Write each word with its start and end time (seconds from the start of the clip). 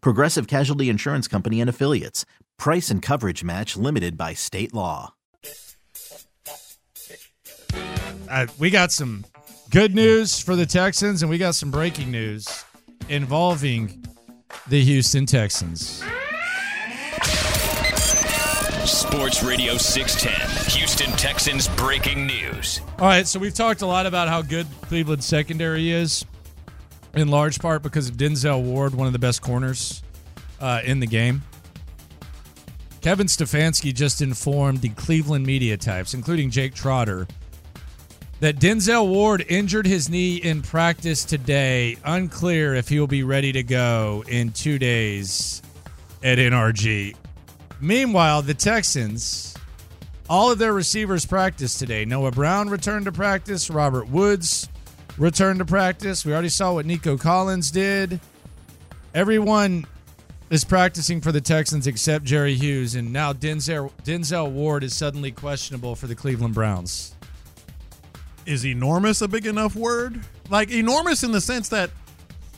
Progressive 0.00 0.46
Casualty 0.46 0.88
Insurance 0.88 1.28
Company 1.28 1.60
and 1.60 1.70
Affiliates. 1.70 2.24
Price 2.58 2.90
and 2.90 3.02
coverage 3.02 3.44
match 3.44 3.76
limited 3.76 4.16
by 4.16 4.34
state 4.34 4.72
law. 4.72 5.14
Uh, 8.28 8.46
we 8.58 8.70
got 8.70 8.90
some 8.92 9.24
good 9.70 9.94
news 9.94 10.40
for 10.40 10.56
the 10.56 10.66
Texans, 10.66 11.22
and 11.22 11.30
we 11.30 11.38
got 11.38 11.54
some 11.54 11.70
breaking 11.70 12.10
news 12.10 12.64
involving 13.08 14.04
the 14.68 14.82
Houston 14.82 15.26
Texans. 15.26 16.02
Sports 18.84 19.42
Radio 19.42 19.76
610, 19.76 20.78
Houston 20.78 21.10
Texans 21.16 21.68
breaking 21.68 22.26
news. 22.26 22.80
All 22.98 23.06
right, 23.06 23.26
so 23.26 23.40
we've 23.40 23.54
talked 23.54 23.82
a 23.82 23.86
lot 23.86 24.06
about 24.06 24.28
how 24.28 24.42
good 24.42 24.66
Cleveland 24.82 25.24
secondary 25.24 25.90
is, 25.90 26.24
in 27.16 27.28
large 27.28 27.58
part 27.58 27.82
because 27.82 28.08
of 28.08 28.16
Denzel 28.16 28.62
Ward, 28.62 28.94
one 28.94 29.06
of 29.06 29.12
the 29.12 29.18
best 29.18 29.42
corners 29.42 30.02
uh, 30.60 30.80
in 30.84 31.00
the 31.00 31.06
game. 31.06 31.42
Kevin 33.00 33.26
Stefanski 33.26 33.94
just 33.94 34.20
informed 34.20 34.80
the 34.80 34.90
Cleveland 34.90 35.46
media 35.46 35.76
types, 35.76 36.12
including 36.12 36.50
Jake 36.50 36.74
Trotter, 36.74 37.26
that 38.40 38.56
Denzel 38.56 39.08
Ward 39.08 39.44
injured 39.48 39.86
his 39.86 40.10
knee 40.10 40.36
in 40.36 40.60
practice 40.60 41.24
today. 41.24 41.96
Unclear 42.04 42.74
if 42.74 42.88
he 42.88 43.00
will 43.00 43.06
be 43.06 43.22
ready 43.22 43.52
to 43.52 43.62
go 43.62 44.24
in 44.28 44.52
two 44.52 44.78
days 44.78 45.62
at 46.22 46.38
NRG. 46.38 47.14
Meanwhile, 47.80 48.42
the 48.42 48.54
Texans, 48.54 49.54
all 50.28 50.50
of 50.50 50.58
their 50.58 50.72
receivers 50.72 51.24
practiced 51.24 51.78
today. 51.78 52.04
Noah 52.04 52.32
Brown 52.32 52.68
returned 52.68 53.04
to 53.06 53.12
practice. 53.12 53.70
Robert 53.70 54.08
Woods 54.08 54.68
returned 55.18 55.58
to 55.58 55.64
practice. 55.64 56.24
We 56.24 56.32
already 56.32 56.48
saw 56.48 56.74
what 56.74 56.86
Nico 56.86 57.16
Collins 57.16 57.70
did. 57.70 58.20
Everyone 59.14 59.86
is 60.50 60.64
practicing 60.64 61.20
for 61.20 61.32
the 61.32 61.40
Texans 61.40 61.86
except 61.86 62.24
Jerry 62.24 62.54
Hughes, 62.54 62.94
and 62.94 63.12
now 63.12 63.32
Denzel, 63.32 63.90
Denzel 64.04 64.50
Ward 64.50 64.84
is 64.84 64.94
suddenly 64.94 65.32
questionable 65.32 65.96
for 65.96 66.06
the 66.06 66.14
Cleveland 66.14 66.54
Browns. 66.54 67.14
is 68.44 68.64
enormous 68.64 69.22
a 69.22 69.28
big 69.28 69.46
enough 69.46 69.74
word? 69.74 70.20
Like 70.50 70.70
enormous 70.70 71.24
in 71.24 71.32
the 71.32 71.40
sense 71.40 71.68
that 71.70 71.90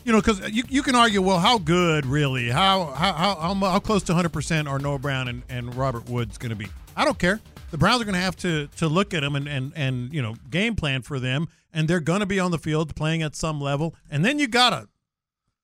you 0.04 0.12
know, 0.12 0.20
because 0.20 0.48
you, 0.50 0.62
you 0.70 0.82
can 0.82 0.94
argue, 0.94 1.20
well, 1.20 1.38
how 1.38 1.58
good 1.58 2.06
really? 2.06 2.48
How 2.48 2.86
how 2.86 3.12
how, 3.12 3.34
how, 3.34 3.54
how 3.54 3.78
close 3.78 4.02
to 4.04 4.12
100 4.12 4.30
percent 4.30 4.66
are 4.68 4.78
Noah 4.78 4.98
Brown 4.98 5.28
and, 5.28 5.42
and 5.48 5.74
Robert 5.74 6.08
Woods 6.08 6.38
going 6.38 6.50
to 6.50 6.56
be? 6.56 6.68
I 6.96 7.04
don't 7.04 7.18
care. 7.18 7.40
The 7.70 7.78
Browns 7.78 8.00
are 8.00 8.04
going 8.04 8.14
to 8.14 8.20
have 8.20 8.36
to 8.36 8.68
to 8.76 8.88
look 8.88 9.12
at 9.12 9.20
them 9.20 9.36
and, 9.36 9.46
and 9.46 9.72
and 9.76 10.12
you 10.12 10.22
know 10.22 10.36
game 10.50 10.74
plan 10.74 11.02
for 11.02 11.20
them, 11.20 11.48
and 11.72 11.86
they're 11.88 12.00
going 12.00 12.20
to 12.20 12.26
be 12.26 12.40
on 12.40 12.50
the 12.50 12.58
field 12.58 12.94
playing 12.96 13.22
at 13.22 13.36
some 13.36 13.60
level. 13.60 13.94
And 14.10 14.24
then 14.24 14.38
you 14.38 14.48
got 14.48 14.72
a 14.72 14.88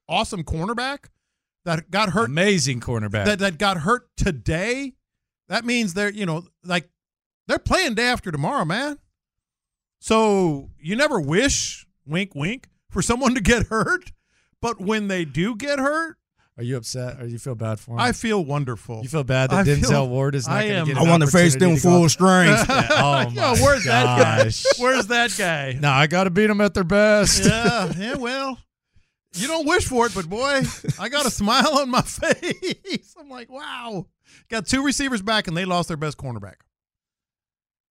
awesome 0.09 0.45
cornerback 0.45 1.07
that 1.65 1.91
got 1.91 2.11
hurt 2.11 2.29
Amazing 2.29 2.81
cornerback. 2.81 3.25
that 3.25 3.39
that 3.39 3.59
got 3.59 3.79
hurt 3.79 4.09
today. 4.17 4.95
That 5.49 5.65
means 5.65 5.95
they're 5.95 6.13
you 6.13 6.27
know 6.27 6.45
like 6.65 6.89
they're 7.47 7.59
playing 7.59 7.95
day 7.95 8.07
after 8.07 8.31
tomorrow, 8.31 8.65
man. 8.65 8.99
So 10.01 10.71
you 10.79 10.97
never 10.97 11.19
wish, 11.19 11.87
wink, 12.07 12.35
wink, 12.35 12.69
for 12.91 13.01
someone 13.01 13.35
to 13.35 13.41
get 13.41 13.67
hurt, 13.69 14.13
but 14.61 14.81
when 14.81 15.09
they 15.09 15.25
do 15.25 15.57
get 15.57 15.79
hurt, 15.79 16.19
Are 16.57 16.63
you 16.63 16.77
upset 16.77 17.21
or 17.21 17.27
you 17.27 17.39
feel 17.39 17.57
bad 17.57 17.81
for 17.81 17.95
him? 17.95 17.99
I 18.01 18.13
feel 18.13 18.45
wonderful. 18.45 19.03
you 19.03 19.09
feel 19.09 19.25
bad 19.25 19.51
that 19.51 19.67
I 19.67 19.69
Denzel 19.69 19.89
feel- 19.89 20.09
Ward 20.09 20.37
is 20.37 20.47
not 20.47 20.61
going 20.63 20.85
to 20.87 20.93
get 20.93 21.01
I 21.03 21.05
I 21.05 21.11
want 21.11 21.23
to 21.25 21.27
face 21.29 21.55
them 21.57 21.73
opportunity 21.73 21.81
to 21.81 21.87
go- 21.89 21.99
full 21.99 22.09
strength. 22.09 22.69
Yeah, 22.69 22.89
oh 22.91 23.31
my 23.35 23.61
where's 23.61 23.85
that 23.85 24.05
guy? 24.21 24.51
Where's 24.83 25.07
that 25.09 25.35
guy? 25.37 25.77
No, 25.81 25.91
I 25.91 26.07
got 26.07 26.25
to 26.25 26.31
beat 26.31 26.47
them 26.47 26.61
at 26.61 26.73
their 26.75 26.85
best. 26.85 27.45
yeah, 27.45 27.93
yeah, 27.99 28.15
well, 28.17 28.57
you 29.35 29.49
don't 29.49 29.67
wish 29.67 29.87
for 29.89 30.07
it, 30.07 30.15
but 30.15 30.29
boy, 30.31 30.63
I 31.01 31.09
got 31.09 31.27
a 31.27 31.31
smile 31.31 31.79
on 31.79 31.91
my 31.91 32.03
face. 32.03 33.15
I'm 33.19 33.29
like, 33.29 33.51
wow. 33.51 34.07
Got 34.49 34.67
two 34.67 34.85
receivers 34.85 35.23
back, 35.23 35.49
and 35.49 35.57
they 35.57 35.65
lost 35.65 35.89
their 35.89 35.97
best 35.97 36.19
cornerback. 36.19 36.57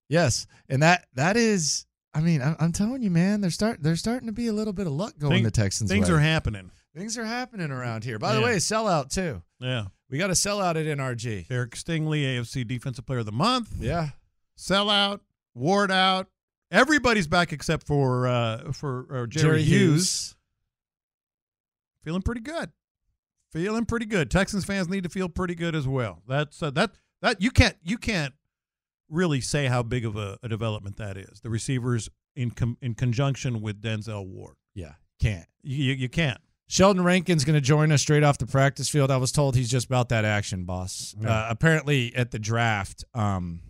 Yes, 0.09 0.47
and 0.69 0.83
that 0.83 1.05
that 1.15 1.35
is. 1.37 1.85
I 2.13 2.21
mean, 2.21 2.41
I'm, 2.41 2.55
I'm 2.59 2.71
telling 2.71 3.01
you, 3.01 3.09
man, 3.09 3.41
there's 3.41 3.55
start 3.55 3.81
there's 3.81 3.99
starting 3.99 4.27
to 4.27 4.33
be 4.33 4.47
a 4.47 4.53
little 4.53 4.73
bit 4.73 4.85
of 4.87 4.93
luck 4.93 5.17
going 5.17 5.33
Thing- 5.33 5.43
the 5.43 5.51
Texans. 5.51 5.89
Things 5.89 6.09
way. 6.09 6.15
are 6.15 6.19
happening. 6.19 6.71
Things 6.95 7.17
are 7.17 7.25
happening 7.25 7.71
around 7.71 8.03
here. 8.03 8.19
By 8.19 8.33
the 8.33 8.39
Yeah. 8.39 8.45
way, 8.45 8.55
sellout 8.57 9.09
too. 9.13 9.41
Yeah. 9.59 9.85
We 10.09 10.17
got 10.19 10.29
a 10.29 10.33
sellout 10.33 10.75
at 10.75 10.85
NRG. 10.85 11.47
Derek 11.47 11.71
Stingley, 11.71 12.23
AFC 12.23 12.63
Defensive 12.67 13.05
Player 13.05 13.19
of 13.19 13.25
the 13.25 13.31
Month. 13.31 13.73
Yeah, 13.79 14.09
sellout, 14.57 15.21
Ward 15.55 15.89
out. 15.91 16.29
Everybody's 16.69 17.27
back 17.27 17.51
except 17.51 17.87
for 17.87 18.27
uh, 18.27 18.71
for 18.73 19.07
uh, 19.11 19.25
Jerry, 19.25 19.63
Hughes. 19.63 20.35
Feeling 22.03 22.21
pretty 22.21 22.41
good. 22.41 22.71
Feeling 23.51 23.85
pretty 23.85 24.05
good. 24.05 24.29
Texans 24.29 24.65
fans 24.65 24.89
need 24.89 25.03
to 25.03 25.09
feel 25.09 25.29
pretty 25.29 25.55
good 25.55 25.75
as 25.75 25.87
well. 25.87 26.21
That's 26.27 26.61
uh, 26.61 26.69
that 26.71 26.91
that 27.21 27.41
you 27.41 27.49
can't 27.51 27.77
you 27.83 27.97
can't 27.97 28.33
really 29.09 29.41
say 29.41 29.65
how 29.67 29.81
big 29.83 30.05
of 30.05 30.15
a, 30.15 30.37
a 30.43 30.49
development 30.49 30.97
that 30.97 31.17
is. 31.17 31.39
The 31.41 31.49
receivers 31.49 32.09
in 32.35 32.51
com- 32.51 32.77
in 32.81 32.93
conjunction 32.95 33.61
with 33.61 33.81
Denzel 33.81 34.27
Ward. 34.27 34.55
Yeah, 34.75 34.93
can't. 35.19 35.47
You 35.61 35.77
you, 35.85 35.93
you 35.93 36.09
can't. 36.09 36.41
Sheldon 36.67 37.03
Rankins 37.03 37.43
going 37.43 37.55
to 37.55 37.61
join 37.61 37.91
us 37.91 38.01
straight 38.01 38.23
off 38.23 38.37
the 38.37 38.47
practice 38.47 38.89
field. 38.89 39.11
I 39.11 39.17
was 39.17 39.31
told 39.31 39.55
he's 39.55 39.69
just 39.69 39.85
about 39.85 40.09
that 40.09 40.25
action, 40.25 40.63
boss. 40.63 41.15
Yeah. 41.19 41.29
Uh, 41.29 41.47
apparently, 41.49 42.15
at 42.15 42.31
the 42.31 42.39
draft, 42.39 43.03
um, 43.13 43.61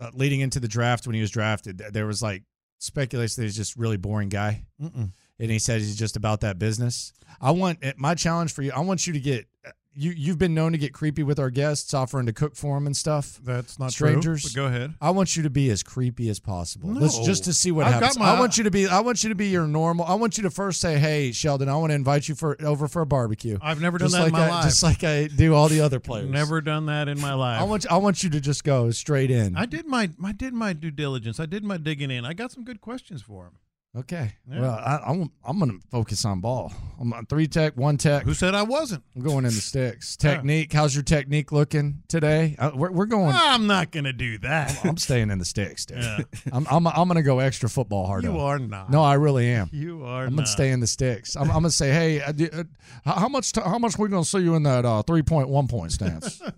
uh, 0.00 0.10
leading 0.14 0.40
into 0.40 0.60
the 0.60 0.68
draft 0.68 1.06
when 1.06 1.14
he 1.14 1.20
was 1.20 1.30
drafted, 1.30 1.78
there 1.92 2.06
was 2.06 2.22
like 2.22 2.42
speculation 2.78 3.42
that 3.42 3.46
he's 3.46 3.56
just 3.56 3.76
really 3.76 3.96
boring 3.96 4.28
guy, 4.28 4.64
Mm-mm. 4.80 5.12
and 5.38 5.50
he 5.50 5.58
said 5.58 5.80
he's 5.80 5.96
just 5.96 6.16
about 6.16 6.40
that 6.40 6.58
business. 6.58 7.12
I 7.40 7.50
want 7.50 7.78
eh, 7.82 7.92
my 7.96 8.14
challenge 8.14 8.52
for 8.52 8.62
you. 8.62 8.72
I 8.74 8.80
want 8.80 9.06
you 9.06 9.12
to 9.12 9.20
get 9.20 9.46
you. 9.94 10.10
You've 10.12 10.38
been 10.38 10.54
known 10.54 10.72
to 10.72 10.78
get 10.78 10.92
creepy 10.92 11.22
with 11.22 11.38
our 11.38 11.50
guests, 11.50 11.92
offering 11.94 12.26
to 12.26 12.32
cook 12.32 12.54
for 12.56 12.76
them 12.76 12.86
and 12.86 12.96
stuff. 12.96 13.38
That's 13.42 13.78
not 13.78 13.92
Strangers? 13.92 14.42
true. 14.42 14.50
But 14.50 14.56
go 14.56 14.66
ahead. 14.76 14.94
I 15.00 15.10
want 15.10 15.36
you 15.36 15.42
to 15.42 15.50
be 15.50 15.70
as 15.70 15.82
creepy 15.82 16.28
as 16.28 16.38
possible. 16.38 16.90
Let's 16.92 17.18
just 17.18 17.44
to 17.44 17.52
see 17.52 17.70
what 17.72 17.86
I've 17.86 17.94
happens. 17.94 18.18
my- 18.18 18.26
I 18.36 18.38
want 18.40 18.58
you 18.58 18.64
to 18.64 18.70
be. 18.70 18.86
I 18.86 19.00
want 19.00 19.22
you 19.22 19.28
to 19.28 19.34
be 19.34 19.48
your 19.48 19.66
normal. 19.66 20.04
I 20.06 20.14
want 20.14 20.36
you 20.36 20.42
to 20.44 20.50
first 20.50 20.80
say, 20.80 20.98
"Hey, 20.98 21.32
Sheldon, 21.32 21.68
I 21.68 21.76
want 21.76 21.90
to 21.90 21.94
invite 21.94 22.28
you 22.28 22.34
for 22.34 22.56
over 22.62 22.88
for 22.88 23.02
a 23.02 23.06
barbecue." 23.06 23.58
I've 23.60 23.80
never 23.80 23.98
done 23.98 24.06
just 24.06 24.16
that 24.16 24.22
like 24.24 24.32
in 24.32 24.38
my 24.38 24.46
I, 24.46 24.50
life. 24.50 24.64
Just 24.64 24.82
like 24.82 25.04
I 25.04 25.26
do 25.26 25.54
all 25.54 25.68
the 25.68 25.80
other 25.80 26.00
players. 26.00 26.30
Never 26.30 26.60
done 26.60 26.86
that 26.86 27.08
in 27.08 27.20
my 27.20 27.34
life. 27.34 27.60
I 27.60 27.64
want. 27.64 27.90
I 27.90 27.96
want 27.96 28.22
you 28.22 28.30
to 28.30 28.40
just 28.40 28.64
go 28.64 28.90
straight 28.90 29.30
in. 29.30 29.56
I 29.56 29.66
did 29.66 29.86
my 29.86 30.10
I 30.24 30.32
did 30.32 30.54
my 30.54 30.72
due 30.72 30.90
diligence. 30.90 31.40
I 31.40 31.46
did 31.46 31.64
my 31.64 31.76
digging 31.76 32.10
in. 32.10 32.24
I 32.24 32.34
got 32.34 32.52
some 32.52 32.64
good 32.64 32.80
questions 32.80 33.22
for 33.22 33.46
him. 33.46 33.52
Okay. 33.96 34.34
Yeah. 34.50 34.60
Well, 34.60 34.70
I, 34.72 35.00
I'm. 35.06 35.30
I'm 35.44 35.58
going 35.58 35.80
to 35.80 35.86
focus 35.88 36.24
on 36.24 36.40
ball. 36.40 36.72
I'm 37.00 37.12
on 37.12 37.26
three 37.26 37.46
tech, 37.46 37.76
one 37.76 37.96
tech. 37.96 38.24
Who 38.24 38.34
said 38.34 38.54
I 38.54 38.62
wasn't? 38.62 39.04
I'm 39.16 39.22
going 39.22 39.44
in 39.44 39.44
the 39.44 39.50
sticks. 39.60 40.16
Yeah. 40.22 40.34
Technique. 40.34 40.72
How's 40.72 40.94
your 40.94 41.04
technique 41.04 41.52
looking 41.52 42.02
today? 42.08 42.56
Uh, 42.58 42.70
we're, 42.74 42.90
we're 42.90 43.06
going. 43.06 43.34
I'm 43.34 43.66
not 43.66 43.90
going 43.90 44.04
to 44.04 44.12
do 44.12 44.38
that. 44.38 44.84
I'm 44.84 44.96
staying 44.96 45.30
in 45.30 45.38
the 45.38 45.44
sticks, 45.44 45.86
dude. 45.86 45.98
Yeah. 46.02 46.18
I'm. 46.52 46.66
I'm. 46.70 46.86
I'm 46.86 47.08
going 47.08 47.16
to 47.16 47.22
go 47.22 47.38
extra 47.38 47.68
football 47.68 48.06
hard. 48.06 48.24
you 48.24 48.30
on. 48.32 48.38
are 48.40 48.58
not. 48.58 48.90
No, 48.90 49.02
I 49.02 49.14
really 49.14 49.48
am. 49.48 49.68
you 49.72 50.04
are. 50.04 50.24
I'm 50.24 50.30
not. 50.34 50.42
gonna 50.42 50.46
stay 50.46 50.70
in 50.70 50.80
the 50.80 50.86
sticks. 50.86 51.36
I'm, 51.36 51.44
I'm 51.44 51.56
gonna 51.58 51.70
say, 51.70 51.90
hey, 51.90 52.20
uh, 52.20 52.32
uh, 52.52 52.64
how 53.04 53.12
how 53.14 53.28
much? 53.28 53.52
T- 53.52 53.60
how 53.60 53.78
much 53.78 53.98
we 53.98 54.08
gonna 54.08 54.24
see 54.24 54.38
you 54.40 54.54
in 54.54 54.62
that 54.64 54.84
uh, 54.84 55.02
three 55.02 55.22
point 55.22 55.48
one 55.48 55.68
point 55.68 55.92
stance? 55.92 56.40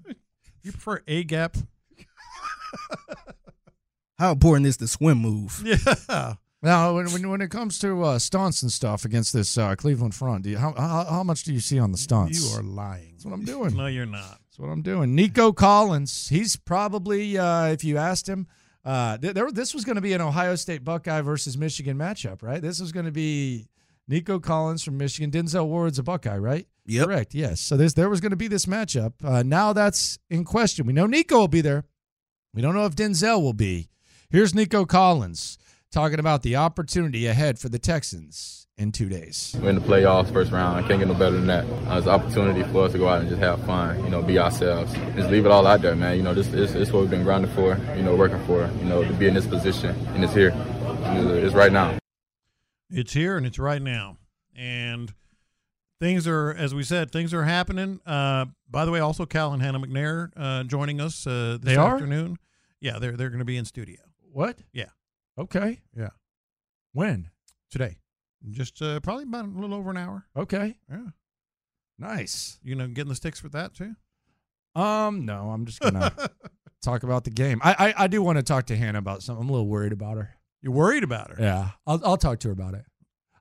You 0.62 0.72
prefer 0.72 1.00
a 1.08 1.24
gap? 1.24 1.56
How 4.18 4.32
important 4.32 4.66
is 4.66 4.76
the 4.76 4.86
swim 4.86 5.16
move? 5.16 5.62
Yeah. 5.64 6.34
Now, 6.62 6.94
when, 6.94 7.10
when 7.12 7.30
when 7.30 7.40
it 7.40 7.50
comes 7.50 7.78
to 7.78 8.02
uh, 8.04 8.18
stunts 8.18 8.62
and 8.62 8.70
stuff 8.70 9.04
against 9.04 9.32
this 9.32 9.56
uh, 9.56 9.74
Cleveland 9.76 10.14
front, 10.14 10.44
do 10.44 10.50
you, 10.50 10.58
how, 10.58 10.72
how 10.76 11.04
how 11.04 11.22
much 11.22 11.44
do 11.44 11.52
you 11.52 11.60
see 11.60 11.78
on 11.78 11.92
the 11.92 11.98
stunts? 11.98 12.38
You 12.40 12.58
are 12.58 12.62
lying. 12.62 13.12
That's 13.12 13.24
what 13.24 13.34
I'm 13.34 13.44
doing. 13.44 13.76
No, 13.76 13.86
you're 13.86 14.06
not. 14.06 14.40
That's 14.46 14.58
what 14.58 14.68
I'm 14.68 14.82
doing. 14.82 15.14
Nico 15.14 15.52
Collins. 15.52 16.28
He's 16.28 16.56
probably, 16.56 17.38
uh, 17.38 17.66
if 17.66 17.82
you 17.84 17.96
asked 17.96 18.28
him, 18.28 18.46
uh, 18.84 19.16
th- 19.18 19.34
there, 19.34 19.50
this 19.50 19.74
was 19.74 19.84
going 19.84 19.96
to 19.96 20.02
be 20.02 20.12
an 20.12 20.20
Ohio 20.20 20.54
State 20.56 20.84
Buckeye 20.84 21.20
versus 21.20 21.56
Michigan 21.56 21.96
matchup, 21.96 22.42
right? 22.42 22.60
This 22.60 22.80
was 22.80 22.92
going 22.92 23.06
to 23.06 23.12
be 23.12 23.68
Nico 24.08 24.38
Collins 24.38 24.82
from 24.82 24.98
Michigan. 24.98 25.30
Denzel 25.30 25.66
Ward's 25.66 25.98
a 25.98 26.02
Buckeye, 26.02 26.38
right? 26.38 26.66
Yep. 26.86 27.06
Correct. 27.06 27.34
Yes. 27.34 27.60
So 27.60 27.76
this, 27.76 27.94
there 27.94 28.10
was 28.10 28.20
going 28.20 28.30
to 28.30 28.36
be 28.36 28.48
this 28.48 28.66
matchup. 28.66 29.12
Uh, 29.24 29.42
now 29.44 29.72
that's 29.72 30.18
in 30.28 30.44
question. 30.44 30.84
We 30.86 30.92
know 30.92 31.06
Nico 31.06 31.38
will 31.38 31.48
be 31.48 31.60
there. 31.60 31.84
We 32.52 32.60
don't 32.60 32.74
know 32.74 32.86
if 32.86 32.96
Denzel 32.96 33.40
will 33.40 33.52
be. 33.52 33.88
Here's 34.28 34.54
Nico 34.54 34.84
Collins 34.84 35.56
talking 35.90 36.18
about 36.20 36.42
the 36.42 36.56
opportunity 36.56 37.26
ahead 37.26 37.58
for 37.58 37.68
the 37.68 37.78
Texans 37.78 38.66
in 38.78 38.92
two 38.92 39.08
days. 39.08 39.54
We're 39.60 39.70
in 39.70 39.74
the 39.74 39.80
playoffs, 39.82 40.32
first 40.32 40.52
round. 40.52 40.82
I 40.82 40.86
can't 40.88 40.98
get 41.00 41.08
no 41.08 41.14
better 41.14 41.36
than 41.36 41.46
that. 41.48 41.64
Uh, 41.64 41.98
it's 41.98 42.06
an 42.06 42.12
opportunity 42.12 42.62
for 42.72 42.84
us 42.86 42.92
to 42.92 42.98
go 42.98 43.08
out 43.08 43.20
and 43.20 43.28
just 43.28 43.40
have 43.42 43.62
fun, 43.66 44.02
you 44.04 44.10
know, 44.10 44.22
be 44.22 44.38
ourselves. 44.38 44.92
Just 45.14 45.30
leave 45.30 45.44
it 45.44 45.50
all 45.52 45.66
out 45.66 45.82
there, 45.82 45.94
man. 45.96 46.16
You 46.16 46.22
know, 46.22 46.32
this, 46.34 46.46
this, 46.48 46.72
this 46.72 46.88
is 46.88 46.92
what 46.92 47.00
we've 47.02 47.10
been 47.10 47.24
grinding 47.24 47.52
for, 47.52 47.76
you 47.96 48.02
know, 48.02 48.14
working 48.16 48.42
for, 48.46 48.70
you 48.78 48.84
know, 48.84 49.04
to 49.04 49.12
be 49.14 49.26
in 49.26 49.34
this 49.34 49.46
position, 49.46 49.90
and 50.14 50.24
it's 50.24 50.32
here. 50.34 50.52
It's 51.02 51.54
right 51.54 51.72
now. 51.72 51.98
It's 52.90 53.12
here 53.12 53.36
and 53.36 53.46
it's 53.46 53.58
right 53.58 53.82
now. 53.82 54.16
And 54.56 55.12
things 56.00 56.26
are, 56.26 56.50
as 56.50 56.74
we 56.74 56.82
said, 56.82 57.10
things 57.12 57.32
are 57.34 57.44
happening. 57.44 58.00
Uh, 58.06 58.46
by 58.68 58.84
the 58.84 58.90
way, 58.90 59.00
also 59.00 59.26
Cal 59.26 59.52
and 59.52 59.62
Hannah 59.62 59.80
McNair 59.80 60.30
uh, 60.36 60.64
joining 60.64 61.00
us 61.00 61.26
uh, 61.26 61.58
this 61.60 61.74
They 61.74 61.76
are? 61.76 61.94
afternoon. 61.94 62.36
Yeah, 62.80 62.98
they're 62.98 63.16
they're 63.16 63.28
going 63.28 63.40
to 63.40 63.44
be 63.44 63.56
in 63.58 63.64
studio 63.64 63.98
What? 64.32 64.58
Yeah. 64.72 64.86
Okay. 65.38 65.80
Yeah. 65.96 66.10
When? 66.92 67.30
today. 67.70 67.98
Just 68.50 68.80
uh, 68.82 69.00
probably 69.00 69.24
about 69.24 69.44
a 69.44 69.48
little 69.48 69.74
over 69.74 69.90
an 69.90 69.96
hour. 69.96 70.26
Okay. 70.36 70.76
Yeah. 70.90 71.08
Nice. 71.98 72.58
You 72.62 72.74
know, 72.74 72.88
getting 72.88 73.10
the 73.10 73.14
sticks 73.14 73.38
for 73.38 73.48
that 73.50 73.74
too. 73.74 73.94
Um, 74.74 75.26
no, 75.26 75.50
I'm 75.50 75.66
just 75.66 75.80
gonna 75.80 76.12
talk 76.82 77.02
about 77.02 77.24
the 77.24 77.30
game. 77.30 77.60
I, 77.62 77.74
I 77.96 78.04
I 78.04 78.06
do 78.06 78.22
want 78.22 78.38
to 78.38 78.42
talk 78.42 78.66
to 78.66 78.76
Hannah 78.76 78.98
about 78.98 79.22
something. 79.22 79.42
I'm 79.42 79.48
a 79.48 79.52
little 79.52 79.68
worried 79.68 79.92
about 79.92 80.16
her. 80.16 80.30
You're 80.62 80.72
worried 80.72 81.04
about 81.04 81.30
her. 81.30 81.36
Yeah, 81.42 81.70
I'll 81.86 82.00
I'll 82.04 82.16
talk 82.16 82.38
to 82.40 82.48
her 82.48 82.52
about 82.52 82.74
it. 82.74 82.84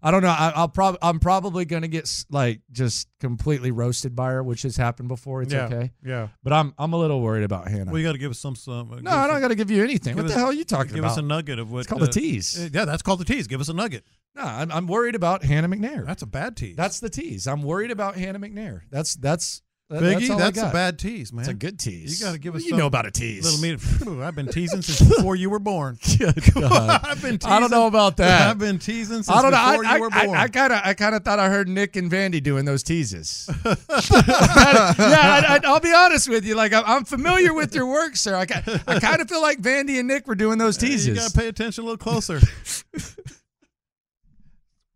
I 0.02 0.12
don't 0.12 0.22
know. 0.22 0.30
I, 0.30 0.54
I'll 0.56 0.70
probably 0.70 1.00
I'm 1.02 1.20
probably 1.20 1.66
gonna 1.66 1.88
get 1.90 2.10
like 2.30 2.62
just 2.72 3.08
completely 3.20 3.72
roasted 3.72 4.16
by 4.16 4.30
her, 4.30 4.44
which 4.44 4.62
has 4.62 4.78
happened 4.78 5.10
before. 5.10 5.42
It's 5.42 5.54
yeah. 5.54 5.66
okay, 5.66 5.92
Yeah. 6.04 6.30
but 6.42 6.54
I'm 6.54 6.74
I'm 6.78 6.94
a 6.94 6.98
little 6.98 7.22
worried 7.22 7.44
about 7.44 7.68
Hannah. 7.68 7.92
Well, 7.92 8.00
you 8.00 8.08
got 8.08 8.14
to 8.14 8.18
give 8.18 8.32
us 8.32 8.40
some 8.40 8.56
some. 8.56 8.94
uh, 8.94 9.00
no, 9.02 9.12
I 9.12 9.28
don't 9.28 9.42
got 9.42 9.50
to 9.50 9.56
give 9.56 9.70
you 9.72 9.84
anything. 9.84 10.16
What 10.16 10.28
the 10.28 10.34
hell 10.34 10.48
are 10.48 10.54
you 10.54 10.64
talking 10.64 10.94
Give 10.94 11.00
about? 11.00 11.10
Give 11.10 11.12
us 11.12 11.18
a 11.18 11.22
nugget 11.22 11.60
of 11.60 11.72
what. 11.72 11.80
it's 11.80 11.88
called 11.88 12.02
uh, 12.04 12.06
a 12.06 12.10
tease. 12.10 12.58
uh, 12.60 12.70
Yeah, 12.72 12.86
that's 12.86 13.02
called 13.02 13.20
the 13.20 13.26
tease. 13.26 13.48
Give 13.48 13.60
us 13.60 13.68
a 13.70 13.74
nugget. 13.74 14.06
no, 14.36 14.44
I'm, 14.44 14.72
I'm 14.72 14.88
worried 14.88 15.16
about 15.16 15.44
Hannah 15.44 15.68
McNair. 15.68 16.06
That's 16.06 16.22
a 16.22 16.28
bad 16.28 16.56
tease. 16.56 16.76
That's 16.78 17.00
the 17.02 17.10
tease. 17.10 17.46
I'm 17.48 17.62
worried 17.64 17.92
about 17.92 18.16
Hannah 18.16 18.40
McNair. 18.40 18.82
That's 18.90 19.16
that's 19.16 19.62
that- 19.90 20.04
Biggie. 20.04 20.28
That's, 20.28 20.58
That's, 20.58 20.70
a 20.70 20.72
bad 20.72 21.00
tease, 21.00 21.34
man. 21.34 21.40
It's 21.42 21.50
a 21.50 21.54
good 21.54 21.80
tease. 21.80 22.20
You 22.20 22.26
got 22.28 22.34
to 22.34 22.38
give 22.38 22.54
us. 22.56 22.64
You 22.64 22.76
know 22.78 22.86
about 22.86 23.08
a 23.08 23.12
tease. 23.12 23.44
Little 23.44 23.60
meat. 23.60 24.24
I've 24.24 24.36
been 24.36 24.48
teasing 24.48 24.84
since 24.84 25.00
before 25.18 25.36
you 25.36 25.50
were 25.50 25.58
born. 25.58 25.98
I've 26.22 27.22
been. 27.22 27.40
Teasing, 27.40 27.52
I 27.52 27.60
don't 27.60 27.72
know 27.72 27.88
about 27.88 28.18
that. 28.18 28.48
I've 28.52 28.60
been 28.60 28.78
teasing 28.78 29.24
since 29.24 29.30
I 29.30 29.42
don't 29.42 29.50
know. 29.52 29.58
before 29.72 29.86
I, 29.86 29.96
you 29.96 30.02
were 30.02 30.10
born. 30.12 30.30
I, 30.38 30.44
I 30.44 30.48
kind 30.48 30.74
of, 30.74 30.82
I 30.84 30.94
kind 30.94 31.16
of 31.16 31.24
thought 31.24 31.40
I 31.40 31.50
heard 31.50 31.68
Nick 31.68 31.96
and 31.96 32.12
Vandy 32.12 32.42
doing 32.44 32.66
those 32.66 32.84
teases. 32.84 33.50
yeah, 33.66 33.76
I, 33.90 35.44
I, 35.50 35.60
I'll 35.64 35.80
be 35.80 35.92
honest 35.94 36.30
with 36.30 36.46
you. 36.46 36.54
Like 36.56 36.72
I'm, 36.72 36.84
I'm 36.86 37.06
familiar 37.06 37.54
with 37.54 37.74
your 37.74 37.88
work, 37.88 38.16
sir. 38.16 38.36
I, 38.36 38.46
ki- 38.46 38.80
I 38.88 39.00
kind 39.00 39.22
of 39.22 39.28
feel 39.28 39.42
like 39.42 39.60
Vandy 39.60 39.98
and 39.98 40.08
Nick 40.08 40.28
were 40.28 40.36
doing 40.36 40.60
those 40.60 40.78
teases. 40.78 41.08
you 41.08 41.16
got 41.16 41.32
to 41.32 41.38
pay 41.38 41.48
attention 41.48 41.84
a 41.84 41.88
little 41.88 41.98
closer. 41.98 42.40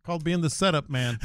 Called 0.06 0.22
being 0.22 0.40
the 0.40 0.50
setup 0.50 0.88
man. 0.88 1.18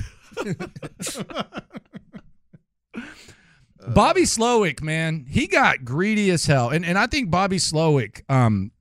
Bobby 3.87 4.23
Slowik, 4.23 4.81
man, 4.81 5.25
he 5.29 5.47
got 5.47 5.85
greedy 5.85 6.29
as 6.31 6.45
hell, 6.45 6.69
and 6.69 6.85
and 6.85 6.97
I 6.97 7.07
think 7.07 7.31
Bobby 7.31 7.57
Slowik, 7.57 8.29
um, 8.29 8.71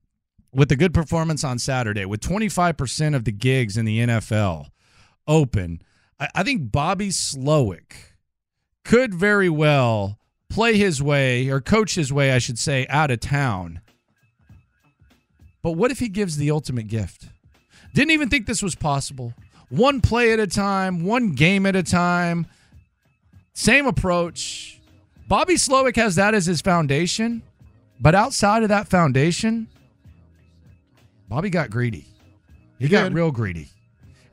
with 0.53 0.71
a 0.71 0.75
good 0.75 0.93
performance 0.93 1.43
on 1.43 1.57
Saturday, 1.57 2.05
with 2.05 2.21
25 2.21 2.75
percent 2.77 3.15
of 3.15 3.23
the 3.23 3.31
gigs 3.31 3.77
in 3.77 3.85
the 3.85 3.99
NFL 3.99 4.67
open, 5.27 5.81
I, 6.19 6.27
I 6.35 6.43
think 6.43 6.71
Bobby 6.71 7.09
Slowik 7.09 7.93
could 8.83 9.13
very 9.13 9.49
well 9.49 10.19
play 10.49 10.75
his 10.77 11.01
way 11.01 11.47
or 11.49 11.61
coach 11.61 11.95
his 11.95 12.11
way, 12.11 12.31
I 12.31 12.39
should 12.39 12.59
say, 12.59 12.85
out 12.89 13.11
of 13.11 13.19
town. 13.19 13.81
But 15.61 15.71
what 15.71 15.91
if 15.91 15.99
he 15.99 16.09
gives 16.09 16.37
the 16.37 16.51
ultimate 16.51 16.87
gift? 16.87 17.27
Didn't 17.93 18.11
even 18.11 18.29
think 18.29 18.47
this 18.47 18.63
was 18.63 18.75
possible. 18.75 19.33
One 19.69 20.01
play 20.01 20.31
at 20.33 20.39
a 20.39 20.47
time, 20.47 21.03
one 21.03 21.33
game 21.33 21.65
at 21.65 21.75
a 21.75 21.83
time. 21.83 22.47
Same 23.53 23.85
approach. 23.85 24.78
Bobby 25.29 25.53
Slowik 25.53 25.95
has 25.95 26.15
that 26.15 26.33
as 26.33 26.47
his 26.47 26.59
foundation, 26.59 27.43
but 27.99 28.15
outside 28.15 28.63
of 28.63 28.69
that 28.69 28.87
foundation, 28.87 29.67
Bobby 31.29 31.51
got 31.51 31.69
greedy. 31.69 32.07
He, 32.79 32.85
He 32.85 32.87
got 32.87 33.03
did. 33.03 33.13
real 33.13 33.29
greedy. 33.31 33.69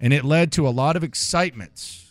And 0.01 0.15
it 0.15 0.25
led 0.25 0.53
to 0.53 0.67
a 0.67 0.71
lot 0.71 0.97
of 0.97 1.05
excitement 1.05 2.03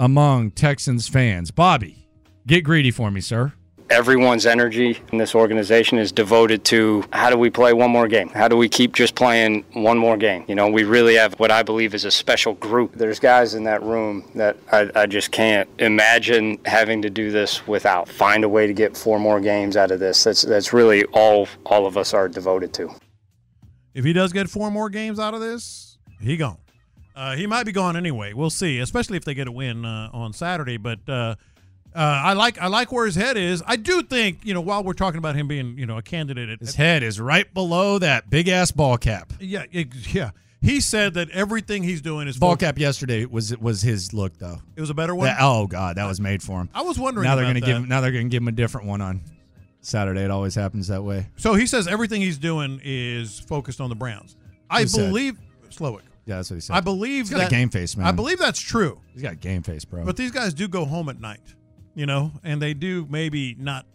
among 0.00 0.50
Texans 0.50 1.06
fans. 1.06 1.52
Bobby, 1.52 2.08
get 2.44 2.62
greedy 2.64 2.90
for 2.90 3.08
me, 3.12 3.20
sir. 3.20 3.52
Everyone's 3.92 4.46
energy 4.46 4.98
in 5.12 5.18
this 5.18 5.34
organization 5.34 5.98
is 5.98 6.12
devoted 6.12 6.64
to 6.64 7.04
how 7.12 7.28
do 7.28 7.36
we 7.36 7.50
play 7.50 7.74
one 7.74 7.90
more 7.90 8.08
game? 8.08 8.30
How 8.30 8.48
do 8.48 8.56
we 8.56 8.66
keep 8.66 8.94
just 8.94 9.14
playing 9.14 9.66
one 9.74 9.98
more 9.98 10.16
game? 10.16 10.46
You 10.48 10.54
know, 10.54 10.70
we 10.70 10.84
really 10.84 11.16
have 11.16 11.38
what 11.38 11.50
I 11.50 11.62
believe 11.62 11.94
is 11.94 12.06
a 12.06 12.10
special 12.10 12.54
group. 12.54 12.94
There's 12.94 13.20
guys 13.20 13.52
in 13.52 13.64
that 13.64 13.82
room 13.82 14.24
that 14.34 14.56
I, 14.72 14.90
I 14.94 15.04
just 15.04 15.30
can't 15.30 15.68
imagine 15.78 16.58
having 16.64 17.02
to 17.02 17.10
do 17.10 17.30
this 17.30 17.66
without. 17.66 18.08
Find 18.08 18.44
a 18.44 18.48
way 18.48 18.66
to 18.66 18.72
get 18.72 18.96
four 18.96 19.20
more 19.20 19.42
games 19.42 19.76
out 19.76 19.90
of 19.90 20.00
this. 20.00 20.24
That's 20.24 20.40
that's 20.40 20.72
really 20.72 21.04
all 21.12 21.46
all 21.66 21.86
of 21.86 21.98
us 21.98 22.14
are 22.14 22.30
devoted 22.30 22.72
to. 22.72 22.94
If 23.92 24.06
he 24.06 24.14
does 24.14 24.32
get 24.32 24.48
four 24.48 24.70
more 24.70 24.88
games 24.88 25.20
out 25.20 25.34
of 25.34 25.42
this, 25.42 25.98
he 26.18 26.38
gone. 26.38 26.56
Uh, 27.14 27.36
he 27.36 27.46
might 27.46 27.64
be 27.64 27.72
gone 27.72 27.94
anyway. 27.94 28.32
We'll 28.32 28.48
see, 28.48 28.78
especially 28.78 29.18
if 29.18 29.26
they 29.26 29.34
get 29.34 29.48
a 29.48 29.52
win 29.52 29.84
uh, 29.84 30.08
on 30.14 30.32
Saturday. 30.32 30.78
But 30.78 31.06
uh, 31.06 31.34
uh, 31.94 31.98
I 31.98 32.32
like 32.34 32.60
I 32.60 32.66
like 32.68 32.90
where 32.92 33.06
his 33.06 33.14
head 33.14 33.36
is. 33.36 33.62
I 33.66 33.76
do 33.76 34.02
think 34.02 34.44
you 34.44 34.54
know 34.54 34.60
while 34.60 34.82
we're 34.84 34.92
talking 34.94 35.18
about 35.18 35.34
him 35.36 35.48
being 35.48 35.76
you 35.78 35.86
know 35.86 35.98
a 35.98 36.02
candidate. 36.02 36.48
At, 36.50 36.60
His 36.60 36.74
head 36.74 37.02
is 37.02 37.20
right 37.20 37.52
below 37.52 37.98
that 37.98 38.30
big 38.30 38.48
ass 38.48 38.70
ball 38.70 38.96
cap. 38.98 39.32
yeah, 39.40 39.64
ex- 39.72 40.14
yeah. 40.14 40.30
He 40.60 40.80
said 40.80 41.14
that 41.14 41.28
everything 41.30 41.82
he's 41.82 42.00
doing 42.00 42.28
is 42.28 42.38
Ball 42.38 42.54
cap 42.56 42.78
yesterday 42.78 43.24
was 43.24 43.56
was 43.58 43.82
his 43.82 44.12
look 44.14 44.38
though. 44.38 44.60
It 44.76 44.80
was 44.80 44.90
a 44.90 44.94
better 44.94 45.12
one. 45.14 45.26
That- 45.26 45.38
oh 45.40 45.66
god, 45.66 45.96
that 45.96 46.06
was 46.06 46.20
made 46.20 46.40
for 46.42 46.60
him. 46.60 46.68
I 46.72 46.82
was 46.82 46.98
wondering. 46.98 47.24
Now 47.26 47.34
they're 47.34 47.44
gonna 47.46 47.60
give 47.60 47.76
him, 47.76 47.88
now 47.88 48.00
they're 48.00 48.12
gonna 48.12 48.28
give 48.28 48.42
him 48.42 48.48
a 48.48 48.52
different 48.52 48.86
one 48.86 49.00
on 49.00 49.22
Saturday. 49.80 50.20
It 50.22 50.30
always 50.30 50.54
happens 50.54 50.86
that 50.88 51.02
way. 51.02 51.26
So 51.36 51.54
he 51.54 51.66
says 51.66 51.88
everything 51.88 52.20
he's 52.20 52.38
doing 52.38 52.80
is 52.84 53.40
focused 53.40 53.80
on 53.80 53.88
the 53.88 53.96
Browns. 53.96 54.36
I 54.70 54.82
Who 54.82 54.86
said? 54.88 55.08
believe 55.08 55.38
Slowik. 55.70 56.02
Yeah, 56.26 56.36
that's 56.36 56.50
what 56.50 56.54
he 56.54 56.60
said. 56.60 56.76
I 56.76 56.80
believe 56.80 57.24
He's 57.24 57.30
got 57.30 57.38
that 57.38 57.48
a 57.48 57.50
game 57.50 57.68
face, 57.68 57.96
man. 57.96 58.06
I 58.06 58.12
believe 58.12 58.38
that's 58.38 58.60
true. 58.60 59.00
He's 59.12 59.22
got 59.22 59.40
game 59.40 59.62
face, 59.64 59.84
bro. 59.84 60.04
But 60.04 60.16
these 60.16 60.30
guys 60.30 60.54
do 60.54 60.68
go 60.68 60.84
home 60.84 61.08
at 61.08 61.20
night, 61.20 61.40
you 61.94 62.06
know, 62.06 62.32
and 62.42 62.60
they 62.60 62.74
do 62.74 63.06
maybe 63.10 63.54
not 63.58 63.86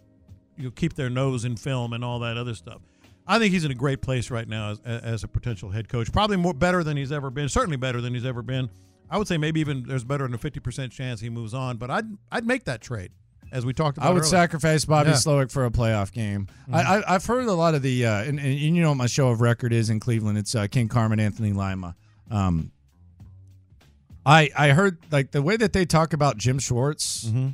you 0.56 0.64
know, 0.64 0.70
keep 0.70 0.94
their 0.94 1.10
nose 1.10 1.44
in 1.44 1.56
film 1.56 1.92
and 1.92 2.04
all 2.04 2.18
that 2.20 2.36
other 2.36 2.54
stuff. 2.54 2.80
I 3.26 3.38
think 3.38 3.52
he's 3.52 3.64
in 3.64 3.70
a 3.70 3.74
great 3.74 4.00
place 4.00 4.30
right 4.30 4.48
now 4.48 4.70
as, 4.70 4.80
as 4.84 5.24
a 5.24 5.28
potential 5.28 5.70
head 5.70 5.88
coach. 5.88 6.10
Probably 6.12 6.36
more 6.36 6.54
better 6.54 6.82
than 6.82 6.96
he's 6.96 7.12
ever 7.12 7.30
been. 7.30 7.48
Certainly 7.48 7.76
better 7.76 8.00
than 8.00 8.14
he's 8.14 8.24
ever 8.24 8.42
been. 8.42 8.70
I 9.10 9.18
would 9.18 9.28
say 9.28 9.36
maybe 9.36 9.60
even 9.60 9.84
there's 9.86 10.04
better 10.04 10.24
than 10.24 10.34
a 10.34 10.38
fifty 10.38 10.60
percent 10.60 10.92
chance 10.92 11.20
he 11.20 11.30
moves 11.30 11.54
on. 11.54 11.76
But 11.76 11.90
I'd 11.90 12.06
I'd 12.32 12.46
make 12.46 12.64
that 12.64 12.80
trade 12.80 13.10
as 13.52 13.64
we 13.64 13.72
talked 13.72 13.98
about. 13.98 14.06
I 14.06 14.10
would 14.10 14.20
earlier. 14.20 14.30
sacrifice 14.30 14.84
Bobby 14.84 15.10
Yeah. 15.10 15.16
Mm-hmm. 15.16 15.30
Slowik 15.30 15.50
for 15.52 15.64
a 15.64 15.70
playoff 15.70 16.12
game. 16.12 16.48
I, 16.72 16.82
I, 16.98 17.14
I've 17.14 17.24
heard 17.24 17.46
a 17.46 17.52
lot 17.52 17.74
of 17.74 17.82
the, 17.82 18.04
uh, 18.04 18.22
and, 18.24 18.38
and 18.38 18.54
you 18.54 18.82
know 18.82 18.90
what 18.90 18.96
my 18.96 19.06
show 19.06 19.28
of 19.28 19.40
record 19.40 19.72
is 19.72 19.88
in 19.88 20.00
Cleveland. 20.00 20.36
It's 20.38 20.54
uh, 20.54 20.66
Ken 20.66 20.88
Carman, 20.88 21.20
Anthony 21.20 21.52
Lima. 21.52 21.96
Um, 22.30 22.72
I 24.26 24.50
I 24.56 24.70
heard 24.70 24.98
like 25.10 25.30
the 25.30 25.42
way 25.42 25.56
that 25.56 25.72
they 25.72 25.84
talk 25.86 26.12
about 26.12 26.36
Jim 26.36 26.58
Schwartz. 26.58 27.24
Mm-hmm. 27.24 27.48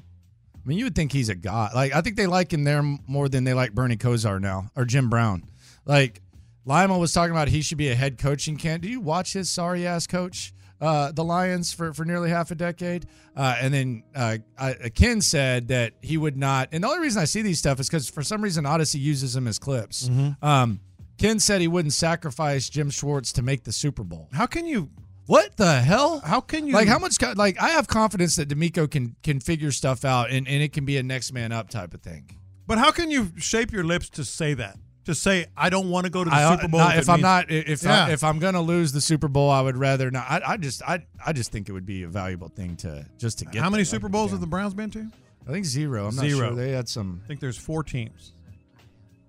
I 0.65 0.69
mean, 0.69 0.79
you 0.79 0.85
would 0.85 0.95
think 0.95 1.13
he's 1.13 1.29
a 1.29 1.35
god. 1.35 1.75
Like 1.75 1.95
I 1.95 2.01
think 2.01 2.17
they 2.17 2.27
like 2.27 2.53
him 2.53 2.65
there 2.65 2.83
more 3.07 3.29
than 3.29 3.45
they 3.45 3.55
like 3.55 3.73
Bernie 3.73 3.97
Kosar 3.97 4.41
now 4.41 4.71
or 4.75 4.85
Jim 4.85 5.11
Brown. 5.11 5.45
Like 5.85 6.23
Lima 6.65 6.97
was 6.97 7.13
talking 7.13 7.33
about 7.33 7.49
he 7.49 7.61
should 7.61 7.79
be 7.79 7.91
a 7.91 7.95
head 7.95 8.19
coaching 8.19 8.57
can. 8.57 8.81
Do 8.81 8.89
you 8.89 9.01
watch 9.01 9.35
his 9.35 9.51
sorry 9.51 9.87
ass 9.87 10.07
coach? 10.07 10.53
Uh, 10.81 11.13
the 11.13 11.25
Lions 11.25 11.73
for, 11.73 11.95
for 11.95 12.05
nearly 12.05 12.29
half 12.29 12.51
a 12.51 12.55
decade, 12.55 13.07
uh, 13.37 13.57
and 13.61 13.73
then 13.73 14.03
uh, 14.15 14.37
I, 14.59 14.91
Ken 14.95 15.21
said 15.23 15.69
that 15.69 15.95
he 16.03 16.19
would 16.19 16.37
not. 16.37 16.69
And 16.73 16.83
the 16.85 16.89
only 16.89 17.01
reason 17.01 17.23
I 17.23 17.25
see 17.27 17.43
these 17.43 17.59
stuff 17.59 17.79
is 17.81 17.89
because 17.89 18.11
for 18.11 18.23
some 18.23 18.43
reason 18.43 18.65
Audacy 18.65 19.01
uses 19.01 19.33
them 19.35 19.47
as 19.47 19.59
clips. 19.59 20.09
Um, 20.43 20.81
Ken 21.17 21.39
said 21.39 21.61
he 21.61 21.69
wouldn't 21.69 21.95
sacrifice 21.95 22.69
Jim 22.69 22.91
Schwartz 22.91 23.33
to 23.35 23.43
make 23.43 23.63
the 23.63 23.73
Super 23.73 24.03
Bowl. 24.03 24.29
How 24.33 24.47
can 24.47 24.67
you? 24.67 24.91
What 25.27 25.57
the 25.57 25.81
hell? 25.81 26.21
How 26.21 26.41
can 26.41 26.67
you? 26.67 26.75
Like 26.75 26.89
how 26.89 26.99
much? 26.99 27.17
Like 27.37 27.61
I 27.61 27.71
have 27.71 27.87
confidence 27.89 28.37
that 28.37 28.49
DeMeco 28.49 28.91
can 28.91 29.17
can 29.23 29.41
figure 29.41 29.73
stuff 29.73 30.05
out, 30.05 30.31
and, 30.31 30.47
and 30.47 30.63
it 30.63 30.73
can 30.73 30.85
be 30.85 30.99
a 30.99 31.03
next 31.03 31.33
man 31.33 31.51
up 31.53 31.71
type 31.71 31.95
of 31.95 32.03
thing. 32.03 32.31
But 32.67 32.79
how 32.79 32.91
can 32.91 33.11
you 33.11 33.33
shape 33.39 33.73
your 33.73 33.85
lips 33.85 34.09
to 34.11 34.25
say 34.25 34.55
that? 34.55 34.77
To 35.07 35.15
say 35.15 35.47
I 35.57 35.69
don't 35.71 35.91
want 35.91 36.05
to 36.07 36.11
go 36.11 36.25
to 36.25 36.31
the 36.31 36.37
I, 36.37 36.45
uh, 36.45 36.57
Super 36.57 36.69
Bowl 36.69 36.81
not- 36.81 36.97
it 36.97 36.99
if 37.01 37.09
I'm 37.09 37.17
means- 37.17 37.23
not 37.23 37.51
if 37.51 37.83
Yeah. 37.83 38.05
I, 38.07 38.11
if 38.13 38.25
I'm 38.25 38.39
gonna 38.39 38.61
lose 38.63 38.93
the 38.93 39.01
Super 39.03 39.29
Bowl, 39.29 39.51
I 39.51 39.61
would 39.61 39.77
rather 39.77 40.11
not. 40.11 40.27
I, 40.31 40.41
I 40.53 40.57
just 40.59 40.83
I 40.83 41.05
I 41.25 41.33
just 41.33 41.53
think 41.53 41.69
it 41.69 41.73
would 41.73 41.87
be 41.87 42.03
a 42.05 42.09
valuable 42.09 42.49
thing 42.49 42.77
to 42.77 43.07
just 43.19 43.39
to 43.41 43.45
get. 43.47 43.63
How 43.63 43.71
many. 43.71 43.85
Super 43.85 44.09
Bowls 44.09 44.31
have 44.31 44.41
the 44.41 44.47
Browns 44.47 44.75
been 44.75 44.91
to? 44.91 45.07
I 45.47 45.53
think 45.53 45.67
zero. 45.67 46.07
I'm 46.09 46.17
not 46.17 46.25
Zero. 46.25 46.49
sure. 46.49 46.55
They 46.57 46.71
had 46.73 46.89
some. 46.89 47.21
I 47.25 47.29
think 47.29 47.41
there's 47.41 47.59
four 47.59 47.83
teams: 47.83 48.33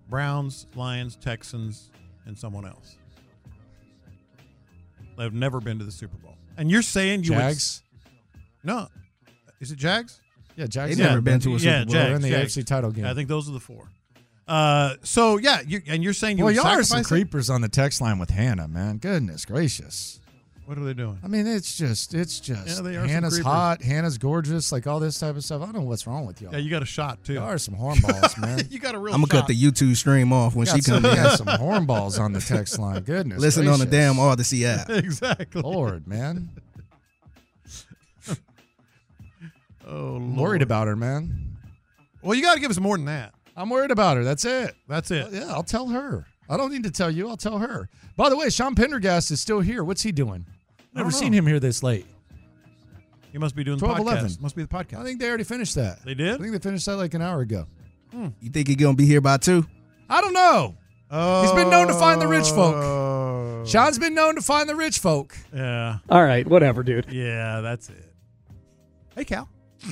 Browns, 0.10 0.68
Lions, 0.76 1.16
Texans, 1.18 1.90
and 2.26 2.38
someone 2.38 2.66
else. 2.66 2.96
They've 5.18 5.34
never 5.34 5.60
been 5.60 5.80
to 5.80 5.86
the 5.86 5.92
Super 5.92 6.18
Bowl. 6.18 6.36
And 6.58 6.70
you're 6.70 6.82
saying 6.82 7.24
you 7.24 7.32
Jags? 7.32 7.82
would 8.64 8.72
no? 8.72 8.88
Is 9.60 9.72
it 9.72 9.78
Jags? 9.78 10.20
Yeah, 10.56 10.68
Jags. 10.68 10.98
They've 10.98 11.06
never 11.06 11.22
been 11.22 11.40
to 11.42 11.56
a 11.56 11.60
Super 11.60 11.72
yeah, 11.72 11.84
Bowl. 11.84 11.94
Jags, 11.94 12.06
They're 12.08 12.16
in 12.16 12.22
the 12.22 12.30
Jags. 12.30 12.56
AFC 12.56 12.66
title 12.66 12.92
game. 12.92 13.06
I 13.06 13.14
think 13.14 13.30
those 13.30 13.50
are 13.50 13.54
the 13.54 13.60
four. 13.60 13.90
Uh, 14.48 14.96
so 15.04 15.38
yeah, 15.38 15.62
you, 15.66 15.82
and 15.88 16.04
you're 16.04 16.14
saying 16.14 16.38
you 16.38 16.46
well, 16.46 16.54
y'all 16.54 16.68
are 16.68 16.84
some 16.84 17.02
it? 17.02 17.06
creepers 17.06 17.50
on 17.50 17.62
the 17.62 17.70
text 17.70 18.00
line 18.00 18.20
with 18.20 18.30
Hannah, 18.30 18.68
man. 18.68 18.98
Goodness 18.98 19.46
gracious. 19.46 20.20
What 20.66 20.80
are 20.80 20.84
they 20.84 20.96
doing? 20.96 21.20
I 21.24 21.28
mean, 21.28 21.46
it's 21.46 21.78
just, 21.78 22.16
it's 22.16 22.40
just. 22.40 22.68
Yeah, 22.68 22.82
they 22.82 22.96
are 22.96 23.02
some 23.02 23.10
Hannah's 23.10 23.40
hot. 23.40 23.84
Hannah's 23.84 24.18
gorgeous. 24.18 24.72
Like 24.72 24.88
all 24.88 25.00
this 25.00 25.20
type 25.20 25.36
of 25.36 25.44
stuff. 25.44 25.62
I 25.62 25.66
don't 25.66 25.76
know 25.76 25.82
what's 25.82 26.08
wrong 26.08 26.26
with 26.26 26.42
y'all. 26.42 26.52
Yeah, 26.54 26.58
you 26.58 26.72
got 26.72 26.82
a 26.82 26.88
shot 26.88 27.24
too. 27.24 27.34
Y'all 27.36 27.44
are 27.44 27.60
some 27.60 27.76
hornballs, 27.76 28.36
man. 28.42 28.68
you 28.72 28.80
got 28.80 28.96
a 28.96 28.98
real. 28.98 29.14
I'm 29.14 29.22
gonna 29.22 29.32
cut 29.42 29.48
the 29.48 29.54
YouTube 29.54 29.96
stream 29.96 30.34
off 30.34 30.56
when 30.56 30.66
got 30.66 30.76
she 30.76 30.82
comes 30.82 31.06
in. 31.06 31.16
got 31.16 31.38
some 31.38 31.46
hornballs 31.48 32.20
on 32.20 32.34
the 32.34 32.40
text 32.42 32.80
line. 32.80 33.04
Goodness. 33.04 33.40
Listen 33.40 33.68
on 33.68 33.78
the 33.80 33.86
damn 33.86 34.16
Audacy 34.16 34.64
app. 34.64 34.90
exactly. 34.90 35.62
Lord, 35.62 36.08
man. 36.08 36.50
Oh, 39.88 39.92
Lord. 39.94 40.16
I'm 40.22 40.36
Lord. 40.36 40.50
worried 40.50 40.62
about 40.64 40.88
her, 40.88 40.96
man. 40.96 41.58
Well, 42.24 42.34
you 42.34 42.42
got 42.42 42.56
to 42.56 42.60
give 42.60 42.72
us 42.72 42.80
more 42.80 42.98
than 42.98 43.06
that. 43.06 43.36
I'm 43.56 43.70
worried 43.70 43.92
about 43.92 44.18
her. 44.18 44.24
That's 44.24 44.44
it. 44.44 44.74
That's 44.88 45.12
it. 45.12 45.32
Yeah, 45.32 45.46
I'll 45.54 45.62
tell 45.62 45.90
her. 45.90 46.26
I 46.50 46.58
don't 46.58 46.72
need 46.72 46.82
to 46.86 46.90
tell 46.92 47.12
you. 47.12 47.30
I'll 47.30 47.38
tell 47.38 47.60
her. 47.60 47.88
By 48.18 48.30
the 48.30 48.36
way, 48.36 48.50
Sean 48.50 48.74
Pendergast 48.74 49.30
is 49.30 49.40
still 49.42 49.60
here. 49.60 49.84
What's 49.84 50.02
he 50.02 50.12
doing? 50.12 50.48
I 50.96 51.00
Never 51.00 51.12
seen 51.12 51.32
know. 51.32 51.40
him 51.40 51.48
here 51.48 51.60
this 51.60 51.84
late. 51.84 52.06
He 53.32 53.38
must 53.38 53.54
be 53.56 53.64
doing 53.66 53.78
12, 53.80 53.98
the 53.98 54.04
podcast. 54.04 54.08
11. 54.20 54.38
Must 54.40 54.56
be 54.56 54.62
the 54.64 54.68
podcast. 54.70 55.00
I 55.00 55.04
think 55.04 55.20
they 55.20 55.28
already 55.28 55.44
finished 55.44 55.76
that. 55.76 56.04
they 56.06 56.14
did. 56.14 56.36
I 56.36 56.38
think 56.38 56.52
they 56.54 56.60
finished 56.60 56.86
that 56.86 56.96
like 56.96 57.14
an 57.14 57.22
hour 57.22 57.42
ago. 57.42 57.68
Hmm. 58.12 58.28
You 58.40 58.50
think 58.50 58.68
he 58.70 58.76
gonna 58.76 58.96
be 58.96 59.06
here 59.06 59.20
by 59.20 59.36
two? 59.38 59.66
I 60.10 60.22
don't 60.22 60.34
know. 60.34 60.76
Oh, 61.12 61.42
He's 61.44 61.52
been 61.52 61.70
known 61.70 61.88
to 61.88 61.94
find 61.94 62.22
the 62.22 62.28
rich 62.28 62.48
folk. 62.50 62.76
Oh. 62.76 63.64
Sean's 63.66 64.00
been 64.00 64.14
known 64.14 64.36
to 64.36 64.42
find 64.42 64.70
the 64.70 64.76
rich 64.76 65.00
folk. 65.00 65.36
Yeah, 65.54 65.98
All 66.10 66.24
right, 66.24 66.48
whatever, 66.48 66.82
dude. 66.84 67.12
yeah, 67.12 67.60
that's 67.62 67.90
it. 67.90 68.14
Hey, 69.16 69.26
Cal. 69.26 69.50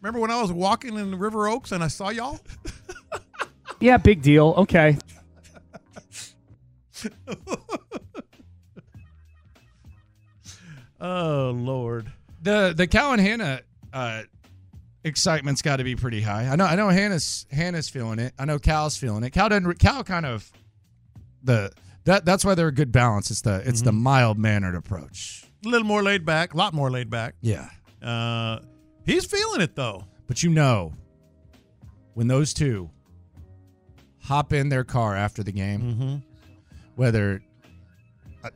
Remember 0.00 0.18
when 0.20 0.30
I 0.30 0.40
was 0.42 0.52
walking 0.52 0.96
in 0.98 1.10
the 1.10 1.16
River 1.16 1.48
Oaks 1.48 1.72
and 1.72 1.82
I 1.82 1.88
saw 1.88 2.10
y'all? 2.10 2.38
Yeah, 3.80 3.96
big 3.96 4.22
deal. 4.22 4.54
Okay. 4.58 4.96
Oh 11.00 11.50
Lord. 11.56 12.10
The 12.42 12.72
the 12.76 12.86
Cal 12.86 13.12
and 13.12 13.20
Hannah 13.20 13.60
uh, 13.92 14.22
excitement's 15.04 15.60
got 15.62 15.76
to 15.76 15.84
be 15.84 15.96
pretty 15.96 16.20
high. 16.20 16.46
I 16.48 16.56
know. 16.56 16.64
I 16.66 16.76
know 16.76 16.88
Hannah's 16.88 17.46
Hannah's 17.50 17.88
feeling 17.88 18.18
it. 18.18 18.32
I 18.38 18.44
know 18.44 18.58
Cal's 18.58 18.96
feeling 18.96 19.22
it. 19.24 19.30
Cal 19.30 19.48
doesn't. 19.48 19.78
Cal 19.78 20.04
kind 20.04 20.24
of 20.26 20.50
the 21.42 21.72
that 22.04 22.24
that's 22.24 22.44
why 22.44 22.54
they're 22.54 22.68
a 22.68 22.72
good 22.72 22.92
balance. 22.92 23.30
It's 23.30 23.42
the 23.42 23.62
it's 23.66 23.82
the 23.82 23.92
mild 23.92 24.38
mannered 24.38 24.74
approach. 24.74 25.44
A 25.64 25.68
little 25.68 25.86
more 25.86 26.02
laid 26.02 26.24
back, 26.24 26.54
a 26.54 26.56
lot 26.56 26.74
more 26.74 26.90
laid 26.90 27.08
back. 27.10 27.34
Yeah, 27.40 27.68
Uh, 28.02 28.60
he's 29.04 29.24
feeling 29.24 29.62
it 29.62 29.74
though. 29.74 30.04
but 30.26 30.42
you 30.42 30.50
know 30.50 30.92
when 32.12 32.28
those 32.28 32.52
two 32.54 32.90
hop 34.20 34.52
in 34.52 34.68
their 34.68 34.84
car 34.84 35.16
after 35.16 35.42
the 35.42 35.52
game, 35.52 35.80
Mm-hmm. 35.82 36.16
Whether 36.96 37.42
uh, 38.42 38.50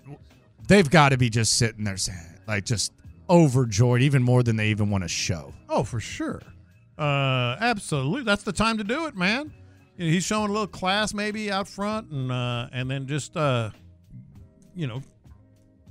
they've 0.66 0.88
got 0.88 1.11
to 1.11 1.16
be 1.16 1.30
just 1.30 1.54
sitting 1.59 1.85
there 1.85 1.97
saying 1.97 2.18
like 2.47 2.64
just 2.64 2.92
overjoyed, 3.30 4.00
even 4.02 4.23
more 4.23 4.42
than 4.42 4.57
they 4.57 4.68
even 4.68 4.90
want 4.90 5.04
to 5.04 5.09
show. 5.09 5.52
Oh, 5.68 5.83
for 5.85 6.00
sure. 6.00 6.40
Uh, 6.97 7.57
absolutely. 7.61 8.23
That's 8.25 8.42
the 8.42 8.52
time 8.52 8.78
to 8.78 8.85
do 8.85 9.07
it, 9.07 9.14
man. 9.16 9.52
You 9.97 10.07
know, 10.07 10.12
he's 10.12 10.25
showing 10.25 10.49
a 10.50 10.52
little 10.52 10.66
class 10.66 11.12
maybe 11.12 11.50
out 11.50 11.68
front, 11.68 12.11
and 12.11 12.30
uh, 12.33 12.68
and 12.73 12.90
then 12.90 13.07
just 13.07 13.37
uh, 13.37 13.71
you 14.75 14.87
know, 14.87 15.02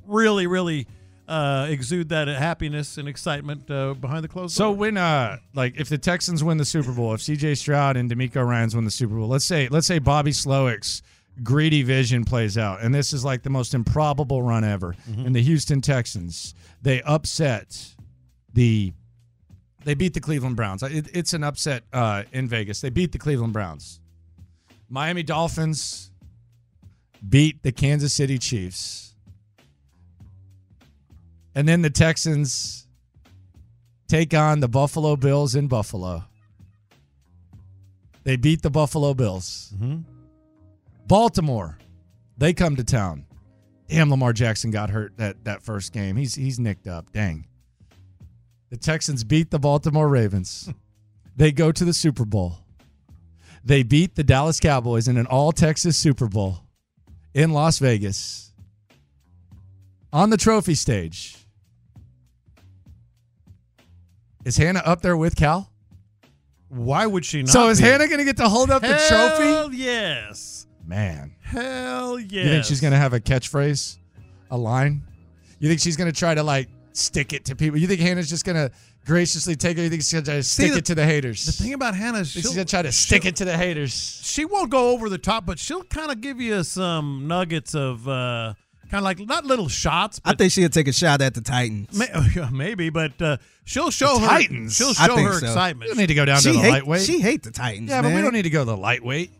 really, 0.06 0.48
really 0.48 0.88
uh, 1.28 1.68
exude 1.70 2.10
that 2.10 2.28
happiness 2.30 2.98
and 2.98 3.08
excitement 3.08 3.70
uh, 3.70 3.94
behind 3.94 4.24
the 4.24 4.28
closed 4.30 4.56
So 4.56 4.66
door. 4.70 4.76
when 4.76 4.98
uh 4.98 5.38
like 5.54 5.78
if 5.78 5.90
the 5.90 5.98
Texans 5.98 6.44
win 6.44 6.58
the 6.58 6.66
Super 6.66 6.92
Bowl, 6.94 7.14
if 7.14 7.22
CJ 7.22 7.58
Stroud 7.58 7.98
and 7.98 8.10
DeMeco 8.10 8.46
Ryans 8.48 8.76
win 8.76 8.86
the 8.86 8.92
Super 8.92 9.16
Bowl, 9.16 9.28
let's 9.28 9.46
say 9.46 9.68
let's 9.70 9.88
say 9.88 10.00
Bobby 10.00 10.32
Slowik's 10.32 11.02
greedy 11.44 11.84
vision 11.84 12.26
plays 12.26 12.58
out, 12.58 12.82
and 12.82 12.94
this 12.94 13.14
is 13.14 13.24
like 13.24 13.44
the 13.44 13.50
most 13.50 13.74
improbable 13.74 14.42
run 14.42 14.64
ever, 14.64 14.96
and 15.26 15.36
the 15.36 15.42
Houston 15.42 15.82
Texans 15.82 16.54
they 16.82 17.02
upset 17.02 17.96
the 18.54 18.94
they 19.84 19.94
beat 19.94 20.14
the 20.14 20.20
Cleveland 20.20 20.56
Browns. 20.56 20.84
It, 20.84 21.08
it's 21.14 21.34
an 21.34 21.44
upset 21.44 21.84
uh, 21.94 22.24
in 22.34 22.48
Vegas. 22.48 22.82
They 22.82 22.90
beat 22.90 23.12
the 23.14 23.18
Cleveland 23.18 23.54
Browns. 23.54 24.00
Miami 24.90 25.24
Dolphins 25.24 26.12
beat 27.28 27.64
the 27.64 27.72
Kansas 27.72 28.14
City 28.14 28.38
Chiefs. 28.38 29.16
And 31.56 31.68
then 31.68 31.82
the 31.82 31.90
Texans 31.90 32.88
take 34.08 34.34
on 34.34 34.60
the 34.60 34.68
Buffalo 34.68 35.16
Bills 35.16 35.56
in 35.56 35.68
Buffalo. 35.68 36.24
They 38.24 38.36
beat 38.36 38.62
the 38.62 38.70
Buffalo 38.70 39.14
Bills. 39.14 39.74
Baltimore, 41.08 41.78
they 42.38 42.54
come 42.54 42.76
to 42.76 42.84
town. 42.84 43.26
Damn, 43.88 44.10
Lamar 44.10 44.34
Jackson 44.34 44.70
got 44.72 44.90
hurt 44.90 45.16
that, 45.18 45.46
that 45.46 45.64
first 45.64 45.94
game. 45.94 46.18
He's 46.18 46.36
he's 46.36 46.60
nicked 46.60 46.88
up. 46.88 47.12
Dang. 47.14 47.48
The 48.70 48.78
Texans 48.78 49.24
beat 49.24 49.50
the 49.50 49.60
Baltimore 49.60 50.10
Ravens. 50.10 50.70
they 51.38 51.54
go 51.54 51.72
to 51.72 51.86
the 51.86 51.94
Super 51.94 52.26
Bowl. 52.26 52.58
They 53.64 53.84
beat 53.84 54.16
the 54.16 54.24
Dallas 54.24 54.60
Cowboys 54.60 55.08
in 55.08 55.18
an 55.18 55.26
all 55.26 55.54
Texas 55.54 55.98
Super 55.98 56.28
Bowl 56.28 56.60
in 57.34 57.52
Las 57.52 57.80
Vegas 57.80 58.54
on 60.12 60.30
the 60.30 60.38
trophy 60.38 60.76
stage. 60.76 61.38
Is 64.44 64.58
Hannah 64.58 64.82
up 64.86 65.02
there 65.02 65.18
with 65.18 65.36
Cal? 65.36 65.72
Why 66.70 67.06
would 67.06 67.26
she 67.26 67.42
not? 67.42 67.50
so 67.50 67.70
is 67.70 67.80
be? 67.80 67.86
Hannah 67.86 68.08
going 68.08 68.20
to 68.20 68.26
get 68.26 68.38
to 68.38 68.50
hold 68.50 68.72
up 68.72 68.82
the 68.82 68.94
Hell 68.94 69.38
trophy? 69.38 69.78
yes. 69.78 70.67
Man, 70.88 71.36
Hell 71.42 72.18
yeah. 72.18 72.44
you 72.44 72.50
think 72.50 72.64
she's 72.66 72.80
going 72.80 72.92
to 72.94 72.98
have 72.98 73.12
a 73.14 73.20
catchphrase, 73.20 73.98
a 74.50 74.58
line? 74.58 75.02
You 75.60 75.68
think 75.68 75.82
she's 75.82 75.98
going 75.98 76.10
to 76.12 76.18
try 76.18 76.34
to 76.34 76.44
like 76.44 76.70
stick 76.94 77.34
it 77.34 77.46
to 77.46 77.56
people? 77.58 77.78
You 77.78 77.88
think 77.88 78.00
Hannah's 78.00 78.30
just 78.30 78.46
going 78.46 78.56
to 78.56 78.72
graciously 79.06 79.56
take 79.58 79.78
it? 79.78 79.82
You 79.84 79.90
think 79.90 80.02
she's 80.04 80.14
going 80.14 80.24
to 80.26 80.44
stick 80.44 80.72
the- 80.72 80.78
it 80.78 80.86
to 80.86 80.96
the 80.96 81.06
haters? 81.06 81.46
The 81.46 81.52
thing 81.52 81.74
about 81.74 81.94
Hannah 81.94 82.20
is 82.20 82.32
she's 82.32 82.46
going 82.46 82.66
to 82.66 82.72
try 82.72 82.82
to 82.84 82.92
stick 82.94 83.26
it 83.26 83.36
to 83.38 83.46
the 83.46 83.58
haters. 83.58 84.22
she 84.24 84.46
won't 84.46 84.70
go 84.70 84.92
over 84.92 85.10
the 85.10 85.18
top, 85.18 85.46
but 85.46 85.60
she'll 85.60 85.84
kind 85.84 86.10
of 86.10 86.22
give 86.22 86.40
you 86.40 86.64
some 86.64 87.28
nuggets 87.28 87.76
of 87.76 88.08
uh, 88.08 88.54
kind 88.90 89.00
of 89.00 89.04
like 89.04 89.20
not 89.20 89.44
little 89.46 89.68
shots, 89.68 90.22
I 90.24 90.36
think 90.36 90.54
she'll 90.54 90.70
take 90.70 90.88
a 90.88 90.94
shot 90.94 91.22
at 91.22 91.34
the 91.34 91.42
Titans. 91.42 91.98
may, 92.00 92.46
maybe. 92.54 92.90
But 92.90 93.22
uh, 93.22 93.38
she'll 93.66 93.92
show 93.92 94.14
The 94.16 94.20
her 94.22 94.28
Titans? 94.28 94.76
She'll 94.78 94.94
show 94.94 95.18
her 95.18 95.34
so. 95.34 95.42
We 95.42 95.48
excitement. 95.50 95.90
don't 95.90 95.98
need 95.98 96.08
to 96.08 96.14
go 96.14 96.24
down 96.24 96.40
she 96.40 96.50
to 96.50 96.54
the 96.54 96.60
hate, 96.60 96.70
lightweight. 96.70 97.02
She 97.02 97.20
hate 97.20 97.44
the 97.44 97.52
Titans. 97.52 97.90
yeah, 97.90 98.02
but 98.02 98.14
we 98.14 98.22
don't 98.22 98.34
need 98.34 98.44
to 98.44 98.50
go 98.50 98.60
to 98.62 98.66
the 98.66 98.78
lightweight. 98.78 99.32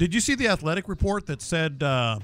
Did 0.00 0.14
you 0.14 0.20
see 0.20 0.34
the 0.34 0.48
athletic 0.48 0.88
report 0.88 1.26
that 1.26 1.42
said? 1.42 1.82
Uh, 1.82 2.18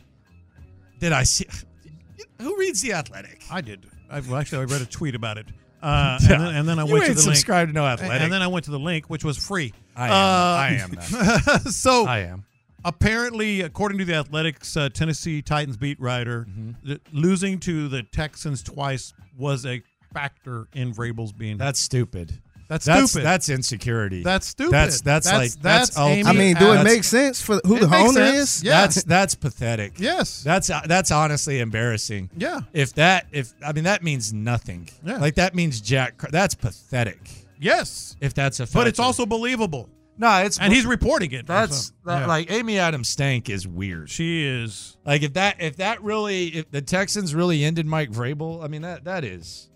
Did 0.99 1.13
I 1.13 1.25
see? 1.25 1.47
Who 2.41 2.57
reads 2.59 2.81
the 2.81 2.95
Athletic? 2.95 3.43
I 3.51 3.61
did. 3.61 3.85
I, 4.11 4.21
well, 4.21 4.37
actually, 4.37 4.63
I 4.63 4.65
read 4.65 4.81
a 4.81 4.87
tweet 4.87 5.15
about 5.15 5.37
it, 5.37 5.47
uh, 5.83 6.19
and, 6.29 6.31
then, 6.31 6.55
and 6.57 6.69
then 6.69 6.79
I 6.79 6.85
You 6.87 6.93
went 6.95 7.05
to 7.05 7.11
ain't 7.11 7.19
the 7.19 7.25
link. 7.27 7.37
subscribed 7.37 7.69
to 7.71 7.75
no 7.75 7.85
Athletic. 7.87 8.23
And 8.23 8.33
then 8.33 8.41
I 8.41 8.47
went 8.47 8.65
to 8.65 8.71
the 8.71 8.79
link, 8.79 9.11
which 9.11 9.25
was 9.25 9.37
free. 9.37 9.75
I 9.95 10.07
am. 10.07 10.13
Uh, 10.13 10.17
I 10.17 10.69
am. 10.83 10.91
That. 10.91 11.63
so 11.71 12.07
I 12.07 12.21
am. 12.21 12.45
apparently, 12.85 13.61
according 13.61 13.99
to 13.99 14.05
the 14.07 14.15
Athletics 14.15 14.75
uh, 14.77 14.89
Tennessee 14.89 15.43
Titans 15.43 15.77
beat 15.77 16.01
writer, 16.01 16.47
Mm-hmm. 16.49 16.87
th- 16.87 17.01
losing 17.13 17.59
to 17.61 17.89
the 17.89 18.03
Texans 18.05 18.63
twice 18.63 19.13
was 19.37 19.67
a 19.67 19.83
factor 20.15 20.67
in 20.73 20.95
Vrabel's 20.95 21.33
being. 21.33 21.59
That's 21.59 21.81
stupid. 21.81 22.41
That's 22.69 22.85
That's 22.85 23.11
stupid. 23.11 23.27
that's 23.27 23.49
insecurity. 23.49 24.23
That's 24.25 24.47
stupid. 24.49 24.73
That's 24.73 25.01
that's, 25.01 25.27
That's- 25.27 25.55
like 25.55 25.63
that's, 25.63 25.91
that's 25.91 25.99
I 26.27 26.33
mean, 26.33 26.57
do 26.57 26.73
it 26.73 26.83
make 26.83 27.05
sense 27.05 27.41
for 27.41 27.61
who 27.65 27.79
the 27.79 27.89
makes 27.89 28.09
owner 28.09 28.27
sense. 28.27 28.57
is? 28.59 28.65
Yeah. 28.65 28.81
That's 28.81 29.05
that's 29.05 29.35
pathetic. 29.37 29.93
yes. 29.99 30.43
That's 30.43 30.67
that's 30.87 31.11
honestly 31.11 31.61
embarrassing. 31.61 32.31
yeah. 32.37 32.61
If 32.73 32.95
that 32.95 33.27
if 33.31 33.53
I 33.65 33.73
mean 33.73 33.85
that 33.85 34.03
means 34.03 34.33
nothing. 34.33 34.89
Yeah. 35.05 35.19
Like 35.19 35.37
that 35.37 35.55
means 35.55 35.81
Jack. 35.81 36.21
That's 36.31 36.55
pathetic. 36.55 37.21
Yes. 37.61 38.17
If 38.21 38.35
that's 38.35 38.59
a. 38.61 38.67
But 38.67 38.87
it's 38.89 38.99
also 38.99 39.25
believable, 39.27 39.89
no. 40.19 40.43
It's 40.45 40.59
and 40.59 40.73
he's 40.73 40.87
reporting 40.87 41.33
it. 41.33 41.47
that's 41.47 41.93
that, 42.05 42.21
yeah. 42.21 42.27
like 42.27 42.51
Amy 42.51 42.79
Adams 42.79 43.15
Strunk 43.15 43.49
is 43.49 43.67
weird. 43.67 44.11
she 44.11 44.45
is. 44.45 44.97
Like 45.07 45.23
if 45.23 45.35
that 45.35 45.61
if 45.61 45.77
that 45.77 46.03
really 46.03 46.49
if 46.49 46.71
the 46.71 46.83
Texans 46.83 47.35
really 47.35 47.65
ended 47.65 47.87
Mike 47.87 48.11
Vrabel, 48.11 48.63
I 48.65 48.69
mean 48.69 48.83
that 48.83 49.05
that 49.05 49.25
is 49.25 49.71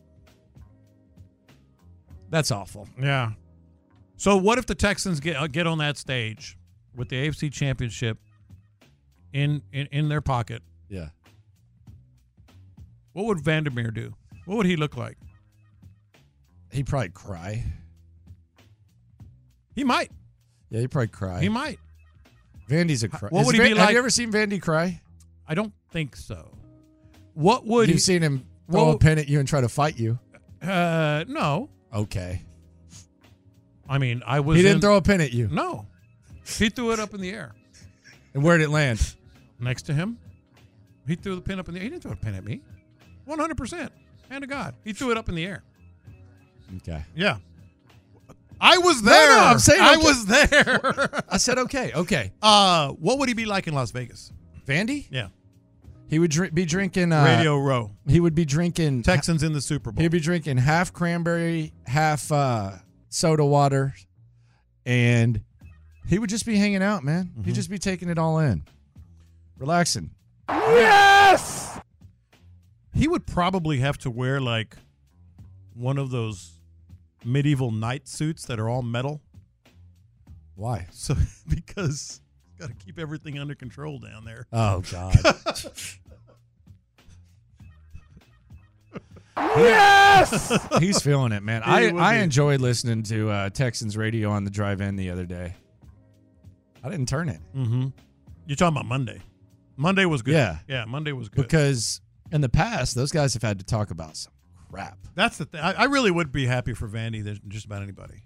that's 2.30 2.50
awful. 2.50 2.88
Yeah. 3.00 3.32
So 4.16 4.36
what 4.36 4.58
if 4.58 4.66
the 4.66 4.74
Texans 4.74 5.20
get 5.20 5.36
uh, 5.36 5.46
get 5.46 5.66
on 5.66 5.78
that 5.78 5.96
stage 5.98 6.56
with 6.96 7.08
the 7.08 7.16
AFC 7.28 7.52
Championship 7.52 8.18
in 9.32 9.62
in, 9.72 9.86
in 9.92 10.08
their 10.08 10.20
pocket? 10.20 10.62
Yeah. 10.88 11.08
What 13.12 13.26
would 13.26 13.40
Vandermeer 13.40 13.90
do? 13.90 14.14
What 14.46 14.56
would 14.56 14.66
he 14.66 14.76
look 14.76 14.96
like? 14.96 15.16
He'd 16.70 16.86
probably 16.86 17.08
cry. 17.10 17.64
He 19.74 19.84
might. 19.84 20.10
Yeah, 20.70 20.80
he'd 20.80 20.90
probably 20.90 21.08
cry. 21.08 21.40
He 21.40 21.48
might. 21.48 21.78
Vandy's 22.68 23.02
a 23.02 23.08
cry. 23.08 23.28
What 23.30 23.40
Is 23.40 23.46
would 23.46 23.54
he 23.56 23.60
Van- 23.60 23.72
be 23.72 23.78
Have 23.78 23.90
you 23.90 23.98
ever 23.98 24.10
seen 24.10 24.30
Vandy 24.30 24.60
cry? 24.62 25.00
I 25.48 25.54
don't 25.54 25.72
think 25.90 26.14
so. 26.14 26.56
What 27.34 27.66
would 27.66 27.88
You've 27.88 27.96
he? 27.96 28.00
seen 28.00 28.22
him 28.22 28.46
throw 28.70 28.84
Well- 28.86 28.94
a 28.94 28.98
pin 28.98 29.18
at 29.18 29.28
you 29.28 29.40
and 29.40 29.48
try 29.48 29.60
to 29.60 29.68
fight 29.68 29.98
you. 29.98 30.18
Uh, 30.62 31.24
no. 31.26 31.68
Okay. 31.94 32.42
I 33.88 33.98
mean, 33.98 34.22
I 34.26 34.40
was. 34.40 34.56
He 34.56 34.62
didn't 34.62 34.76
in- 34.76 34.80
throw 34.82 34.96
a 34.96 35.02
pin 35.02 35.20
at 35.20 35.32
you. 35.32 35.48
No. 35.48 35.86
He 36.58 36.68
threw 36.68 36.92
it 36.92 36.98
up 37.00 37.14
in 37.14 37.20
the 37.20 37.30
air 37.30 37.54
And 38.34 38.42
where 38.42 38.58
did 38.58 38.64
it 38.64 38.70
land? 38.70 39.14
next 39.58 39.82
to 39.82 39.92
him. 39.94 40.18
He 41.06 41.14
threw 41.16 41.34
the 41.34 41.40
pin 41.40 41.58
up 41.58 41.68
in 41.68 41.74
the. 41.74 41.80
He 41.80 41.88
didn't 41.88 42.02
throw 42.02 42.12
a 42.12 42.16
pin 42.16 42.34
at 42.34 42.44
me. 42.44 42.60
One 43.24 43.38
hundred 43.38 43.56
percent. 43.56 43.92
Hand 44.28 44.42
to 44.42 44.46
God. 44.48 44.74
He 44.84 44.92
threw 44.92 45.10
it 45.10 45.16
up 45.18 45.28
in 45.28 45.34
the 45.34 45.44
air. 45.44 45.62
Okay. 46.78 47.04
Yeah. 47.14 47.38
I 48.60 48.78
was 48.78 49.02
No, 49.02 49.10
there. 49.10 49.36
no, 49.38 49.44
I'm 49.44 49.58
saying 49.58 49.80
I 49.80 49.94
okay. 49.96 50.04
was 50.04 50.26
there. 50.26 51.22
I 51.28 51.36
said 51.38 51.58
okay, 51.58 51.92
okay. 51.94 52.30
uh, 52.42 52.90
what 52.90 53.18
would 53.18 53.28
he 53.28 53.34
be 53.34 53.46
like 53.46 53.66
in 53.66 53.74
Las 53.74 53.90
Vegas? 53.90 54.32
Vandy? 54.66 55.06
Yeah. 55.10 55.28
He 56.10 56.18
would 56.18 56.32
drink, 56.32 56.52
be 56.52 56.64
drinking 56.64 57.12
uh, 57.12 57.24
Radio 57.24 57.56
Row. 57.56 57.92
He 58.08 58.18
would 58.18 58.34
be 58.34 58.44
drinking 58.44 59.04
Texans 59.04 59.44
in 59.44 59.52
the 59.52 59.60
Super 59.60 59.92
Bowl. 59.92 60.02
He'd 60.02 60.10
be 60.10 60.18
drinking 60.18 60.56
half 60.56 60.92
cranberry, 60.92 61.72
half 61.86 62.32
uh, 62.32 62.72
soda 63.08 63.44
water, 63.44 63.94
and 64.84 65.40
he 66.08 66.18
would 66.18 66.28
just 66.28 66.44
be 66.44 66.56
hanging 66.56 66.82
out, 66.82 67.04
man. 67.04 67.26
Mm-hmm. 67.26 67.44
He'd 67.44 67.54
just 67.54 67.70
be 67.70 67.78
taking 67.78 68.08
it 68.08 68.18
all 68.18 68.40
in, 68.40 68.64
relaxing. 69.56 70.10
Yes. 70.48 71.78
He 72.92 73.06
would 73.06 73.24
probably 73.24 73.78
have 73.78 73.96
to 73.98 74.10
wear 74.10 74.40
like 74.40 74.74
one 75.74 75.96
of 75.96 76.10
those 76.10 76.58
medieval 77.24 77.70
knight 77.70 78.08
suits 78.08 78.44
that 78.46 78.58
are 78.58 78.68
all 78.68 78.82
metal. 78.82 79.20
Why? 80.56 80.88
So 80.90 81.14
because 81.48 82.20
got 82.60 82.68
to 82.68 82.74
keep 82.84 82.98
everything 82.98 83.38
under 83.38 83.54
control 83.54 83.98
down 83.98 84.24
there. 84.24 84.46
Oh 84.52 84.82
God. 84.92 85.16
Yes. 89.36 90.68
He's 90.78 91.00
feeling 91.00 91.32
it, 91.32 91.42
man. 91.42 91.62
He 91.62 91.70
I, 91.70 91.78
I 91.96 92.16
be. 92.18 92.22
enjoyed 92.24 92.60
listening 92.60 93.02
to 93.04 93.30
uh, 93.30 93.50
Texans 93.50 93.96
radio 93.96 94.30
on 94.30 94.44
the 94.44 94.50
drive 94.50 94.80
in 94.80 94.96
the 94.96 95.10
other 95.10 95.24
day. 95.24 95.54
I 96.82 96.88
didn't 96.90 97.08
turn 97.08 97.28
it 97.28 97.40
Mm-hmm. 97.54 97.88
You're 98.46 98.56
talking 98.56 98.76
about 98.76 98.86
Monday. 98.86 99.20
Monday 99.76 100.04
was 100.06 100.22
good. 100.22 100.34
Yeah. 100.34 100.58
Yeah, 100.68 100.84
Monday 100.86 101.12
was 101.12 101.28
good. 101.28 101.42
because 101.42 102.00
in 102.32 102.40
the 102.40 102.48
past 102.48 102.94
those 102.94 103.12
guys 103.12 103.34
have 103.34 103.42
had 103.42 103.58
to 103.60 103.64
talk 103.64 103.90
about 103.90 104.16
some 104.16 104.32
crap. 104.70 104.98
That's 105.14 105.38
the 105.38 105.44
thing. 105.44 105.60
I, 105.60 105.72
I 105.72 105.84
really 105.84 106.10
would 106.10 106.32
be 106.32 106.46
happy 106.46 106.74
for 106.74 106.88
Vandy 106.88 107.22
than 107.24 107.40
just 107.48 107.66
about 107.66 107.82
anybody. 107.82 108.24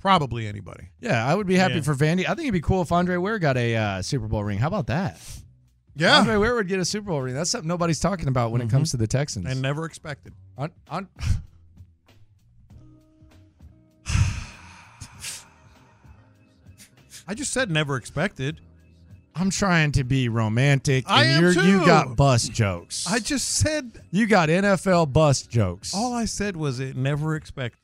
Probably 0.00 0.46
anybody. 0.46 0.88
Yeah, 1.00 1.26
I 1.26 1.34
would 1.34 1.46
be 1.46 1.56
happy 1.56 1.74
Yeah. 1.74 1.80
for 1.82 1.94
Vandy. 1.94 2.20
I 2.24 2.28
think 2.28 2.40
it'd 2.40 2.52
be 2.54 2.60
cool 2.60 2.80
if 2.82 2.90
Andre 2.90 3.16
Ware 3.16 3.38
got 3.38 3.56
a 3.56 3.76
uh, 3.76 4.02
Super 4.02 4.26
Bowl 4.26 4.42
ring. 4.42 4.58
How 4.58 4.66
about 4.68 4.86
that? 4.88 5.20
Yeah. 5.94 6.18
Andre 6.18 6.36
Ware 6.36 6.54
would 6.54 6.68
get 6.68 6.80
a 6.80 6.84
Super 6.84 7.08
Bowl 7.08 7.20
ring. 7.20 7.34
That's 7.34 7.50
something 7.50 7.68
nobody's 7.68 8.00
talking 8.00 8.28
about 8.28 8.50
when 8.52 8.62
it 8.62 8.70
comes 8.70 8.90
to 8.92 8.96
the 8.96 9.06
Texans. 9.06 9.46
And 9.46 9.60
never 9.60 9.84
expected. 9.84 10.32
on, 10.56 10.70
on, 10.88 11.08
I 17.28 17.34
just 17.34 17.52
said 17.52 17.70
never 17.70 17.96
expected. 17.96 18.60
I'm 19.34 19.50
trying 19.50 19.92
to 19.92 20.04
be 20.04 20.28
romantic, 20.28 21.04
I 21.08 21.24
and 21.24 21.36
am 21.36 21.42
you're, 21.42 21.64
you 21.64 21.86
got 21.86 22.16
bus 22.16 22.48
jokes. 22.48 23.06
I 23.08 23.20
just 23.20 23.48
said 23.48 23.92
you 24.10 24.26
got 24.26 24.48
NFL 24.48 25.12
bus 25.12 25.42
jokes. 25.42 25.94
all 25.94 26.12
I 26.12 26.24
said 26.24 26.56
was 26.56 26.80
it 26.80 26.96
never 26.96 27.36
expected. 27.36 27.79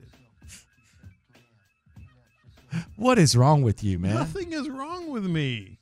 What 2.97 3.18
is 3.18 3.37
wrong 3.37 3.62
with 3.62 3.83
you, 3.85 3.99
man? 3.99 4.14
Nothing 4.14 4.53
is 4.53 4.68
wrong 4.68 5.11
with 5.11 5.24
me. 5.27 5.79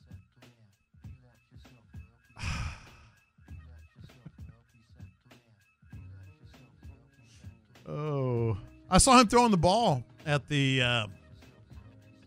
oh, 7.87 8.57
I 8.89 8.97
saw 8.97 9.19
him 9.19 9.27
throwing 9.27 9.51
the 9.51 9.57
ball 9.57 10.03
at 10.25 10.47
the 10.47 10.81
uh, 10.81 11.07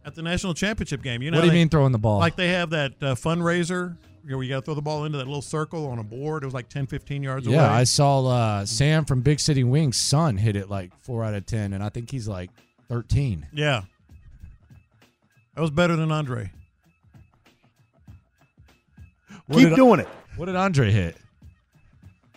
at 0.05 0.15
the 0.15 0.23
national 0.23 0.55
championship 0.55 1.03
game. 1.03 1.23
You 1.23 1.31
know, 1.31 1.39
what 1.39 1.43
do 1.43 1.47
you 1.47 1.53
they- 1.53 1.59
mean 1.59 1.69
throwing 1.69 1.93
the 1.93 1.99
ball? 1.99 2.19
Like 2.19 2.37
they 2.37 2.49
have 2.49 2.71
that 2.71 2.93
uh, 3.01 3.15
fundraiser 3.15 3.97
where 4.27 4.43
you 4.43 4.51
got 4.51 4.57
to 4.57 4.63
throw 4.63 4.75
the 4.75 4.83
ball 4.83 5.05
into 5.05 5.17
that 5.19 5.27
little 5.27 5.41
circle 5.43 5.87
on 5.87 5.99
a 5.99 6.05
board. 6.05 6.43
It 6.43 6.47
was 6.47 6.53
like 6.55 6.69
10, 6.69 6.87
15 6.87 7.23
yards 7.23 7.47
away. 7.47 7.57
yeah, 7.57 7.73
I 7.73 7.85
saw 7.85 8.27
uh, 8.27 8.67
Sam 8.67 9.07
from 9.07 9.23
Big 9.23 9.41
City 9.41 9.65
Wings' 9.65 9.97
son 9.97 10.37
hit 10.37 10.55
it 10.55 10.69
like 10.69 10.95
four 11.01 11.25
out 11.25 11.33
of 11.35 11.47
ten, 11.47 11.73
and 11.73 11.83
I 11.83 11.89
think 11.89 12.11
he's 12.11 12.29
like 12.29 12.51
thirteen. 12.89 13.47
yeah. 13.53 13.83
That 15.59 15.63
was 15.63 15.73
better 15.73 15.97
than 15.97 16.13
Andre. 16.13 16.53
What 19.49 19.59
Keep 19.59 19.71
did- 19.71 19.75
doing 19.75 19.99
it. 19.99 20.07
What 20.37 20.47
did 20.47 20.55
Andre 20.55 20.93
hit? 20.93 21.17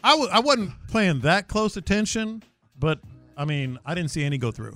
I 0.03 0.13
w- 0.13 0.29
I 0.31 0.39
wasn't 0.39 0.71
paying 0.91 1.19
that 1.19 1.47
close 1.47 1.77
attention, 1.77 2.41
but 2.79 2.99
I 3.37 3.45
mean, 3.45 3.77
I 3.85 3.93
didn't 3.93 4.09
see 4.09 4.23
any 4.23 4.39
go 4.39 4.49
through. 4.49 4.75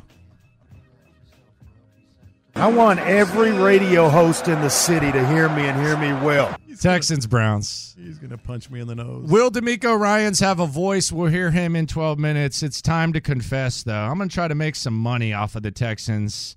I 2.56 2.68
want 2.68 3.00
every 3.00 3.52
radio 3.52 4.10
host 4.10 4.48
in 4.48 4.62
the 4.62 4.70
city 4.70 5.12
to 5.12 5.28
hear 5.28 5.50
me 5.50 5.64
and 5.64 5.82
hear 5.82 5.98
me 5.98 6.14
well. 6.24 6.56
Texans 6.80 7.26
Browns. 7.26 7.96
He's 7.98 8.20
gonna 8.20 8.38
punch 8.38 8.70
me 8.70 8.80
in 8.80 8.86
the 8.88 8.94
nose. 8.94 9.28
Will 9.28 9.50
DeMeco 9.50 10.00
Ryans 10.00 10.40
have 10.42 10.60
a 10.60 10.68
voice? 10.68 11.12
We'll 11.12 11.32
hear 11.32 11.50
him 11.50 11.76
in 11.76 11.88
12 11.88 12.20
minutes. 12.20 12.62
It's 12.62 12.80
time 12.80 13.12
to 13.14 13.22
confess, 13.22 13.82
though. 13.82 13.92
I'm 14.06 14.18
going 14.18 14.30
to 14.30 14.36
try 14.36 14.48
to 14.48 14.54
make 14.54 14.76
some 14.76 14.94
money 14.94 15.34
off 15.34 15.56
of 15.56 15.64
the 15.64 15.72
Texans, 15.72 16.56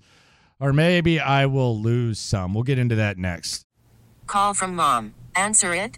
or 0.59 0.71
maybe 0.71 1.19
I 1.19 1.45
will 1.45 1.79
lose 1.79 2.19
some. 2.19 2.53
We'll 2.53 2.63
get 2.63 2.79
into 2.79 2.95
that 2.95 3.17
next. 3.17 3.65
Call 4.27 4.53
from 4.53 4.75
mom. 4.75 5.15
Answer 5.35 5.73
it. 5.73 5.97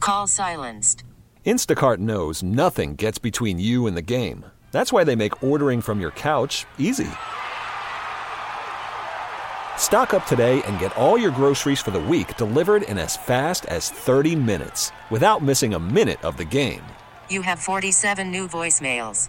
Call 0.00 0.26
silenced. 0.26 1.04
Instacart 1.44 1.98
knows 1.98 2.42
nothing 2.42 2.96
gets 2.96 3.18
between 3.18 3.58
you 3.58 3.86
and 3.86 3.96
the 3.96 4.02
game. 4.02 4.46
That's 4.72 4.92
why 4.92 5.04
they 5.04 5.14
make 5.14 5.42
ordering 5.42 5.82
from 5.82 6.00
your 6.00 6.10
couch 6.10 6.64
easy. 6.78 7.10
Stock 9.76 10.14
up 10.14 10.26
today 10.26 10.62
and 10.62 10.78
get 10.78 10.96
all 10.96 11.18
your 11.18 11.30
groceries 11.30 11.80
for 11.80 11.90
the 11.90 12.00
week 12.00 12.36
delivered 12.36 12.82
in 12.82 12.98
as 12.98 13.16
fast 13.16 13.66
as 13.66 13.90
30 13.90 14.34
minutes 14.34 14.90
without 15.10 15.42
missing 15.42 15.74
a 15.74 15.78
minute 15.78 16.24
of 16.24 16.36
the 16.36 16.44
game. 16.44 16.82
You 17.28 17.42
have 17.42 17.58
47 17.58 18.30
new 18.30 18.48
voicemails. 18.48 19.28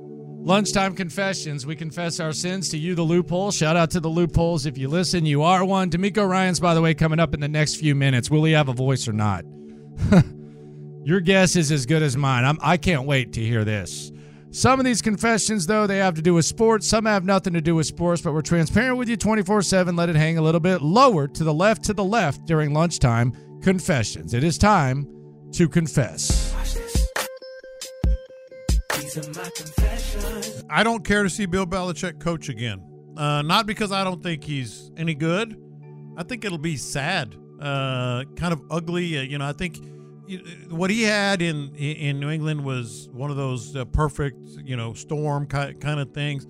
Lunchtime 0.43 0.95
confessions. 0.95 1.67
We 1.67 1.75
confess 1.75 2.19
our 2.19 2.33
sins 2.33 2.67
to 2.69 2.77
you, 2.77 2.95
the 2.95 3.03
loophole. 3.03 3.51
Shout 3.51 3.77
out 3.77 3.91
to 3.91 3.99
the 3.99 4.09
loopholes. 4.09 4.65
If 4.65 4.75
you 4.75 4.87
listen, 4.87 5.23
you 5.23 5.43
are 5.43 5.63
one. 5.63 5.91
DeMeco 5.91 6.27
Ryans, 6.27 6.59
by 6.59 6.73
the 6.73 6.81
way, 6.81 6.95
coming 6.95 7.19
up 7.19 7.35
in 7.35 7.39
the 7.39 7.47
next 7.47 7.75
few 7.75 7.93
minutes. 7.93 8.31
Will 8.31 8.43
he 8.45 8.53
have 8.53 8.67
a 8.67 8.73
voice 8.73 9.07
or 9.07 9.13
not? 9.13 9.45
Your 11.03 11.19
guess 11.19 11.55
is 11.55 11.71
as 11.71 11.85
good 11.85 12.01
as 12.01 12.17
mine. 12.17 12.43
I'm, 12.43 12.57
I 12.59 12.77
can't 12.77 13.05
wait 13.05 13.33
to 13.33 13.39
hear 13.39 13.63
this. 13.63 14.11
Some 14.49 14.79
of 14.79 14.85
these 14.85 15.01
confessions, 15.01 15.67
though, 15.67 15.85
they 15.85 15.99
have 15.99 16.15
to 16.15 16.23
do 16.23 16.33
with 16.33 16.45
sports. 16.45 16.87
Some 16.87 17.05
have 17.05 17.23
nothing 17.23 17.53
to 17.53 17.61
do 17.61 17.75
with 17.75 17.85
sports, 17.85 18.23
but 18.23 18.33
we're 18.33 18.41
transparent 18.41 18.97
with 18.97 19.09
you 19.09 19.17
24 19.17 19.61
7. 19.61 19.95
Let 19.95 20.09
it 20.09 20.15
hang 20.15 20.39
a 20.39 20.41
little 20.41 20.59
bit 20.59 20.81
lower 20.81 21.27
to 21.27 21.43
the 21.43 21.53
left, 21.53 21.83
to 21.85 21.93
the 21.93 22.03
left 22.03 22.45
during 22.45 22.73
lunchtime 22.73 23.31
confessions. 23.61 24.33
It 24.33 24.43
is 24.43 24.57
time 24.57 25.07
to 25.53 25.69
confess. 25.69 26.50
I 30.69 30.83
don't 30.83 31.03
care 31.03 31.23
to 31.23 31.29
see 31.29 31.45
Bill 31.45 31.65
Belichick 31.65 32.19
coach 32.19 32.49
again. 32.49 32.81
Uh, 33.17 33.41
not 33.41 33.65
because 33.65 33.91
I 33.91 34.03
don't 34.03 34.23
think 34.23 34.43
he's 34.43 34.91
any 34.97 35.13
good. 35.13 35.55
I 36.17 36.23
think 36.23 36.45
it'll 36.45 36.57
be 36.57 36.77
sad, 36.77 37.35
uh, 37.59 38.23
kind 38.35 38.53
of 38.53 38.61
ugly. 38.69 39.17
Uh, 39.17 39.21
you 39.21 39.37
know, 39.37 39.47
I 39.47 39.53
think 39.53 39.79
what 40.69 40.89
he 40.89 41.03
had 41.03 41.41
in 41.41 41.75
in 41.75 42.19
New 42.19 42.29
England 42.29 42.63
was 42.63 43.09
one 43.11 43.29
of 43.29 43.37
those 43.37 43.75
uh, 43.75 43.85
perfect, 43.85 44.37
you 44.63 44.75
know, 44.75 44.93
storm 44.93 45.45
kind 45.45 45.99
of 45.99 46.13
things. 46.13 46.47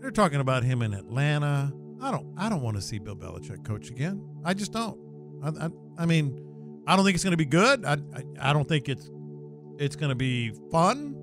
They're 0.00 0.10
talking 0.10 0.40
about 0.40 0.64
him 0.64 0.82
in 0.82 0.94
Atlanta. 0.94 1.72
I 2.00 2.10
don't. 2.10 2.34
I 2.36 2.48
don't 2.48 2.62
want 2.62 2.76
to 2.76 2.82
see 2.82 2.98
Bill 2.98 3.16
Belichick 3.16 3.64
coach 3.64 3.90
again. 3.90 4.22
I 4.44 4.54
just 4.54 4.72
don't. 4.72 4.98
I. 5.42 5.66
I, 5.66 5.70
I 5.98 6.06
mean, 6.06 6.82
I 6.86 6.96
don't 6.96 7.04
think 7.04 7.14
it's 7.14 7.24
going 7.24 7.32
to 7.32 7.36
be 7.36 7.44
good. 7.46 7.84
I, 7.84 7.92
I. 8.14 8.50
I 8.50 8.52
don't 8.52 8.68
think 8.68 8.88
it's 8.88 9.10
it's 9.78 9.96
going 9.96 10.10
to 10.10 10.16
be 10.16 10.52
fun. 10.70 11.21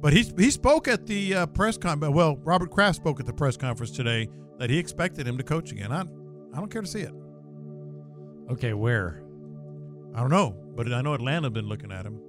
But 0.00 0.12
he 0.12 0.24
he 0.36 0.50
spoke 0.50 0.88
at 0.88 1.06
the 1.06 1.34
uh, 1.34 1.46
press 1.46 1.78
conference. 1.78 2.14
Well, 2.14 2.36
Robert 2.44 2.70
Kraft 2.70 2.96
spoke 2.96 3.20
at 3.20 3.26
the 3.26 3.32
press 3.32 3.56
conference 3.56 3.90
today 3.90 4.28
that 4.58 4.70
he 4.70 4.78
expected 4.78 5.26
him 5.26 5.38
to 5.38 5.44
coach 5.44 5.72
again. 5.72 5.92
I 5.92 6.02
I 6.02 6.58
don't 6.58 6.70
care 6.70 6.82
to 6.82 6.88
see 6.88 7.00
it. 7.00 7.12
Okay, 8.50 8.74
where? 8.74 9.22
I 10.14 10.20
don't 10.20 10.30
know, 10.30 10.56
but 10.74 10.92
I 10.92 11.02
know 11.02 11.14
Atlanta 11.14 11.50
been 11.50 11.68
looking 11.68 11.92
at 11.92 12.06
him. 12.06 12.20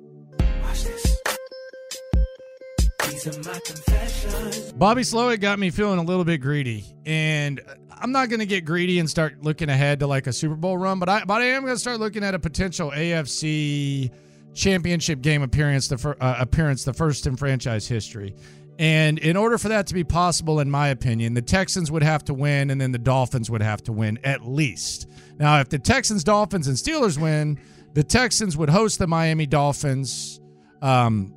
Bobby 4.75 5.01
Slowik 5.01 5.39
got 5.39 5.59
me 5.59 5.69
feeling 5.69 5.99
a 5.99 6.03
little 6.03 6.23
bit 6.25 6.39
greedy, 6.39 6.85
and 7.05 7.61
I'm 7.89 8.11
not 8.11 8.29
going 8.29 8.39
to 8.39 8.45
get 8.45 8.65
greedy 8.65 8.99
and 8.99 9.09
start 9.09 9.41
looking 9.41 9.69
ahead 9.69 9.99
to 9.99 10.07
like 10.07 10.27
a 10.27 10.33
Super 10.33 10.55
Bowl 10.55 10.77
run, 10.77 10.99
but 10.99 11.09
I 11.09 11.23
but 11.25 11.41
I 11.41 11.45
am 11.45 11.63
going 11.63 11.75
to 11.75 11.79
start 11.79 11.99
looking 11.99 12.23
at 12.23 12.33
a 12.33 12.39
potential 12.39 12.91
AFC 12.91 14.11
championship 14.57 15.21
game 15.21 15.41
appearance, 15.43 15.87
the 15.87 15.97
fir- 15.97 16.17
uh, 16.19 16.35
appearance, 16.39 16.83
the 16.83 16.93
first 16.93 17.27
in 17.27 17.35
franchise 17.35 17.87
history. 17.87 18.35
And 18.79 19.17
in 19.17 19.35
order 19.37 19.57
for 19.57 19.69
that 19.69 19.87
to 19.87 19.93
be 19.93 20.03
possible, 20.03 20.59
in 20.59 20.69
my 20.69 20.89
opinion, 20.89 21.33
the 21.33 21.41
Texans 21.41 21.89
would 21.91 22.03
have 22.03 22.23
to 22.25 22.33
win, 22.33 22.69
and 22.69 22.79
then 22.79 22.91
the 22.91 22.99
Dolphins 22.99 23.49
would 23.49 23.61
have 23.61 23.81
to 23.83 23.91
win 23.91 24.19
at 24.23 24.45
least. 24.45 25.09
Now, 25.39 25.59
if 25.59 25.69
the 25.69 25.79
Texans, 25.79 26.23
Dolphins, 26.23 26.67
and 26.67 26.77
Steelers 26.77 27.19
win, 27.19 27.59
the 27.93 28.03
Texans 28.03 28.55
would 28.57 28.69
host 28.69 28.99
the 28.99 29.07
Miami 29.07 29.45
Dolphins. 29.47 30.39
Um, 30.81 31.33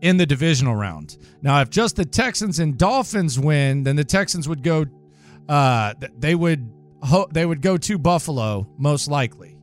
in 0.00 0.16
the 0.16 0.26
divisional 0.26 0.74
round. 0.74 1.16
Now, 1.42 1.60
if 1.60 1.70
just 1.70 1.96
the 1.96 2.04
Texans 2.04 2.58
and 2.58 2.78
Dolphins 2.78 3.38
win, 3.38 3.82
then 3.82 3.96
the 3.96 4.04
Texans 4.04 4.48
would 4.48 4.62
go. 4.62 4.86
Uh, 5.48 5.94
they 6.16 6.34
would 6.34 6.70
ho- 7.02 7.28
they 7.32 7.44
would 7.44 7.62
go 7.62 7.76
to 7.76 7.98
Buffalo 7.98 8.68
most 8.78 9.08
likely. 9.08 9.56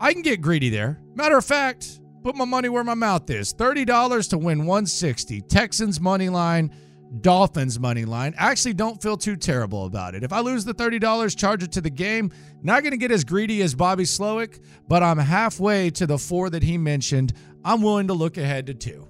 I 0.00 0.12
can 0.12 0.22
get 0.22 0.40
greedy 0.40 0.70
there. 0.70 1.01
Matter 1.14 1.36
of 1.36 1.44
fact, 1.44 2.00
put 2.22 2.36
my 2.36 2.44
money 2.44 2.68
where 2.68 2.84
my 2.84 2.94
mouth 2.94 3.28
is. 3.30 3.52
Thirty 3.52 3.84
dollars 3.84 4.28
to 4.28 4.38
win 4.38 4.66
one 4.66 4.86
sixty. 4.86 5.40
Texans 5.40 6.00
money 6.00 6.28
line. 6.28 6.74
Dolphins 7.20 7.78
money 7.78 8.06
line. 8.06 8.32
Actually, 8.38 8.72
don't 8.72 9.02
feel 9.02 9.18
too 9.18 9.36
terrible 9.36 9.84
about 9.84 10.14
it. 10.14 10.24
If 10.24 10.32
I 10.32 10.40
lose 10.40 10.64
the 10.64 10.72
$30, 10.72 11.36
charge 11.36 11.62
it 11.62 11.70
to 11.72 11.82
the 11.82 11.90
game. 11.90 12.32
Not 12.62 12.82
going 12.82 12.92
to 12.92 12.96
get 12.96 13.10
as 13.10 13.22
greedy 13.22 13.60
as 13.60 13.74
Bobby 13.74 14.04
Slowik, 14.04 14.60
but 14.88 15.02
I'm 15.02 15.18
halfway 15.18 15.90
to 15.90 16.06
the 16.06 16.16
four 16.16 16.48
that 16.48 16.62
he 16.62 16.78
mentioned. 16.78 17.34
I'm 17.66 17.82
willing 17.82 18.06
to 18.06 18.14
look 18.14 18.38
ahead 18.38 18.66
to 18.68 18.74
two. 18.74 19.06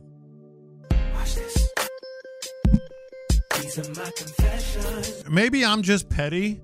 Maybe 5.31 5.65
I'm 5.65 5.83
just 5.83 6.09
petty, 6.11 6.61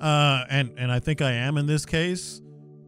uh, 0.00 0.44
and 0.50 0.74
and 0.78 0.92
I 0.92 1.00
think 1.00 1.22
I 1.22 1.32
am 1.32 1.56
in 1.56 1.66
this 1.66 1.86
case. 1.86 2.40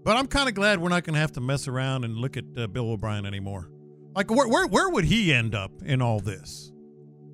But 0.07 0.17
I'm 0.17 0.29
kind 0.29 0.49
of 0.49 0.55
glad 0.55 0.81
we're 0.81 0.89
not 0.89 1.03
going 1.03 1.15
to 1.15 1.21
have 1.21 1.33
to 1.33 1.41
mess 1.41 1.67
around 1.67 2.05
and 2.05 2.17
look 2.17 2.37
at 2.37 2.45
uh, 2.57 2.69
Bill 2.69 2.93
O'Brien 2.93 3.27
anymore. 3.27 3.69
Like, 4.15 4.31
where, 4.31 4.47
where 4.47 4.69
where 4.69 4.89
would 4.89 5.05
he 5.05 5.33
end 5.33 5.53
up 5.53 5.73
in 5.85 6.01
all 6.01 6.21
this? 6.21 6.71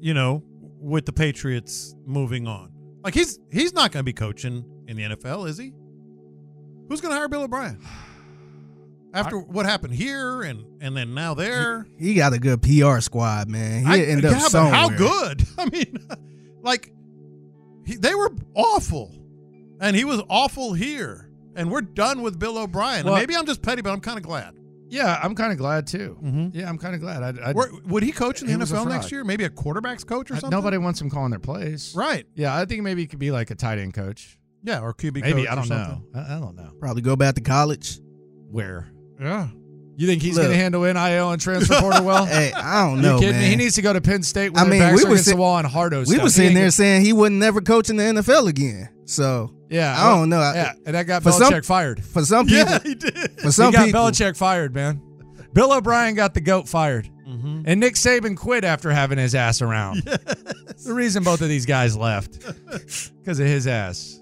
You 0.00 0.14
know, 0.14 0.42
with 0.80 1.04
the 1.04 1.12
Patriots 1.12 1.94
moving 2.06 2.48
on. 2.48 2.72
Like 3.04 3.12
he's 3.12 3.38
he's 3.50 3.74
not 3.74 3.92
going 3.92 4.00
to 4.00 4.04
be 4.04 4.14
coaching 4.14 4.64
in 4.88 4.96
the 4.96 5.02
NFL, 5.02 5.48
is 5.50 5.58
he? 5.58 5.74
Who's 6.88 7.02
going 7.02 7.12
to 7.12 7.18
hire 7.18 7.28
Bill 7.28 7.42
O'Brien? 7.42 7.78
After 9.12 9.38
what 9.38 9.66
happened 9.66 9.92
here 9.92 10.40
and 10.40 10.64
and 10.80 10.96
then 10.96 11.12
now 11.12 11.34
there. 11.34 11.86
He 11.98 12.14
got 12.14 12.32
a 12.32 12.38
good 12.38 12.62
PR 12.62 13.00
squad, 13.00 13.50
man. 13.50 13.84
He 13.84 13.92
I- 13.92 13.98
end 13.98 14.24
up 14.24 14.32
yeah, 14.32 14.38
somewhere. 14.38 14.72
how 14.72 14.88
good? 14.88 15.46
I 15.58 15.66
mean, 15.66 15.98
like 16.62 16.90
he, 17.84 17.96
they 17.96 18.14
were 18.14 18.30
awful, 18.54 19.14
and 19.78 19.94
he 19.94 20.06
was 20.06 20.22
awful 20.30 20.72
here, 20.72 21.28
and 21.56 21.70
we're 21.70 21.80
done 21.82 22.22
with 22.22 22.38
Bill 22.38 22.58
O'Brien. 22.58 23.04
Well- 23.04 23.14
maybe 23.14 23.34
I'm 23.36 23.46
just 23.46 23.62
petty, 23.62 23.82
but 23.82 23.90
I'm 23.92 24.00
kind 24.00 24.18
of 24.18 24.22
glad. 24.24 24.54
Yeah, 24.88 25.18
I'm 25.22 25.34
kind 25.34 25.52
of 25.52 25.56
glad 25.58 25.86
too. 25.86 26.18
Mm-hmm. 26.22 26.48
Yeah, 26.58 26.68
I'm 26.68 26.76
kind 26.76 26.94
of 26.94 27.00
glad. 27.00 27.22
I, 27.22 27.50
I, 27.50 27.54
would 27.86 28.02
he 28.02 28.12
coach 28.12 28.42
in 28.42 28.46
the 28.46 28.52
he 28.52 28.58
was 28.58 28.72
a 28.72 28.76
NFL 28.76 28.88
next 28.88 29.10
year? 29.10 29.24
Maybe 29.24 29.44
a 29.44 29.48
quarterbacks 29.48 30.06
coach 30.06 30.30
or 30.30 30.34
something. 30.34 30.50
Nobody 30.50 30.76
wants 30.76 31.00
him 31.00 31.08
calling 31.08 31.30
their 31.30 31.40
plays. 31.40 31.94
Right. 31.96 32.26
Yeah, 32.34 32.54
I 32.54 32.66
think 32.66 32.82
maybe 32.82 33.00
he 33.00 33.06
could 33.06 33.18
be 33.18 33.30
like 33.30 33.50
a 33.50 33.54
tight 33.54 33.78
end 33.78 33.94
coach. 33.94 34.36
Yeah, 34.62 34.80
or 34.80 34.92
QB 34.92 35.22
Maybe 35.22 35.46
coach 35.46 35.50
I 35.50 35.54
don't 35.54 35.68
know. 35.70 36.02
I, 36.14 36.36
I 36.36 36.40
don't 36.40 36.56
know. 36.56 36.72
Probably 36.78 37.00
go 37.00 37.16
back 37.16 37.36
to 37.36 37.40
college. 37.40 38.00
Where? 38.50 38.92
Yeah. 39.18 39.48
You 39.96 40.06
think 40.06 40.20
he's 40.20 40.36
going 40.36 40.50
to 40.50 40.56
handle 40.56 40.82
NIL 40.82 41.30
and 41.30 41.40
transfer 41.40 41.80
portal 41.80 42.04
well? 42.04 42.26
Hey, 42.26 42.52
I 42.52 42.86
don't 42.86 42.96
You 42.96 43.02
know, 43.02 43.18
kidding 43.18 43.40
me? 43.40 43.46
He 43.48 43.56
needs 43.56 43.74
to 43.76 43.82
go 43.82 43.92
to 43.92 44.00
Penn 44.00 44.22
State. 44.22 44.52
When 44.52 44.64
I 44.64 44.68
mean, 44.68 44.80
backs 44.80 44.96
we 44.96 45.02
are 45.02 45.06
were 45.06 45.12
against 45.12 45.24
sit- 45.26 45.34
the 45.36 45.40
wall 45.40 45.58
and 45.58 45.66
Hardo 45.66 46.04
we 46.04 46.18
were 46.18 46.28
sitting 46.28 46.54
there 46.54 46.70
saying 46.70 47.02
he 47.02 47.12
wouldn't 47.12 47.40
never 47.40 47.60
coach 47.60 47.88
in 47.88 47.96
the 47.96 48.02
NFL 48.04 48.48
again. 48.48 48.88
So 49.12 49.52
Yeah, 49.68 49.94
I 49.98 50.14
don't 50.16 50.28
know. 50.30 50.40
I- 50.40 50.54
Yeah, 50.54 50.72
and 50.86 50.94
that 50.94 51.06
got 51.06 51.22
for 51.22 51.30
Belichick 51.30 51.50
some- 51.50 51.62
fired. 51.62 52.02
For 52.14 52.24
some 52.24 52.46
people, 52.48 52.70
Yeah, 52.72 52.78
he 52.82 52.94
did. 52.94 53.40
for 53.40 53.52
some 53.52 53.66
he 53.66 53.72
got 53.72 53.84
people, 53.86 54.00
Belichick 54.00 54.36
fired, 54.36 54.74
man. 54.74 55.00
Bill 55.52 55.72
O'Brien 55.72 56.14
got 56.14 56.32
the 56.34 56.40
goat 56.40 56.66
fired, 56.68 57.10
Mm-hmm. 57.28 57.62
and 57.66 57.78
Nick 57.80 57.94
Saban 57.94 58.36
quit 58.36 58.64
after 58.64 58.90
having 58.90 59.18
his 59.18 59.34
ass 59.34 59.60
around. 59.62 60.02
The 60.84 60.92
reason 60.92 61.22
both 61.22 61.40
of 61.42 61.48
these 61.48 61.64
guys 61.64 61.96
left 61.96 62.40
because 63.20 63.38
of 63.38 63.46
his 63.46 63.68
ass. 63.68 64.18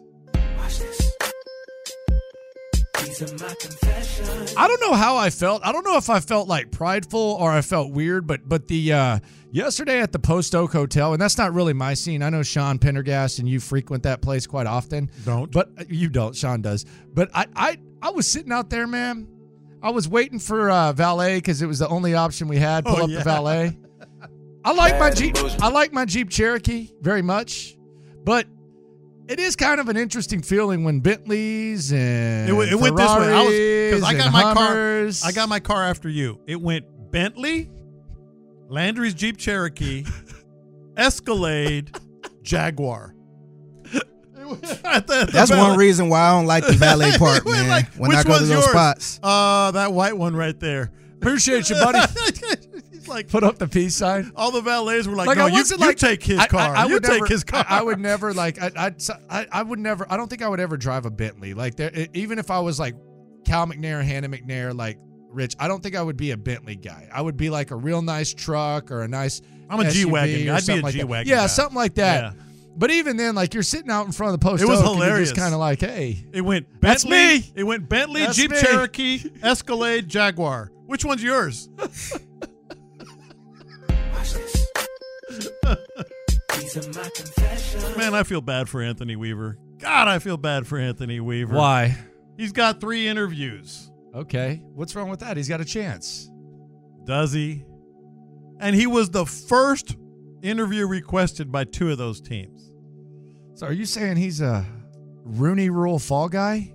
I 4.57 4.67
don't 4.69 4.81
know 4.81 4.93
how 4.95 5.17
I 5.17 5.31
felt. 5.31 5.65
I 5.65 5.73
don't 5.73 5.85
know 5.85 5.97
if 5.97 6.11
I 6.11 6.21
felt 6.21 6.49
like 6.49 6.71
prideful 6.71 7.37
or 7.41 7.51
I 7.51 7.63
felt 7.63 7.93
weird, 7.93 8.27
but 8.27 8.47
but 8.47 8.69
the 8.69 8.93
uh, 8.93 9.19
yesterday 9.53 10.01
at 10.01 10.13
the 10.13 10.19
Post 10.19 10.55
Oak 10.55 10.73
Hotel, 10.73 11.13
and 11.13 11.21
that's 11.21 11.39
not 11.39 11.53
really 11.55 11.73
my 11.73 11.95
scene. 11.95 12.23
I 12.23 12.31
know 12.31 12.43
Sean 12.43 12.79
Pendergast 12.79 13.39
and 13.39 13.49
you 13.49 13.61
frequent 13.61 14.03
that 14.05 14.21
place 14.23 14.47
quite 14.47 14.67
often. 14.67 15.11
Don't. 15.25 15.51
but 15.51 15.71
uh, 15.79 15.85
you 15.89 16.09
don't. 16.09 16.35
Sean 16.35 16.63
does. 16.63 16.85
But 17.15 17.31
I 17.35 17.47
I 17.57 17.79
I 18.03 18.11
was 18.11 18.27
sitting 18.27 18.53
out 18.53 18.71
there, 18.71 18.87
man. 18.87 19.29
I 19.83 19.91
was 19.91 20.09
waiting 20.09 20.39
for 20.39 20.71
uh, 20.71 20.93
valet 20.93 21.39
because 21.39 21.63
it 21.63 21.67
was 21.67 21.79
the 21.79 21.89
only 21.89 22.15
option 22.15 22.49
we 22.49 22.59
had. 22.59 22.85
Pull 22.85 22.97
Oh, 22.99 23.05
up 23.05 23.11
yeah. 23.11 23.19
the 23.19 23.25
valet. 23.25 23.79
I 24.65 24.73
like 24.73 24.99
my 24.99 25.11
Jeep. 25.11 25.37
I 25.63 25.69
like 25.71 25.93
my 25.93 26.05
Jeep 26.05 26.29
Cherokee 26.29 26.91
very 27.01 27.23
much, 27.23 27.79
but 28.25 28.47
it 29.27 29.41
is 29.41 29.57
kind 29.57 29.81
of 29.81 29.89
an 29.89 29.97
interesting 29.97 30.43
feeling 30.43 30.85
when 30.85 31.01
Bentleys 31.01 31.93
and 31.93 32.49
It, 32.49 32.53
went- 32.53 32.71
it 32.71 32.75
went 32.75 32.97
this 32.97 33.09
way. 33.09 33.33
I 33.33 33.43
was 33.43 34.01
because 34.01 34.03
I 34.05 34.15
got 34.19 34.33
my 34.33 34.43
Hummers- 34.43 35.21
car. 35.23 35.29
I 35.29 35.33
got 35.33 35.49
my 35.49 35.61
car 35.61 35.83
after 35.85 36.09
you. 36.11 36.41
It 36.47 36.61
went 36.61 36.85
Bentley, 37.11 37.71
Landry's 38.71 39.15
Jeep 39.15 39.37
Cherokee, 39.37 40.05
Escalade, 40.97 41.97
Jaguar. 42.43 43.15
The- 44.51 45.05
the 45.07 45.29
that's 45.33 45.51
valet. 45.51 45.69
one 45.69 45.79
reason 45.79 46.09
why 46.09 46.21
I 46.23 46.33
don't 46.33 46.47
like 46.47 46.67
the 46.67 46.73
valet 46.73 47.13
part, 47.19 47.47
man. 47.47 47.69
like, 47.69 47.93
when 47.95 48.09
which 48.09 48.19
I 48.19 48.23
go 48.25 48.33
to 48.35 48.39
those 48.41 48.51
yours? 48.51 48.65
spots, 48.65 49.21
Uh, 49.23 49.71
that 49.73 49.93
white 49.93 50.17
one 50.17 50.35
right 50.35 50.59
there. 50.59 50.91
Appreciate 51.17 51.71
you, 51.71 51.77
buddy. 51.77 52.01
He's 52.91 53.07
like, 53.07 53.29
Put 53.29 53.45
up 53.45 53.59
the 53.59 53.69
peace 53.69 53.95
sign. 53.95 54.33
all 54.35 54.51
the 54.51 54.61
valets 54.63 55.07
were 55.07 55.15
like, 55.15 55.29
Like, 55.29 55.39
no, 55.39 55.45
I 55.45 55.49
you, 55.49 55.53
wasn't 55.55 55.81
you 55.81 55.87
like- 55.87 55.99
take 55.99 56.23
his 56.25 56.39
I- 56.41 56.45
I- 56.45 56.47
car. 56.49 56.75
I 56.77 56.87
you 56.87 56.95
would 56.95 57.05
take 57.05 57.13
never- 57.21 57.27
his 57.27 57.45
car. 57.45 57.65
I, 57.69 57.79
I 57.79 57.83
would 57.83 58.01
never 58.01 58.35
like. 58.35 58.61
I, 58.61 58.71
I'd, 58.77 58.97
I 59.29 59.47
I 59.53 59.63
would 59.63 59.79
never. 59.79 60.05
I 60.11 60.17
don't 60.17 60.29
think 60.29 60.43
I 60.43 60.49
would 60.49 60.61
ever 60.61 60.77
drive 60.77 61.07
a 61.07 61.11
Bentley. 61.11 61.55
Like 61.55 61.77
there, 61.77 61.93
even 62.15 62.39
if 62.41 62.51
I 62.51 62.59
was 62.59 62.81
like 62.81 62.97
Cal 63.45 63.67
McNair, 63.69 64.03
Hannah 64.03 64.29
McNair, 64.29 64.75
like 64.77 64.99
Rich. 65.33 65.57
I 65.59 65.69
don't 65.69 65.83
think 65.83 65.97
I 65.97 66.03
would 66.03 66.17
be 66.17 66.31
a 66.33 66.37
Bentley 66.37 66.77
guy. 66.77 67.09
I 67.13 67.21
would 67.23 67.37
be 67.37 67.51
like 67.51 67.71
a 67.71 67.77
real 67.77 68.03
nice 68.03 68.33
truck 68.35 68.91
or 68.91 69.03
a 69.03 69.09
nice. 69.09 69.41
I'm 69.69 69.81
a 69.81 69.85
SUV 69.85 69.93
G-Wagon 69.93 70.47
guy. 70.47 70.53
I'd 70.55 70.57
be 70.57 70.61
something 70.63 70.81
a 70.81 70.83
like. 70.87 70.95
G-Wagon 70.95 71.29
Yeah, 71.31 71.37
guy. 71.43 71.47
something 71.47 71.77
like 71.77 71.95
that. 71.95 72.35
Yeah. 72.35 72.43
But 72.77 72.91
even 72.91 73.17
then, 73.17 73.35
like 73.35 73.53
you're 73.55 73.63
sitting 73.63 73.91
out 73.91 74.07
in 74.07 74.13
front 74.13 74.35
of 74.35 74.41
the 74.41 74.45
post. 74.45 74.63
It 74.63 74.67
was 74.67 74.81
Oak 74.81 74.87
and 74.87 74.97
you're 74.99 75.05
hilarious. 75.07 75.31
just 75.31 75.41
kind 75.41 75.53
of 75.55 75.61
like, 75.61 75.81
hey, 75.81 76.25
It 76.33 76.41
went 76.41 76.67
That's 76.81 77.05
me. 77.05 77.51
It 77.55 77.65
went 77.65 77.89
Bentley, 77.89 78.23
That's 78.23 78.37
Jeep 78.37 78.51
me. 78.53 78.61
Cherokee, 78.61 79.31
Escalade, 79.43 80.09
Jaguar. 80.09 80.71
Which 80.87 81.05
one's 81.05 81.23
yours? 81.23 81.69
Man, 87.97 88.15
I 88.15 88.23
feel 88.23 88.41
bad 88.41 88.69
for 88.69 88.81
Anthony 88.83 89.17
Weaver. 89.17 89.59
God, 89.79 90.09
I 90.09 90.19
feel 90.19 90.37
bad 90.37 90.67
for 90.67 90.79
Anthony 90.79 91.21
Weaver. 91.21 91.55
why? 91.55 91.97
He's 92.37 92.53
got 92.53 92.81
three 92.81 93.07
interviews. 93.07 93.90
Okay, 94.15 94.63
what's 94.75 94.97
wrong 94.97 95.09
with 95.09 95.21
that? 95.21 95.37
He's 95.37 95.49
got 95.49 95.61
a 95.61 95.65
chance. 95.65 96.31
Does 97.05 97.33
he? 97.33 97.65
And 98.59 98.75
he 98.75 98.87
was 98.87 99.11
the 99.11 99.25
first 99.25 99.97
interview 100.43 100.87
requested 100.87 101.53
by 101.53 101.65
two 101.65 101.91
of 101.91 101.99
those 101.99 102.21
teams. 102.21 102.73
So 103.55 103.67
are 103.67 103.73
you 103.73 103.87
saying 103.87 104.17
he's 104.17 104.41
a 104.41 104.67
Rooney 105.25 105.71
Rule 105.71 105.99
fall 105.99 106.29
guy? 106.29 106.73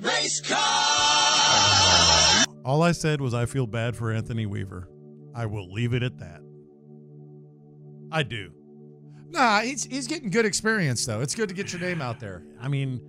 Race 0.00 0.40
car! 0.40 2.44
All 2.64 2.82
I 2.82 2.92
said 2.92 3.20
was 3.20 3.34
I 3.34 3.46
feel 3.46 3.66
bad 3.66 3.96
for 3.96 4.12
Anthony 4.12 4.46
Weaver. 4.46 4.88
I 5.34 5.46
will 5.46 5.72
leave 5.72 5.94
it 5.94 6.02
at 6.02 6.18
that. 6.18 6.40
I 8.12 8.22
do. 8.22 8.52
Nah, 9.30 9.60
he's 9.60 9.84
he's 9.84 10.06
getting 10.06 10.30
good 10.30 10.46
experience 10.46 11.04
though. 11.04 11.20
It's 11.20 11.34
good 11.34 11.48
to 11.48 11.54
get 11.54 11.72
your 11.72 11.80
name 11.80 12.00
out 12.00 12.20
there. 12.20 12.44
I 12.60 12.68
mean, 12.68 13.00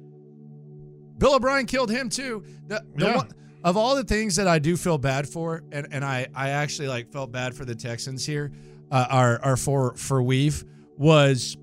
Bill 1.18 1.36
O'Brien 1.36 1.66
killed 1.66 1.90
him 1.92 2.10
too. 2.10 2.44
The, 2.68 2.84
the 2.96 3.06
Yeah. 3.06 3.16
one, 3.18 3.30
of 3.64 3.78
all 3.78 3.96
the 3.96 4.04
things 4.04 4.36
that 4.36 4.48
I 4.48 4.60
do 4.60 4.78
feel 4.78 4.98
bad 4.98 5.28
for, 5.28 5.64
and, 5.72 5.88
and 5.92 6.06
I, 6.06 6.28
I 6.36 6.50
actually 6.52 6.88
like 6.88 7.12
felt 7.12 7.32
bad 7.32 7.56
for 7.56 7.66
the 7.66 7.74
Texans 7.76 8.26
here, 8.26 8.52
uh, 8.92 9.08
are 9.10 9.40
are 9.44 9.58
for 9.58 9.96
for 9.96 10.22
Weave 10.22 10.64
was 10.98 11.58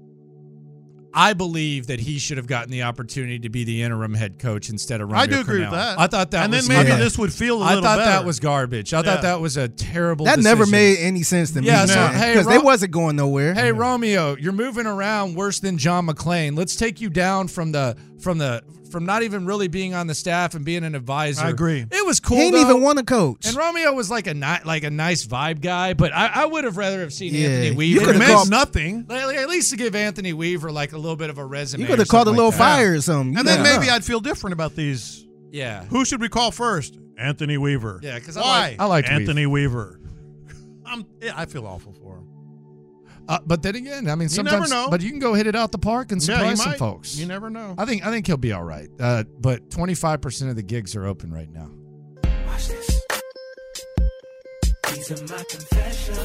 I 1.14 1.34
believe 1.34 1.88
that 1.88 2.00
he 2.00 2.18
should 2.18 2.38
have 2.38 2.46
gotten 2.46 2.70
the 2.70 2.84
opportunity 2.84 3.38
to 3.40 3.50
be 3.50 3.64
the 3.64 3.82
interim 3.82 4.14
head 4.14 4.38
coach 4.38 4.70
instead 4.70 5.02
of 5.02 5.08
Romeo 5.10 5.20
I 5.22 5.26
do 5.26 5.40
agree 5.40 5.60
with 5.60 5.70
that. 5.70 6.00
I 6.00 6.06
thought 6.06 6.30
that 6.30 6.44
And 6.44 6.52
was 6.54 6.66
then 6.66 6.74
maybe 6.78 6.88
yeah. 6.88 6.96
this 6.96 7.18
would 7.18 7.30
feel 7.30 7.60
a 7.62 7.64
I 7.66 7.68
little 7.74 7.82
thought 7.82 7.98
that 7.98 8.24
was 8.24 8.40
garbage. 8.40 8.94
I 8.94 8.98
Yeah. 8.98 9.02
thought 9.02 9.22
that 9.22 9.38
was 9.40 9.58
a 9.58 9.68
terrible. 9.68 10.24
That 10.24 10.38
never 10.38 10.64
made 10.64 10.96
any 11.00 11.22
sense 11.22 11.50
to 11.50 11.60
me. 11.60 11.66
Yeah, 11.66 11.84
so, 11.84 12.06
hey, 12.06 12.32
because 12.32 12.46
they 12.46 12.56
wasn't 12.56 12.92
going 12.92 13.16
nowhere. 13.16 13.52
Hey 13.52 13.72
Romeo, 13.72 14.36
you're 14.36 14.52
moving 14.52 14.86
around 14.86 15.34
worse 15.34 15.60
than 15.60 15.76
John 15.76 16.06
McClain. 16.06 16.56
Let's 16.56 16.76
take 16.76 16.98
you 17.02 17.10
down 17.10 17.46
from 17.46 17.72
the 17.72 17.94
from 18.22 18.38
the 18.38 18.62
from 18.90 19.06
not 19.06 19.22
even 19.22 19.46
really 19.46 19.68
being 19.68 19.94
on 19.94 20.06
the 20.06 20.14
staff 20.14 20.54
and 20.54 20.64
being 20.66 20.84
an 20.84 20.94
advisor. 20.94 21.44
I 21.46 21.48
agree. 21.50 21.80
It 21.90 22.06
was 22.06 22.20
cool. 22.20 22.36
he 22.36 22.42
ain't 22.44 22.52
though. 22.54 22.60
even 22.60 22.82
want 22.82 22.98
to 22.98 23.04
coach. 23.04 23.46
And 23.46 23.56
Romeo 23.56 23.92
was 23.94 24.10
like 24.10 24.26
a 24.26 24.34
ni- 24.34 24.62
like 24.64 24.84
a 24.84 24.90
nice 24.90 25.26
vibe 25.26 25.62
guy, 25.62 25.94
but 25.94 26.12
I, 26.12 26.26
I 26.42 26.46
would 26.46 26.64
have 26.64 26.76
rather 26.76 27.00
have 27.00 27.12
seen 27.12 27.32
Yeah. 27.34 27.48
Anthony 27.48 27.86
You 27.86 28.00
could've 28.00 28.16
Like, 28.20 28.28
called- 28.28 28.50
nothing. 28.50 29.06
like, 29.08 29.36
at 29.36 29.48
least 29.48 29.70
to 29.70 29.76
give 29.78 29.94
Anthony 29.96 30.32
Weaver 30.34 30.70
like 30.70 30.92
a 30.92 30.98
little 30.98 31.16
bit 31.16 31.30
of 31.30 31.38
a 31.38 31.44
resume. 31.44 31.80
you 31.80 31.86
could 31.86 31.98
have 32.00 32.08
called 32.08 32.28
a 32.28 32.30
little 32.30 32.46
like 32.50 32.58
that. 32.58 32.76
fire 32.76 32.94
or 32.94 33.00
something. 33.00 33.32
You 33.32 33.38
And 33.38 33.48
then 33.48 33.62
never 33.62 33.80
maybe. 33.80 33.90
I'd 33.90 34.04
feel 34.04 34.20
different 34.20 34.52
about 34.52 34.76
these. 34.76 35.26
Yeah. 35.50 35.84
Who 35.86 36.04
should 36.04 36.20
we 36.20 36.28
call 36.28 36.50
first? 36.50 36.98
Anthony 37.16 37.56
Weaver. 37.58 38.00
Yeah, 38.02 38.18
'cause 38.20 38.36
I 38.36 38.40
why? 38.42 38.60
like- 38.70 38.80
I 38.80 38.84
liked 38.86 39.08
Anthony 39.08 39.46
Weaver. 39.46 40.00
I'm, 40.84 41.06
yeah, 41.22 41.32
I 41.34 41.46
feel 41.46 41.66
awful 41.66 41.92
for 41.94 42.16
him. 42.18 42.28
Uh, 43.28 43.38
but 43.46 43.62
then 43.62 43.76
again, 43.76 44.08
I 44.08 44.14
mean, 44.14 44.28
You 44.30 44.42
never 44.42 44.50
sometimes, 44.66 44.70
know. 44.70 44.88
but 44.90 45.00
you 45.00 45.10
can 45.10 45.18
go 45.18 45.34
hit 45.34 45.46
it 45.46 45.54
out 45.54 45.72
the 45.72 45.78
park 45.78 46.12
and 46.12 46.20
Yeah, 46.20 46.36
surprise 46.36 46.60
some 46.60 46.70
might. 46.72 46.78
folks. 46.78 47.16
You 47.16 47.26
never 47.26 47.50
know. 47.50 47.74
I 47.78 47.84
think 47.84 48.04
I 48.04 48.10
think 48.10 48.26
he'll 48.26 48.36
be 48.36 48.52
all 48.52 48.64
right. 48.64 48.88
Uh, 49.00 49.24
but 49.40 49.70
25 49.70 50.20
percent 50.20 50.50
of 50.50 50.56
the 50.56 50.62
gigs 50.62 50.94
are 50.96 51.06
open 51.06 51.32
right 51.32 51.48
now. 51.50 51.68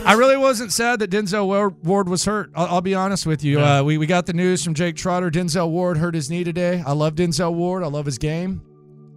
I 0.05 0.13
really 0.13 0.37
wasn't 0.37 0.71
sad 0.71 0.99
that 0.99 1.09
Denzel 1.09 1.47
Ward 1.83 2.07
was 2.09 2.25
hurt. 2.25 2.51
I'll, 2.55 2.67
I'll 2.75 2.81
be 2.81 2.95
honest 2.95 3.25
with 3.25 3.43
you. 3.43 3.59
Yeah. 3.59 3.79
Uh, 3.79 3.83
we, 3.83 3.97
we 3.97 4.05
got 4.05 4.25
the 4.25 4.33
news 4.33 4.63
from 4.63 4.73
Jake 4.73 4.95
Trotter. 4.95 5.29
Denzel 5.31 5.69
Ward 5.69 5.97
hurt 5.97 6.15
his 6.15 6.29
knee 6.29 6.43
today. 6.43 6.83
I 6.85 6.93
love 6.93 7.15
Denzel 7.15 7.53
Ward. 7.53 7.83
I 7.83 7.87
love 7.87 8.05
his 8.05 8.17
game. 8.17 8.61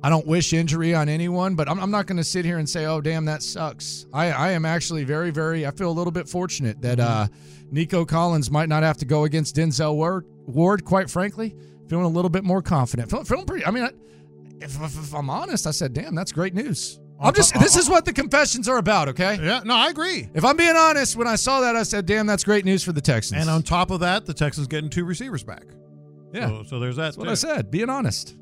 I 0.03 0.09
don't 0.09 0.27
wish 0.27 0.53
injury 0.53 0.95
on 0.95 1.09
anyone, 1.09 1.55
but 1.55 1.69
I'm, 1.69 1.79
I'm 1.79 1.91
not 1.91 2.07
going 2.07 2.17
to 2.17 2.25
sit 2.25 2.45
here 2.45 2.59
and 2.59 2.69
say, 2.69 2.87
oh, 2.87 3.01
damn, 3.01 3.27
that 3.27 3.43
sucks. 3.43 4.07
I, 4.13 4.31
I 4.31 4.51
am 4.53 4.65
actually 4.65 5.05
very, 5.05 5.31
very, 5.31 5.67
I 5.67 5.71
feel 5.71 5.91
a 5.91 5.93
little 5.93 6.11
bit 6.11 6.29
fortunate 6.29 6.81
that 6.81 6.99
uh, 6.99 7.29
Nico 7.71 8.05
Collins 8.05 8.51
might 8.51 8.69
not 8.69 8.83
have 8.83 8.97
to 8.99 9.05
go 9.05 9.25
against 9.25 9.57
Denzel 9.57 9.95
Ward, 9.95 10.25
Ward 10.47 10.85
quite 10.85 11.11
frankly. 11.11 11.55
Feeling 11.89 12.05
a 12.05 12.09
little 12.09 12.31
bit 12.31 12.45
more 12.45 12.63
confident. 12.63 13.11
Feeling, 13.11 13.25
feeling 13.27 13.47
pretty, 13.47 13.67
I 13.67 13.71
mean, 13.71 13.85
I, 13.85 13.91
if, 14.61 14.81
if, 14.81 14.97
if 14.97 15.15
I'm 15.15 15.29
honest, 15.29 15.67
I 15.67 15.73
said, 15.73 15.93
damn, 15.93 16.15
that's 16.15 16.33
great 16.33 16.55
news. 16.55 17.01
I'm 17.23 17.35
just, 17.35 17.53
this 17.61 17.77
is 17.77 17.91
what 17.91 18.07
the 18.07 18.15
confessions 18.15 18.67
are 18.67 18.79
about, 18.79 19.09
okay? 19.09 19.39
Yeah, 19.43 19.61
no, 19.63 19.75
I 19.75 19.91
agree. 19.91 20.31
If 20.33 20.43
I'm 20.43 20.57
being 20.57 20.77
honest, 20.77 21.17
when 21.17 21.29
I 21.29 21.37
saw 21.37 21.61
that, 21.61 21.77
I 21.77 21.83
said, 21.83 22.07
"Damn, 22.07 22.27
that's 22.27 22.45
great 22.45 22.65
news 22.65 22.83
for 22.83 22.93
the 22.93 23.01
Texans." 23.03 23.43
And 23.43 23.51
on 23.51 23.63
top 23.63 23.91
of 23.91 24.01
that, 24.01 24.25
the 24.25 24.33
Texans 24.33 24.67
getting 24.67 24.89
two 24.89 25.05
receivers 25.05 25.45
back. 25.45 25.65
Yeah. 26.33 26.49
So, 26.49 26.63
so 26.63 26.81
there's 26.81 26.97
that. 26.97 27.03
that's 27.03 27.19
what. 27.19 27.29
I 27.29 27.35
said. 27.35 27.71
Being 27.71 27.91
honest. 27.91 28.37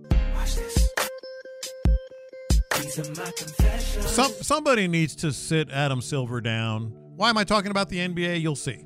Some 2.79 4.33
somebody 4.41 4.89
needs 4.89 5.17
to 5.17 5.33
sit 5.33 5.71
Adam 5.71 6.01
Silver 6.01 6.41
down. 6.41 6.93
Why 7.17 7.31
am 7.31 7.39
I 7.39 7.45
talking 7.45 7.71
about 7.71 7.89
the 7.89 7.99
NBA? 7.99 8.41
You'll 8.41 8.57
see. 8.57 8.85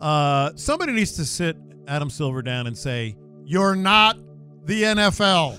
Uh, 0.00 0.50
somebody 0.56 0.92
needs 0.92 1.12
to 1.12 1.24
sit 1.24 1.56
Adam 1.88 2.10
Silver 2.10 2.42
down 2.42 2.66
and 2.66 2.76
say, 2.76 3.16
"You're 3.44 3.74
not 3.76 4.18
the 4.64 4.82
NFL. 4.82 5.56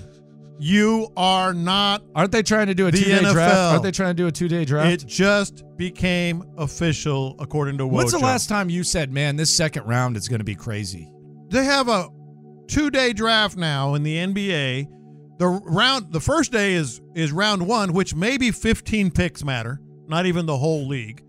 You 0.60 1.08
are 1.18 1.54
not." 1.54 2.04
Aren't 2.16 2.32
they 2.32 2.44
trying 2.44 2.68
to 2.68 2.76
do 2.76 2.88
a 2.88 2.92
two-day 2.92 3.20
NFL. 3.24 3.34
draft? 3.34 3.56
Aren't 3.56 3.84
they 3.84 3.92
trying 3.92 4.10
to 4.10 4.14
do 4.14 4.28
a 4.28 4.32
two-day 4.32 4.66
draft? 4.66 4.92
It 4.92 5.08
just 5.08 5.64
became 5.78 6.44
official, 6.58 7.36
according 7.40 7.80
to 7.80 7.88
When's 7.88 8.12
the 8.12 8.20
last 8.20 8.50
time 8.50 8.70
you 8.70 8.84
said, 8.84 9.12
"Man, 9.12 9.36
this 9.36 9.56
second 9.56 9.86
round 9.88 10.16
is 10.16 10.28
going 10.28 10.40
to 10.40 10.46
be 10.46 10.56
crazy"? 10.56 11.10
They 11.50 11.66
have 11.66 11.88
a 11.90 12.10
two-day 12.68 13.14
draft 13.14 13.58
now 13.58 13.96
in 13.96 14.04
the 14.04 14.18
NBA. 14.18 14.88
The 15.44 15.50
round, 15.50 16.14
the 16.14 16.22
first 16.22 16.54
day 16.54 16.72
is 16.74 17.02
is 17.16 17.34
round 17.34 17.68
one, 17.68 17.92
which 17.92 18.16
maybe 18.16 18.50
15 18.50 19.12
picks 19.12 19.44
matter, 19.44 19.82
not 20.08 20.26
even 20.26 20.46
the 20.46 20.56
whole 20.58 20.88
league. 20.88 21.22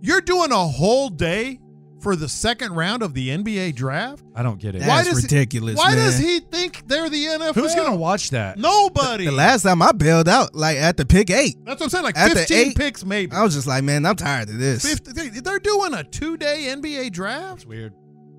You're 0.00 0.22
doing 0.22 0.52
a 0.52 0.66
whole 0.66 1.10
day 1.10 1.60
for 2.00 2.16
the 2.16 2.30
second 2.30 2.72
round 2.74 3.02
of 3.02 3.12
the 3.12 3.28
NBA 3.28 3.74
draft. 3.74 4.24
I 4.34 4.42
don't 4.42 4.58
get 4.58 4.74
it. 4.74 4.78
That's 4.78 4.88
why 4.88 5.04
does 5.04 5.22
ridiculous, 5.22 5.76
Why 5.76 5.88
man. 5.94 5.96
does 6.06 6.16
he 6.18 6.40
think 6.40 6.88
they're 6.88 7.10
the 7.10 7.22
NFL? 7.26 7.54
Who's 7.56 7.74
going 7.74 7.90
to 7.90 7.96
watch 7.98 8.30
that? 8.30 8.56
Nobody. 8.56 9.26
The 9.26 9.32
last 9.32 9.64
time 9.64 9.82
I 9.82 9.92
bailed 9.92 10.28
out, 10.30 10.54
like 10.54 10.78
at 10.78 10.96
the 10.96 11.04
pick 11.04 11.28
eight, 11.28 11.56
That's 11.66 11.78
what 11.80 11.86
I'm 11.86 11.90
saying. 11.90 12.04
Like 12.04 12.16
At 12.16 12.30
the 12.30 12.36
15 12.36 12.56
eight- 12.68 12.76
picks, 12.76 13.04
maybe. 13.04 13.32
I 13.36 13.42
was 13.42 13.52
just 13.54 13.66
like, 13.66 13.84
man, 13.84 14.06
I'm 14.06 14.16
tired 14.16 14.48
of 14.48 14.58
this. 14.58 14.82
50, 14.82 15.12
they- 15.12 15.40
they're 15.40 15.58
doing 15.58 15.92
a 15.92 16.04
two-day 16.04 16.68
NBA 16.74 17.10
draft. 17.12 17.66
Weird. 17.66 17.92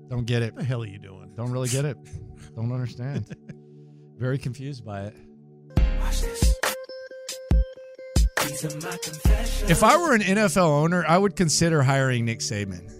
Don't 0.08 0.24
get 0.24 0.42
it. 0.42 0.54
What 0.54 0.62
the 0.62 0.66
hell 0.66 0.82
are 0.82 0.86
you 0.88 0.98
doing? 0.98 1.30
Don't 1.36 1.52
really 1.52 1.68
get 1.68 1.84
it. 1.84 1.96
Don't 2.56 2.72
understand. 2.72 3.26
Very 4.20 4.36
confused 4.36 4.84
by 4.84 5.04
it. 5.04 5.14
If 9.66 9.82
I 9.82 9.96
were 9.96 10.14
an 10.14 10.20
NFL 10.20 10.58
owner, 10.58 11.06
I 11.08 11.16
would 11.16 11.36
consider 11.36 11.82
hiring 11.82 12.26
Nick 12.26 12.40
Saban 12.40 12.92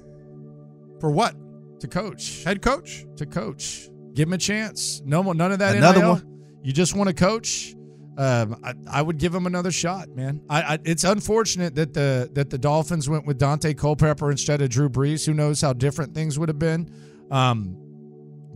For 0.99 1.11
what? 1.11 1.35
to 1.81 1.89
coach. 1.89 2.43
Head 2.45 2.63
coach? 2.63 3.05
To 3.17 3.27
coach. 3.27 3.91
Give 4.15 4.29
him 4.29 4.33
a 4.33 4.39
chance. 4.39 5.03
No 5.05 5.23
more, 5.23 5.35
none 5.35 5.53
of 5.53 5.59
that. 5.59 5.77
Another 5.77 6.01
NIL. 6.01 6.13
one? 6.13 6.43
You 6.63 6.73
just 6.73 6.97
want 6.97 7.09
to 7.09 7.15
coach. 7.15 7.75
Um, 8.17 8.59
I, 8.65 8.73
I 8.91 9.03
would 9.03 9.19
give 9.19 9.35
him 9.35 9.45
another 9.47 9.71
shot, 9.71 10.09
man. 10.09 10.41
I, 10.49 10.63
I, 10.63 10.79
it's 10.85 11.05
unfortunate 11.05 11.75
that 11.75 11.93
the 11.93 12.31
that 12.33 12.49
the 12.49 12.59
Dolphins 12.59 13.11
went 13.11 13.27
with 13.27 13.39
Daunte 13.39 13.77
Culpepper 13.77 14.31
instead 14.31 14.63
of 14.63 14.71
Drew 14.71 14.89
Brees. 14.89 15.27
Who 15.27 15.35
knows 15.35 15.61
how 15.61 15.75
different 15.75 16.15
things 16.15 16.39
would 16.39 16.49
have 16.49 16.59
been. 16.59 16.91
Um, 17.31 17.77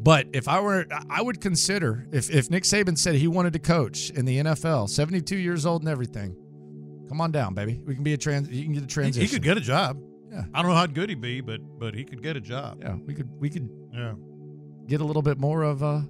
but 0.04 0.28
if 0.32 0.46
I 0.46 0.60
were, 0.60 0.86
I 1.10 1.20
would 1.22 1.40
consider 1.40 2.06
if 2.12 2.30
if 2.30 2.50
Nick 2.50 2.62
Saban 2.64 2.96
said 2.96 3.14
he 3.16 3.26
wanted 3.26 3.54
to 3.54 3.58
coach 3.58 4.10
in 4.10 4.24
the 4.24 4.38
NFL, 4.38 4.88
seventy 4.90 5.20
two 5.20 5.36
years 5.38 5.66
old 5.66 5.82
and 5.82 5.88
everything. 5.88 6.36
Come 7.08 7.20
on 7.20 7.32
down, 7.32 7.54
baby. 7.54 7.80
We 7.84 7.94
can 7.94 8.04
be 8.04 8.12
a 8.14 8.16
trans. 8.16 8.48
You 8.50 8.62
can 8.64 8.72
get 8.72 8.82
a 8.82 8.86
He, 8.86 8.88
transition. 8.88 9.26
he 9.26 9.32
could 9.34 9.42
get 9.42 9.56
a 9.56 9.60
job. 9.60 10.00
Yeah. 10.30 10.44
I 10.54 10.62
don't 10.62 10.70
know 10.70 10.76
how 10.76 10.86
good 10.86 11.08
he'd 11.08 11.20
be, 11.20 11.40
but 11.40 11.60
but 11.78 11.94
he 11.94 12.04
could 12.04 12.22
get 12.22 12.36
a 12.36 12.40
job. 12.40 12.78
Yeah, 12.80 12.96
we 13.06 13.14
could 13.14 13.28
we 13.40 13.50
could 13.50 13.68
Yeah. 13.92 14.14
get 14.86 15.00
a 15.00 15.04
little 15.04 15.22
bit 15.22 15.38
more 15.38 15.62
of 15.62 15.82
uh, 15.82 16.00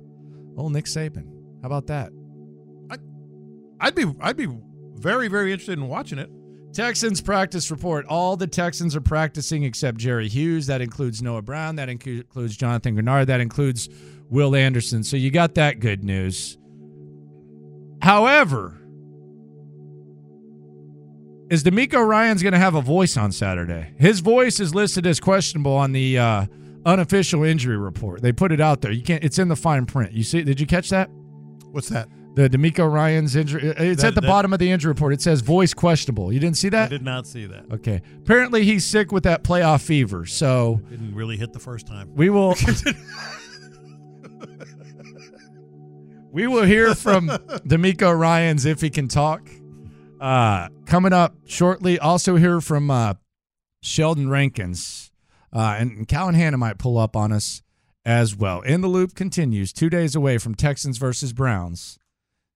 old 0.57 0.72
Nick 0.72 0.85
Saban. 0.87 1.26
How 1.62 1.66
about 1.66 1.87
that? 1.88 2.11
I 2.90 2.96
I'd 3.80 3.94
be 3.94 4.04
I'd 4.20 4.37
be 4.37 4.48
very 4.96 5.28
very 5.28 5.50
interested 5.52 5.78
in 5.78 5.88
watching 5.88 6.18
it. 6.18 6.30
Texans 6.74 7.20
practice 7.20 7.70
report. 7.70 8.04
All 8.06 8.37
the 8.37 8.48
Texans 8.48 8.96
are 8.96 9.00
practicing 9.00 9.62
except 9.62 9.96
Jerry 9.96 10.28
Hughes. 10.28 10.66
That 10.66 10.80
includes 10.80 11.22
Noah 11.22 11.42
Brown. 11.42 11.76
That 11.76 11.88
inclu- 11.88 12.20
includes 12.22 12.56
Jonathan 12.56 12.96
Greenard. 12.96 13.26
That 13.26 13.40
includes 13.40 13.88
Will 14.28 14.56
Anderson. 14.56 15.04
So 15.04 15.16
you 15.16 15.30
got 15.30 15.54
that 15.54 15.78
good 15.78 16.02
news. 16.02 16.58
However, 18.02 18.80
is 21.48 21.62
DeMeco 21.62 22.04
Ryans 22.04 22.42
going 22.42 22.54
to 22.54 22.58
have 22.58 22.74
a 22.74 22.80
voice 22.80 23.16
on 23.16 23.30
Saturday? 23.30 23.94
His 23.96 24.20
voice 24.20 24.58
is 24.58 24.74
listed 24.74 25.06
as 25.06 25.20
questionable 25.20 25.76
on 25.76 25.92
the 25.92 26.18
uh, 26.18 26.46
unofficial 26.84 27.44
injury 27.44 27.76
report. 27.76 28.20
They 28.20 28.32
put 28.32 28.50
it 28.50 28.60
out 28.60 28.80
there. 28.80 28.90
You 28.90 29.02
can't. 29.02 29.22
It's 29.22 29.38
in 29.38 29.48
the 29.48 29.56
fine 29.56 29.87
print. 29.87 30.12
You 30.12 30.24
see? 30.24 30.42
Did 30.42 30.60
you 30.60 30.66
catch 30.66 30.90
that? 30.90 31.08
What's 31.70 31.88
that? 31.90 32.08
The 32.35 32.51
DeMeco 32.51 32.90
Ryans' 32.92 33.37
injury. 33.37 33.62
It's 33.62 34.03
That- 34.03 34.09
at 34.09 34.14
the 34.16 34.20
that- 34.20 34.27
bottom 34.27 34.53
of 34.53 34.59
the 34.59 34.70
injury 34.70 34.88
report. 34.90 35.12
It 35.12 35.23
says 35.23 35.40
voice 35.40 35.73
questionable. 35.73 36.33
You 36.33 36.40
didn't 36.40 36.57
see 36.57 36.68
that? 36.70 36.87
I 36.87 36.88
did 36.88 37.03
not 37.03 37.27
see 37.29 37.47
that. 37.47 37.64
Okay. 37.73 38.03
Apparently 38.18 38.64
he's 38.64 38.85
sick 38.85 39.12
with 39.12 39.23
that 39.23 39.44
playoff 39.44 39.83
fever. 39.83 40.27
So 40.27 40.81
Didn't 40.90 41.14
really 41.14 41.37
hit 41.37 41.53
the 41.53 41.61
first 41.61 41.87
time. 41.87 42.11
we 42.14 42.31
will 42.31 42.57
We 46.33 46.47
will 46.49 46.64
hear 46.64 46.94
from 46.97 47.29
DeMeco 47.29 48.18
Ryans 48.18 48.64
if 48.64 48.81
he 48.81 48.90
can 48.90 49.07
talk. 49.09 49.49
Uh 50.20 50.68
coming 50.87 51.12
up 51.12 51.35
shortly. 51.47 51.99
Also 51.99 52.37
hear 52.37 52.61
from 52.61 52.90
uh 52.90 53.14
Sheldon 53.83 54.29
Rankins. 54.29 55.12
Uh 55.53 55.77
and, 55.79 55.90
and 55.92 56.09
Cal 56.09 56.27
and 56.29 56.37
Hannah 56.37 56.59
might 56.59 56.79
pull 56.79 56.99
up 56.99 57.14
on 57.14 57.31
us 57.33 57.62
as 58.05 58.35
well. 58.37 58.61
In 58.62 58.81
the 58.81 58.88
loop 58.88 59.14
continues 59.14 59.73
two 59.73 59.88
days 59.88 60.16
away 60.16 60.38
from 60.38 60.55
Texans 60.57 60.99
versus 60.99 61.33
Browns. 61.33 61.99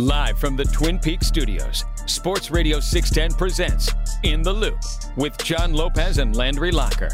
Live 0.00 0.38
from 0.38 0.56
the 0.56 0.64
Twin 0.64 0.98
Peaks 0.98 1.26
studios, 1.26 1.84
Sports 2.06 2.50
Radio 2.50 2.80
610 2.80 3.36
presents 3.36 3.92
In 4.22 4.40
the 4.40 4.50
Loop 4.50 4.78
with 5.14 5.36
John 5.44 5.74
Lopez 5.74 6.16
and 6.16 6.34
Landry 6.34 6.72
Locker. 6.72 7.10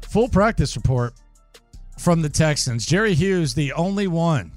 Full 0.00 0.30
practice 0.30 0.76
report 0.76 1.12
from 1.98 2.22
the 2.22 2.30
Texans. 2.30 2.86
Jerry 2.86 3.12
Hughes, 3.12 3.52
the 3.52 3.74
only 3.74 4.06
one 4.06 4.52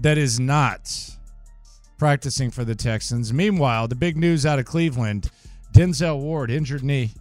that 0.00 0.18
is 0.18 0.38
not 0.38 1.16
practicing 1.96 2.50
for 2.50 2.64
the 2.64 2.74
Texans. 2.74 3.32
Meanwhile, 3.32 3.88
the 3.88 3.94
big 3.94 4.18
news 4.18 4.44
out 4.44 4.58
of 4.58 4.66
Cleveland 4.66 5.30
Denzel 5.72 6.20
Ward, 6.20 6.50
injured 6.50 6.84
knee, 6.84 7.14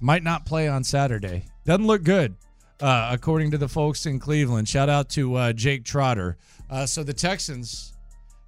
might 0.00 0.22
not 0.22 0.46
play 0.46 0.68
on 0.68 0.84
Saturday. 0.84 1.44
Doesn't 1.64 1.86
look 1.86 2.02
good, 2.02 2.36
uh, 2.80 3.10
according 3.12 3.50
to 3.52 3.58
the 3.58 3.68
folks 3.68 4.06
in 4.06 4.18
Cleveland. 4.18 4.68
Shout 4.68 4.88
out 4.88 5.08
to 5.10 5.34
uh, 5.34 5.52
Jake 5.52 5.84
Trotter. 5.84 6.36
Uh, 6.70 6.86
so 6.86 7.02
the 7.02 7.12
Texans 7.12 7.92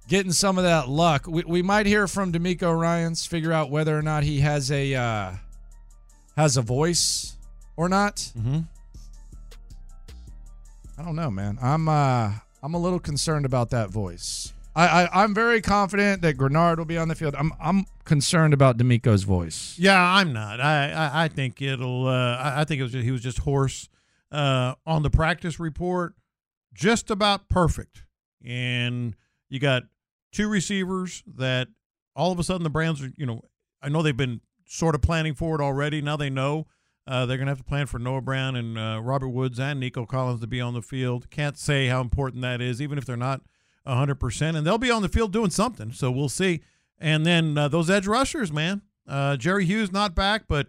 getting 0.07 0.31
some 0.31 0.57
of 0.57 0.63
that 0.63 0.89
luck. 0.89 1.25
We, 1.27 1.43
we 1.43 1.61
might 1.61 1.85
hear 1.85 2.07
from 2.07 2.31
DeMeco 2.33 2.77
Ryans, 2.77 3.25
figure 3.25 3.53
out 3.53 3.69
whether 3.69 3.97
or 3.97 4.01
not 4.01 4.23
he 4.23 4.41
has 4.41 4.71
a 4.71 4.95
uh, 4.95 5.33
has 6.35 6.57
a 6.57 6.61
voice 6.61 7.37
or 7.77 7.87
not. 7.87 8.17
Mm-hmm. 8.37 8.59
I 10.97 11.03
don't 11.03 11.15
know, 11.15 11.31
man. 11.31 11.57
I'm 11.61 11.87
uh, 11.87 12.33
I'm 12.61 12.73
a 12.73 12.79
little 12.79 12.99
concerned 12.99 13.45
about 13.45 13.69
that 13.69 13.89
voice. 13.89 14.51
I, 14.75 15.03
I 15.03 15.23
I'm 15.23 15.33
very 15.33 15.61
confident 15.61 16.21
that 16.21 16.37
Greenard 16.37 16.77
will 16.77 16.85
be 16.85 16.97
on 16.97 17.07
the 17.07 17.15
field. 17.15 17.35
I'm 17.35 17.51
I'm 17.59 17.85
concerned 18.03 18.53
about 18.53 18.77
DeMeco's 18.77 19.23
voice. 19.23 19.75
Yeah, 19.77 20.01
I'm 20.01 20.31
not. 20.33 20.61
I 20.61 20.91
I, 20.91 21.23
I 21.23 21.27
think 21.27 21.61
it'll. 21.61 22.07
Uh, 22.07 22.37
I, 22.37 22.61
I 22.61 22.63
think 22.63 22.79
it 22.79 22.83
was 22.83 22.91
just, 22.91 23.03
he 23.03 23.11
was 23.11 23.21
just 23.21 23.39
hoarse 23.39 23.89
uh, 24.31 24.75
on 24.85 25.03
the 25.03 25.09
practice 25.09 25.59
report. 25.59 26.15
Just 26.73 27.09
about 27.09 27.49
perfect, 27.49 28.03
and 28.45 29.15
you 29.49 29.59
got 29.59 29.83
two 30.31 30.47
receivers 30.47 31.23
that 31.35 31.67
all 32.15 32.31
of 32.31 32.39
a 32.39 32.43
sudden 32.43 32.63
the 32.63 32.69
Browns 32.69 33.01
are. 33.01 33.11
You 33.17 33.25
know, 33.25 33.41
I 33.81 33.89
know 33.89 34.01
they've 34.01 34.15
been 34.15 34.41
sort 34.65 34.93
of 34.93 35.01
planning 35.01 35.33
for 35.33 35.59
it 35.59 35.63
already. 35.63 36.01
Now 36.01 36.15
they 36.15 36.29
know 36.29 36.67
uh, 37.07 37.25
they're 37.25 37.37
going 37.37 37.47
to 37.47 37.51
have 37.51 37.57
to 37.57 37.63
plan 37.63 37.87
for 37.87 37.97
Noah 37.97 38.21
Brown 38.21 38.55
and 38.55 38.77
uh, 38.77 39.01
Robert 39.03 39.29
Woods 39.29 39.59
and 39.59 39.79
Nico 39.79 40.05
Collins 40.05 40.41
to 40.41 40.47
be 40.47 40.61
on 40.61 40.75
the 40.75 40.83
field. 40.83 41.29
Can't 41.31 41.57
say 41.57 41.87
how 41.87 42.01
important 42.01 42.43
that 42.43 42.61
is, 42.61 42.79
even 42.81 42.99
if 42.99 43.05
they're 43.05 43.17
not 43.17 43.41
100%. 43.89 44.55
And 44.55 44.65
they'll 44.65 44.77
be 44.77 44.91
on 44.91 45.01
the 45.01 45.09
field 45.09 45.33
doing 45.33 45.49
something. 45.49 45.91
So 45.91 46.11
we'll 46.11 46.29
see. 46.29 46.61
And 46.97 47.25
then 47.25 47.57
uh, 47.57 47.67
those 47.67 47.89
edge 47.89 48.07
rushers, 48.07 48.51
man. 48.51 48.81
Uh, 49.07 49.37
Jerry 49.37 49.65
Hughes 49.65 49.91
not 49.91 50.15
back, 50.15 50.43
but 50.47 50.67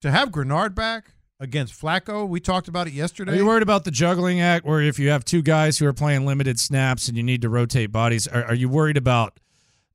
to 0.00 0.10
have 0.10 0.30
Greenard 0.30 0.74
back 0.74 1.14
against 1.40 1.80
Flacco, 1.80 2.28
we 2.28 2.38
talked 2.38 2.68
about 2.68 2.86
it 2.86 2.92
yesterday. 2.92 3.32
Are 3.32 3.36
you 3.36 3.46
worried 3.46 3.62
about 3.64 3.84
the 3.84 3.90
juggling 3.90 4.40
act 4.40 4.64
where 4.64 4.80
if 4.80 4.98
you 4.98 5.10
have 5.10 5.24
two 5.24 5.42
guys 5.42 5.78
who 5.78 5.86
are 5.86 5.92
playing 5.92 6.24
limited 6.24 6.60
snaps 6.60 7.08
and 7.08 7.16
you 7.16 7.22
need 7.22 7.42
to 7.42 7.48
rotate 7.48 7.90
bodies, 7.90 8.28
are, 8.28 8.44
are 8.44 8.54
you 8.54 8.68
worried 8.68 8.96
about 8.96 9.40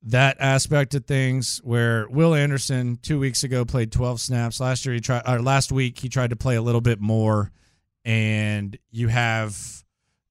that 0.02 0.36
aspect 0.40 0.94
of 0.94 1.06
things 1.06 1.60
where 1.64 2.06
Will 2.08 2.34
Anderson 2.34 2.98
two 3.02 3.18
weeks 3.18 3.42
ago 3.42 3.64
played 3.64 3.90
12 3.90 4.20
snaps. 4.20 4.60
Last 4.60 4.86
year 4.86 4.94
he 4.94 5.00
tried 5.00 5.22
or 5.26 5.40
last 5.40 5.72
week 5.72 5.98
he 5.98 6.08
tried 6.08 6.30
to 6.30 6.36
play 6.36 6.56
a 6.56 6.62
little 6.62 6.80
bit 6.80 7.00
more 7.00 7.50
and 8.04 8.78
you 8.90 9.08
have 9.08 9.84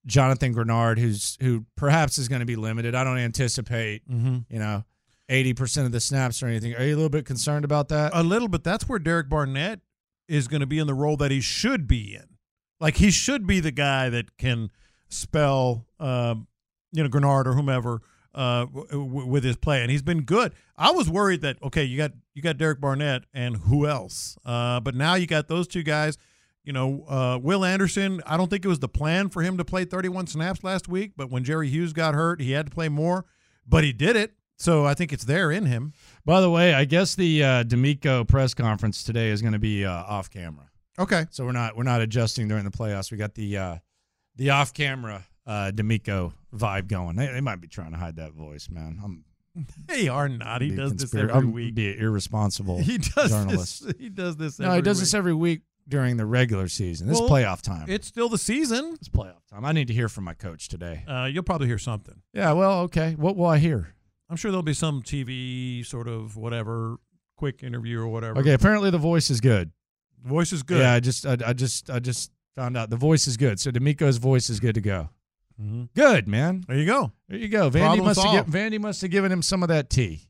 Jonathan 0.08 0.56
Greenard 0.56 0.98
who's 0.98 1.38
who 1.41 1.65
perhaps 1.76 2.17
is 2.17 2.28
going 2.28 2.39
to 2.39 2.46
be 2.46 2.56
limited. 2.56 2.96
I 2.96 3.04
don't 3.04 3.17
anticipate, 3.17 4.10
Mhm. 4.10 4.46
you 4.50 4.58
know, 4.60 4.84
80% 5.30 5.86
of 5.86 5.91
the 5.91 6.00
snaps 6.00 6.41
or 6.41 6.48
anything. 6.48 6.74
Are 6.76 6.84
you 6.84 6.93
a 6.93 6.96
little 6.96 7.10
bit 7.10 7.26
concerned 7.26 7.65
about 7.65 7.89
that? 7.89 8.12
A 8.15 8.24
little 8.24 8.48
bit. 8.48 8.63
That's 8.63 8.88
where 8.88 9.00
Derek 9.00 9.28
Barnett 9.30 9.82
is 10.30 10.48
going 10.48 10.62
to 10.62 10.65
be 10.65 10.80
in 10.80 10.88
the 10.88 10.93
role 10.93 11.17
that 11.17 11.32
he 11.32 11.41
should 11.41 11.88
be 11.88 12.15
in. 12.15 12.38
Like 12.80 12.96
he 12.98 13.12
should 13.12 13.46
be 13.46 13.60
the 13.60 13.72
guy 13.72 14.10
that 14.10 14.38
can 14.38 14.72
spell, 15.10 15.86
um, 16.00 16.48
you 16.91 17.04
know, 17.04 17.10
Greenard 17.10 17.46
or 17.46 17.54
whomever 17.54 18.02
uh, 18.36 18.65
w- 18.65 18.88
w- 18.89 19.26
with 19.26 19.43
his 19.43 19.56
play, 19.58 19.82
and 19.82 19.89
he's 19.89 20.04
been 20.04 20.22
good. 20.22 20.54
I 20.78 20.91
was 20.91 21.10
worried 21.10 21.41
that 21.41 21.58
okay, 21.63 21.84
you 21.84 21.98
got 21.98 22.12
you 22.36 22.41
got 22.43 22.58
Derek 22.58 22.80
Barnett 22.80 23.24
and 23.34 23.58
who 23.58 23.88
else, 23.88 24.38
uh, 24.46 24.80
but 24.80 24.93
now 24.93 25.15
you 25.15 25.26
got 25.26 25.48
those 25.48 25.67
two 25.67 25.82
guys. 25.82 26.17
You 26.67 26.73
know, 26.73 27.06
uh, 27.08 27.39
Will 27.41 27.63
Anderson. 27.63 28.21
I 28.25 28.36
don't 28.36 28.49
think 28.49 28.65
it 28.65 28.67
was 28.67 28.80
the 28.80 28.89
plan 28.89 29.30
for 29.30 29.41
him 29.41 29.58
to 29.58 29.63
play 29.63 29.86
31 29.86 30.27
snaps 30.27 30.65
last 30.65 30.89
week, 30.89 31.13
but 31.15 31.32
when 31.32 31.45
Jerry 31.45 31.69
Hughes 31.69 31.93
got 31.93 32.13
hurt, 32.13 32.41
he 32.41 32.51
had 32.51 32.65
to 32.65 32.71
play 32.73 32.89
more, 32.89 33.23
but 33.65 33.86
he 33.86 33.93
did 33.93 34.17
it. 34.17 34.34
So 34.58 34.86
I 34.86 34.93
think 34.93 35.13
it's 35.13 35.23
there 35.23 35.49
in 35.49 35.65
him. 35.65 35.93
By 36.25 36.41
the 36.41 36.49
way, 36.49 36.73
I 36.73 36.84
guess 36.84 37.15
the 37.15 37.41
uh, 37.41 37.63
DeMeco 37.63 38.27
press 38.27 38.53
conference 38.53 39.01
today 39.03 39.30
is 39.30 39.41
going 39.41 39.53
to 39.53 39.60
be 39.60 39.86
uh, 39.86 39.91
off 39.93 40.30
camera. 40.30 40.69
Okay. 40.99 41.25
So 41.30 41.45
we're 41.45 41.53
not 41.53 41.77
we're 41.77 41.84
not 41.84 42.01
adjusting 42.01 42.49
during 42.49 42.65
the 42.65 42.71
playoffs. 42.71 43.12
We 43.13 43.17
got 43.17 43.34
the 43.36 43.58
uh, 43.58 43.77
the 44.36 44.49
off 44.49 44.73
camera 44.73 45.25
uh, 45.45 45.71
DeMeco 45.73 46.34
vibe 46.53 46.89
going. 46.89 47.15
They, 47.15 47.27
they 47.27 47.39
might 47.39 47.62
be 47.62 47.69
trying 47.69 47.91
to 47.91 47.97
hide 47.97 48.17
that 48.17 48.34
voice, 48.34 48.67
man. 48.69 48.99
I'm 49.01 49.23
They 49.88 50.10
are 50.10 50.27
not. 50.27 50.62
He 50.62 50.71
does 50.75 50.93
this 50.95 51.12
conspira- 51.13 51.30
every 51.30 51.34
I'm 51.34 51.51
week. 51.53 51.75
Be 51.75 51.93
an 51.93 51.99
irresponsible 51.99 52.80
He 52.84 52.97
does 52.97 53.30
journalist. 53.30 53.86
this. 53.86 53.95
He 53.99 54.10
does 54.10 54.36
this. 54.36 54.60
No, 54.60 54.73
he 54.73 54.82
does 54.82 54.97
week. 54.97 55.01
this 55.03 55.13
every 55.13 55.34
week 55.34 55.62
during 55.88 56.17
the 56.17 56.26
regular 56.26 56.67
season. 56.67 57.08
This 57.08 57.19
Well, 57.19 57.26
is 57.26 57.32
playoff 57.32 57.62
time. 57.62 57.86
It's 57.88 58.08
still 58.08 58.30
the 58.30 58.38
season. 58.38 58.93
It's 58.95 59.10
playoff 59.10 59.45
time. 59.50 59.63
I 59.65 59.71
need 59.71 59.88
to 59.88 59.93
hear 59.93 60.10
from 60.10 60.23
my 60.26 60.34
coach 60.34 60.67
today. 60.67 61.04
Uh, 61.08 61.30
you'll 61.32 61.43
probably 61.43 61.67
hear 61.67 61.78
something. 61.78 62.21
Yeah, 62.34 62.52
well, 62.54 62.82
okay. 62.82 63.15
What 63.17 63.36
will 63.36 63.45
I 63.45 63.58
hear? 63.58 63.93
I'm 64.30 64.36
sure 64.36 64.52
there'll 64.52 64.63
be 64.63 64.73
some 64.73 65.02
TV 65.02 65.86
sort 65.86 66.08
of 66.08 66.36
whatever 66.36 66.97
quick 67.38 67.63
interview 67.63 68.00
or 68.02 68.08
whatever. 68.08 68.39
Okay, 68.39 68.54
apparently 68.54 68.89
the 68.89 68.97
voice 68.97 69.30
is 69.30 69.39
good. 69.39 69.71
The 70.23 70.30
Voice 70.30 70.52
is 70.52 70.63
good. 70.63 70.80
Yeah, 70.80 70.93
I 70.93 71.00
just 71.00 71.26
I, 71.26 71.38
I 71.45 71.54
just 71.54 71.89
I 71.89 72.00
just 72.00 72.32
found 72.56 72.76
out 72.76 72.89
the 72.89 72.97
voice 72.97 73.28
is 73.28 73.38
good. 73.38 73.60
So 73.60 73.71
DeMeco's 73.71 74.17
voice 74.17 74.50
is 74.50 74.60
good 74.60 74.76
to 74.76 74.82
go. 74.82 75.10
Mhm. 75.62 75.89
Good 75.95 76.28
man. 76.28 76.63
There 76.67 76.78
you 76.78 76.86
go. 76.86 77.12
There 77.30 77.38
you 77.38 77.47
go. 77.47 77.69
Vandy 77.69 77.80
Problem 77.86 78.06
must 78.06 78.21
have 78.21 78.32
solved. 78.34 78.50
Vandy 78.52 78.80
must 78.80 79.02
have 79.02 79.12
given 79.12 79.32
him 79.32 79.41
some 79.41 79.63
of 79.63 79.69
that 79.69 79.89
tea. 79.89 80.28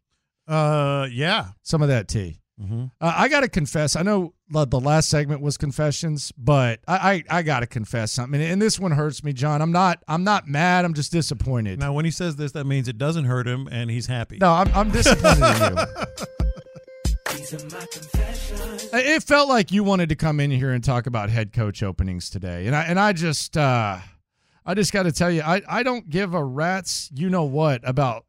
Uh, 0.47 1.07
yeah. 1.11 1.47
Some 1.63 1.81
of 1.81 1.87
that 1.89 2.07
tea. 2.07 2.39
Mhm. 2.61 2.89
Uh, 2.99 3.13
I 3.15 3.27
got 3.27 3.41
to 3.41 3.47
confess. 3.49 3.95
I 3.95 4.01
know 4.01 4.33
the 4.49 4.65
the 4.65 4.79
last 4.79 5.09
segment 5.09 5.41
was 5.41 5.57
confessions, 5.57 6.31
but 6.37 6.79
I 6.87 7.23
I, 7.29 7.39
I 7.39 7.41
got 7.43 7.59
to 7.59 7.67
confess 7.67 8.11
something, 8.11 8.41
and 8.41 8.59
this 8.61 8.79
one 8.79 8.91
hurts 8.91 9.23
me, 9.23 9.31
John. 9.31 9.61
I'm 9.61 9.71
not 9.71 10.03
I'm 10.07 10.23
not 10.23 10.47
mad. 10.47 10.83
I'm 10.83 10.95
just 10.95 11.11
disappointed. 11.11 11.79
Now, 11.79 11.93
when 11.93 12.03
he 12.05 12.11
says 12.11 12.35
this, 12.35 12.53
that 12.53 12.65
means 12.65 12.87
it 12.87 12.97
doesn't 12.97 13.25
hurt 13.25 13.47
him 13.47 13.67
and 13.71 13.91
he's 13.91 14.07
happy. 14.07 14.37
No, 14.39 14.51
I'm 14.53 14.71
I'm 14.73 14.89
disappointed 14.89 15.43
in 15.43 15.77
you. 15.77 15.85
These 17.37 17.53
are 17.53 17.65
my 17.77 17.85
confessions. 17.91 18.89
It 18.93 19.23
felt 19.23 19.49
like 19.49 19.71
you 19.71 19.83
wanted 19.83 20.09
to 20.09 20.15
come 20.15 20.39
in 20.39 20.49
here 20.49 20.71
and 20.71 20.83
talk 20.83 21.05
about 21.07 21.29
head 21.29 21.53
coach 21.53 21.83
openings 21.83 22.29
today, 22.29 22.65
and 22.67 22.75
I 22.75 22.83
and 22.83 22.99
I 22.99 23.13
just 23.13 23.55
uh, 23.55 23.99
I 24.65 24.73
just 24.73 24.91
got 24.91 25.03
to 25.03 25.11
tell 25.11 25.29
you, 25.29 25.41
I 25.43 25.61
I 25.67 25.83
don't 25.83 26.09
give 26.09 26.33
a 26.33 26.43
rat's 26.43 27.11
you 27.13 27.29
know 27.29 27.43
what 27.43 27.81
about 27.87 28.25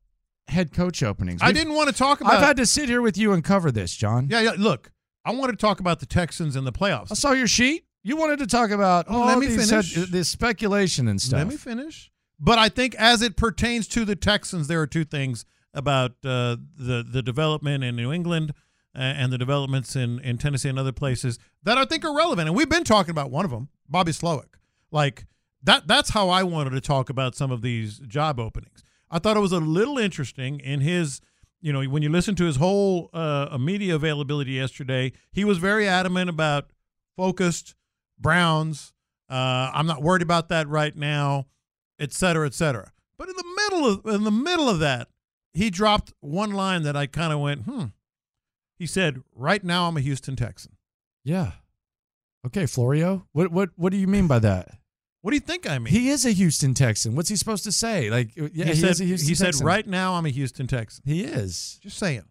head 0.49 0.72
coach 0.72 1.03
openings. 1.03 1.40
I 1.42 1.46
We've- 1.49 1.59
didn't 1.59 1.74
want 1.74 1.88
to 1.88 1.94
talk 1.94 2.20
about. 2.20 2.34
I've 2.34 2.42
had 2.44 2.57
to 2.59 2.66
sit 2.66 2.88
here 2.88 3.03
with 3.03 3.16
you 3.18 3.32
and 3.32 3.42
cover 3.44 3.70
this, 3.70 3.94
John. 3.94 4.28
Yeah, 4.30 4.40
yeah. 4.40 4.53
Look, 4.57 4.90
I 5.24 5.32
wanted 5.32 5.53
to 5.53 5.59
talk 5.59 5.80
about 5.80 6.01
the 6.01 6.07
Texans 6.07 6.57
and 6.57 6.66
the 6.66 6.72
playoffs. 6.72 7.11
I 7.11 7.14
saw 7.14 7.32
your 7.32 7.49
sheet. 7.49 7.84
You 8.03 8.16
wanted 8.16 8.38
to 8.38 8.46
talk 8.46 8.70
about 8.70 9.07
Oh, 9.09 9.20
all 9.22 9.26
let 9.26 9.38
me 9.38 9.46
these 9.46 9.68
finish. 9.68 9.94
head- 9.94 10.09
this 10.09 10.28
speculation 10.28 11.09
and 11.09 11.20
stuff. 11.20 11.38
Let 11.38 11.49
me 11.49 11.57
finish. 11.57 12.11
But 12.40 12.59
I 12.59 12.68
think 12.68 12.94
as 12.94 13.20
it 13.22 13.36
pertains 13.36 13.88
to 13.88 14.05
the 14.05 14.14
Texans, 14.16 14.68
there 14.68 14.80
are 14.80 14.86
two 14.86 15.05
things 15.05 15.44
about 15.74 16.12
uh, 16.24 16.57
the 16.76 17.05
the 17.09 17.22
development 17.22 17.84
in 17.84 17.96
New 17.96 18.12
England 18.12 18.53
uh, 18.96 19.01
and 19.01 19.32
the 19.32 19.38
developments 19.38 19.94
in, 19.96 20.18
in 20.20 20.38
Tennessee 20.38 20.68
and 20.68 20.78
other 20.78 20.92
places 20.92 21.38
that 21.64 21.76
I 21.76 21.84
think 21.84 22.05
are 22.05 22.14
relevant. 22.16 22.49
And 22.49 22.57
we've 22.57 22.68
been 22.68 22.84
talking 22.84 23.11
about 23.11 23.30
one 23.30 23.44
of 23.44 23.51
them, 23.51 23.68
Bobby 23.88 24.12
Slowik. 24.12 24.55
Like 24.90 25.26
that 25.64 25.86
that's 25.88 26.11
how 26.11 26.28
I 26.30 26.44
wanted 26.44 26.70
to 26.70 26.80
talk 26.80 27.11
about 27.11 27.34
some 27.34 27.51
of 27.51 27.61
these 27.61 27.99
job 27.99 28.38
openings. 28.40 28.82
I 29.11 29.18
thought 29.18 29.36
it 29.36 29.40
was 29.40 29.52
a 29.52 29.61
little 29.61 29.98
interesting 29.98 30.61
in 30.61 30.80
his 30.80 31.20
you 31.61 31.72
know, 31.72 31.82
when 31.84 32.02
you 32.02 32.09
listen 32.09 32.34
to 32.36 32.44
his 32.44 32.56
whole 32.56 33.11
uh, 33.12 33.56
media 33.59 33.96
availability 33.96 34.52
yesterday, 34.52 35.12
he 35.32 35.44
was 35.44 35.59
very 35.59 35.88
adamant 35.88 36.30
about 36.30 36.70
focused 37.16 37.74
Browns. 38.18 38.92
Uh, 39.28 39.70
I'm 39.74 39.86
not 39.86 40.02
worried 40.02 40.22
about 40.22 40.48
that 40.50 40.68
right 40.68 40.94
now, 40.96 41.46
et 41.98 42.12
cetera, 42.12 42.46
et 42.46 42.54
cetera. 42.54 42.92
But 43.18 43.28
in 43.28 43.34
the 43.36 43.44
middle 43.56 43.86
of 43.86 44.14
in 44.14 44.24
the 44.24 44.30
middle 44.30 44.68
of 44.68 44.78
that, 44.78 45.09
he 45.52 45.70
dropped 45.70 46.12
one 46.20 46.52
line 46.52 46.84
that 46.84 46.96
I 46.96 47.06
kind 47.06 47.32
of 47.32 47.40
went, 47.40 47.62
hmm. 47.62 47.86
He 48.78 48.86
said, 48.86 49.22
"Right 49.34 49.64
now, 49.64 49.88
I'm 49.88 49.96
a 49.96 50.00
Houston 50.00 50.36
Texan." 50.36 50.76
Yeah. 51.24 51.52
Okay, 52.46 52.66
Florio. 52.66 53.26
What 53.32 53.50
what 53.50 53.70
what 53.74 53.90
do 53.90 53.98
you 53.98 54.06
mean 54.06 54.28
by 54.28 54.38
that? 54.38 54.77
What 55.22 55.32
do 55.32 55.36
you 55.36 55.40
think 55.40 55.68
I 55.68 55.78
mean? 55.78 55.92
He 55.92 56.10
is 56.10 56.24
a 56.24 56.30
Houston 56.30 56.74
Texan. 56.74 57.16
What's 57.16 57.28
he 57.28 57.36
supposed 57.36 57.64
to 57.64 57.72
say? 57.72 58.08
Like, 58.08 58.36
yeah, 58.36 58.48
he, 58.52 58.62
he, 58.64 58.74
said, 58.74 58.90
is 58.90 59.00
a 59.00 59.04
Houston 59.04 59.28
he 59.28 59.34
said, 59.34 59.54
"Right 59.60 59.86
now, 59.86 60.14
I'm 60.14 60.26
a 60.26 60.30
Houston 60.30 60.66
Texan." 60.66 61.02
He 61.06 61.24
is. 61.24 61.78
Just 61.82 61.98
saying. 61.98 62.22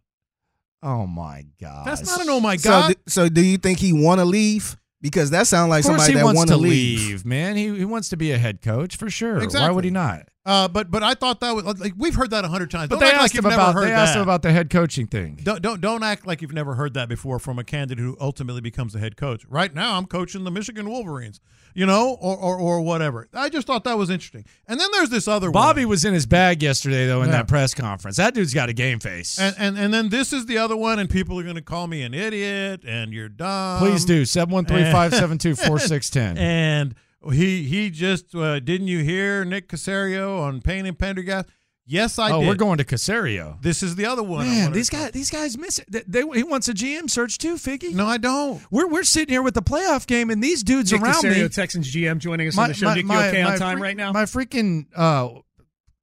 Oh 0.83 1.05
my 1.07 1.45
god. 1.59 1.85
That's 1.85 2.05
not 2.05 2.21
an 2.21 2.29
oh 2.29 2.39
my 2.39 2.55
So, 2.55 2.69
god. 2.69 2.87
th- 2.87 2.99
so 3.07 3.29
do 3.29 3.43
you 3.43 3.57
think 3.57 3.79
he 3.79 3.93
want 3.93 4.19
to 4.19 4.25
leave? 4.25 4.77
Because 5.01 5.31
that 5.31 5.47
sounds 5.47 5.69
like 5.69 5.83
somebody 5.83 6.13
that 6.13 6.23
wants 6.23 6.37
want 6.37 6.49
to 6.49 6.55
to 6.55 6.61
leave. 6.61 6.99
leave, 7.09 7.25
man. 7.25 7.55
He 7.55 7.75
he 7.77 7.85
wants 7.85 8.09
to 8.09 8.17
be 8.17 8.31
a 8.31 8.37
head 8.37 8.61
coach 8.61 8.95
for 8.95 9.09
sure. 9.09 9.45
Why 9.47 9.69
would 9.69 9.83
he 9.83 9.91
not? 9.91 10.27
Uh, 10.47 10.67
but 10.67 10.89
but 10.89 11.03
I 11.03 11.13
thought 11.13 11.41
that 11.41 11.53
was 11.53 11.65
like 11.79 11.93
we've 11.97 12.15
heard 12.15 12.29
that 12.31 12.45
a 12.45 12.47
hundred 12.47 12.71
times. 12.71 12.87
But 12.87 12.95
Don't 12.95 12.99
they 13.01 13.07
act 13.07 13.15
like 13.17 13.23
asked 13.25 13.35
him 13.35 13.45
about 13.45 13.75
they 13.75 13.91
asked 13.91 14.13
that. 14.13 14.19
him 14.19 14.23
about 14.23 14.41
the 14.43 14.51
head 14.53 14.69
coaching 14.69 15.05
thing. 15.05 15.37
Don't 15.43 15.61
don't 15.61 15.81
don't 15.81 16.03
act 16.03 16.25
like 16.25 16.41
you've 16.41 16.53
never 16.53 16.75
heard 16.75 16.93
that 16.93 17.09
before 17.09 17.37
from 17.37 17.59
a 17.59 17.65
candidate 17.65 17.99
who 18.01 18.15
ultimately 18.21 18.61
becomes 18.61 18.95
a 18.95 18.99
head 18.99 19.17
coach. 19.17 19.43
Right 19.49 19.73
now, 19.73 19.97
I'm 19.97 20.05
coaching 20.05 20.45
the 20.45 20.51
Michigan 20.51 20.89
Wolverines, 20.89 21.41
you 21.73 21.85
know, 21.85 22.17
or 22.21 22.37
or, 22.37 22.55
or 22.57 22.81
whatever. 22.81 23.27
I 23.33 23.49
just 23.49 23.67
thought 23.67 23.83
that 23.83 23.97
was 23.97 24.09
interesting. 24.09 24.45
And 24.69 24.79
then 24.79 24.87
there's 24.93 25.09
this 25.09 25.27
other 25.27 25.51
Bobby 25.51 25.83
one. 25.83 25.89
was 25.89 26.05
in 26.05 26.13
his 26.13 26.25
bag 26.25 26.63
yesterday 26.63 27.07
though 27.07 27.23
in 27.23 27.27
Yeah. 27.29 27.39
that 27.39 27.49
press 27.49 27.73
conference. 27.73 28.15
That 28.15 28.33
dude's 28.33 28.53
got 28.53 28.69
a 28.69 28.73
game 28.73 29.01
face. 29.01 29.37
and, 29.37 29.53
and 29.59 29.77
and 29.77 29.93
then 29.93 30.07
this 30.07 30.31
is 30.31 30.45
the 30.45 30.59
other 30.59 30.77
one, 30.77 30.97
and 30.97 31.09
people 31.09 31.37
are 31.39 31.43
going 31.43 31.55
to 31.55 31.61
call 31.61 31.87
me 31.87 32.03
an 32.03 32.13
idiot, 32.13 32.83
and 32.87 33.11
you're 33.11 33.27
dumb. 33.27 33.79
Please 33.79 34.05
do. 34.05 34.21
713-572-4610. 34.23 36.37
And 36.47 36.95
he 37.31 37.63
he 37.63 37.89
just 37.89 38.35
uh, 38.35 38.59
didn't 38.59 38.87
you 38.87 39.03
hear 39.03 39.43
Nick 39.45 39.69
Caserio 39.69 40.39
on 40.39 40.61
Payne 40.61 40.85
and 40.85 40.97
Pendergast? 40.97 41.49
Yes, 41.89 42.19
I 42.19 42.31
oh, 42.31 42.41
did. 42.41 42.49
we're 42.49 42.55
going 42.55 42.79
to 42.79 42.83
Caserio. 42.83 43.61
This 43.61 43.81
is 43.81 43.95
the 43.95 44.05
other 44.05 44.21
one. 44.21 44.45
Man, 44.45 44.73
these 44.73 44.89
guys 44.89 45.11
these 45.11 45.29
guys 45.29 45.57
miss 45.57 45.79
it. 45.79 45.89
They, 45.89 46.03
they- 46.05 46.37
he 46.37 46.43
wants 46.43 46.67
a 46.67 46.73
GM 46.73 47.09
search 47.09 47.37
too, 47.37 47.55
Figgy. 47.55 47.93
No, 47.93 48.05
I 48.05 48.17
don't. 48.17 48.61
We're 48.69 48.87
we're 48.87 49.03
sitting 49.03 49.31
here 49.31 49.41
with 49.41 49.53
the 49.53 49.61
playoff 49.61 50.05
game 50.05 50.29
and 50.29 50.43
these 50.43 50.63
dudes 50.63 50.91
Nick 50.91 51.01
around 51.01 51.23
Caserio, 51.23 51.43
me. 51.43 51.49
Texans 51.49 51.93
GM, 51.93 52.17
joining 52.17 52.49
us 52.49 52.57
on 52.57 52.67
the 52.67 52.73
show. 52.73 52.93
Nick, 52.93 53.05
you 53.05 53.11
okay 53.13 53.41
on 53.41 53.57
time 53.57 53.77
fre- 53.77 53.83
right 53.83 53.95
now? 53.95 54.11
My 54.11 54.23
freaking 54.23 54.87
uh, 54.95 55.29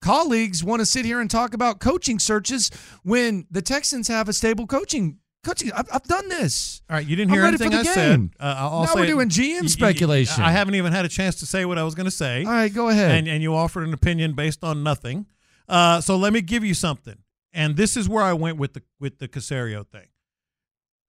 colleagues 0.01 0.65
want 0.65 0.81
to 0.81 0.87
sit 0.87 1.05
here 1.05 1.21
and 1.21 1.31
talk 1.31 1.53
about 1.53 1.81
coaching 1.81 2.19
searches 2.19 2.71
when 3.03 3.47
the 3.51 3.61
Texans 3.61 4.09
have 4.09 4.27
a 4.29 4.33
stable 4.33 4.67
coaching. 4.67 5.19
Coaching, 5.45 5.73
I've, 5.73 5.87
I've 5.93 6.03
done 6.05 6.29
this. 6.29 6.83
All 6.89 6.97
right, 6.97 7.07
you 7.07 7.17
didn't 7.17 7.31
hear 7.31 7.45
I'm 7.45 7.53
hear 7.55 7.59
ready 7.59 7.59
for 7.59 7.65
anything 7.65 7.79
I 7.81 7.83
the 7.83 7.95
said. 7.95 8.19
game. 8.19 8.31
Uh, 8.41 8.55
I'll 8.59 8.85
Now 8.85 8.95
we're 8.95 9.07
doing 9.07 9.29
GM 9.29 9.69
speculation. 9.69 10.43
I 10.43 10.51
haven't 10.51 10.75
even 10.75 10.93
had 10.93 11.05
a 11.05 11.09
chance 11.09 11.37
to 11.37 11.47
say 11.47 11.65
what 11.65 11.79
I 11.79 11.83
was 11.85 11.95
going 11.95 12.07
to 12.07 12.11
say. 12.11 12.45
All 12.45 12.53
right, 12.53 12.73
go 12.73 12.89
ahead. 12.89 13.13
And 13.13 13.29
and 13.29 13.43
you 13.43 13.55
offered 13.55 13.87
an 13.87 13.95
opinion 13.95 14.33
based 14.35 14.65
on 14.65 14.83
nothing. 14.83 15.27
Uh, 15.69 16.01
so 16.01 16.17
let 16.17 16.33
me 16.33 16.41
give 16.41 16.65
you 16.65 16.75
something. 16.75 17.17
And 17.53 17.77
this 17.77 17.97
is 17.97 18.09
where 18.09 18.25
I 18.25 18.33
went 18.33 18.59
with 18.59 18.73
the 18.75 18.83
with 18.99 19.19
the 19.19 19.29
Caserio 19.29 19.87
thing. 19.87 20.09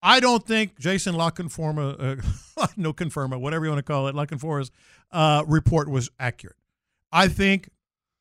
I 0.01 0.19
don't 0.19 0.45
think 0.45 0.77
Jason 0.77 1.15
La 1.15 1.31
Canfora, 1.31 2.21
uh, 2.57 2.67
no 2.77 2.93
Confirma, 2.93 3.39
whatever 3.39 3.65
you 3.65 3.71
want 3.71 3.79
to 3.79 3.91
call 3.91 4.07
it, 4.07 4.13
La 4.13 4.25
Canfora's 4.25 4.69
uh, 5.11 5.43
report 5.47 5.89
was 5.89 6.11
accurate. 6.19 6.57
I 7.11 7.27
think 7.27 7.69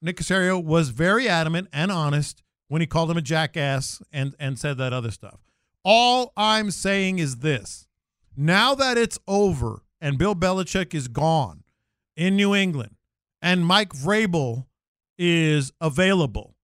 Nick 0.00 0.16
Caserio 0.16 0.62
was 0.64 0.88
very 0.88 1.28
adamant 1.28 1.68
and 1.74 1.92
honest 1.92 2.42
when 2.68 2.80
he 2.80 2.86
called 2.86 3.10
him 3.10 3.18
a 3.18 3.22
jackass 3.22 4.00
and 4.12 4.34
and 4.40 4.58
said 4.58 4.78
that 4.78 4.92
other 4.94 5.10
stuff. 5.10 5.40
All 5.84 6.32
I'm 6.36 6.70
saying 6.70 7.18
is 7.18 7.36
this: 7.36 7.86
now 8.36 8.74
that 8.74 8.96
it's 8.96 9.18
over 9.28 9.82
and 10.00 10.18
Bill 10.18 10.34
Belichick 10.34 10.94
is 10.94 11.08
gone 11.08 11.64
in 12.16 12.36
New 12.36 12.54
England, 12.54 12.96
and 13.42 13.66
Mike 13.66 13.92
Vrabel 13.92 14.66
is 15.18 15.72
available, 15.80 16.56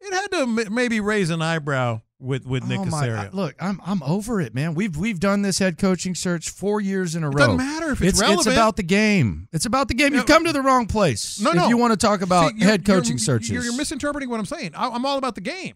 it 0.00 0.12
had 0.12 0.28
to 0.32 0.70
maybe 0.70 1.00
raise 1.00 1.30
an 1.30 1.42
eyebrow 1.42 2.00
with 2.18 2.46
with 2.46 2.64
Nick 2.64 2.80
oh 2.80 2.84
my, 2.86 3.06
Caserio. 3.06 3.32
Look, 3.32 3.54
I'm 3.60 3.80
I'm 3.84 4.02
over 4.02 4.40
it, 4.40 4.54
man. 4.54 4.74
We've 4.74 4.96
we've 4.96 5.20
done 5.20 5.42
this 5.42 5.58
head 5.58 5.78
coaching 5.78 6.14
search 6.14 6.50
four 6.50 6.80
years 6.80 7.14
in 7.14 7.24
a 7.24 7.28
It 7.28 7.34
row. 7.34 7.38
doesn't 7.38 7.56
matter 7.56 7.92
if 7.92 8.00
it's 8.00 8.10
it's 8.10 8.20
relevant. 8.20 8.46
It's 8.46 8.56
about 8.56 8.76
the 8.76 8.82
game. 8.82 9.48
It's 9.52 9.66
about 9.66 9.88
the 9.88 9.94
game. 9.94 10.14
You've 10.14 10.26
come 10.26 10.44
to 10.44 10.52
the 10.52 10.62
wrong 10.62 10.86
place. 10.86 11.40
No, 11.40 11.50
if 11.50 11.56
no. 11.56 11.68
you 11.68 11.76
want 11.76 11.92
to 11.92 11.96
talk 11.96 12.22
about 12.22 12.52
See, 12.52 12.64
head 12.64 12.84
coaching 12.84 13.12
you're, 13.12 13.18
searches. 13.18 13.50
You're, 13.50 13.64
you're 13.64 13.76
misinterpreting 13.76 14.28
what 14.28 14.38
I'm 14.38 14.46
saying. 14.46 14.72
I, 14.74 14.88
I'm 14.88 15.04
all 15.06 15.18
about 15.18 15.34
the 15.34 15.40
game. 15.40 15.74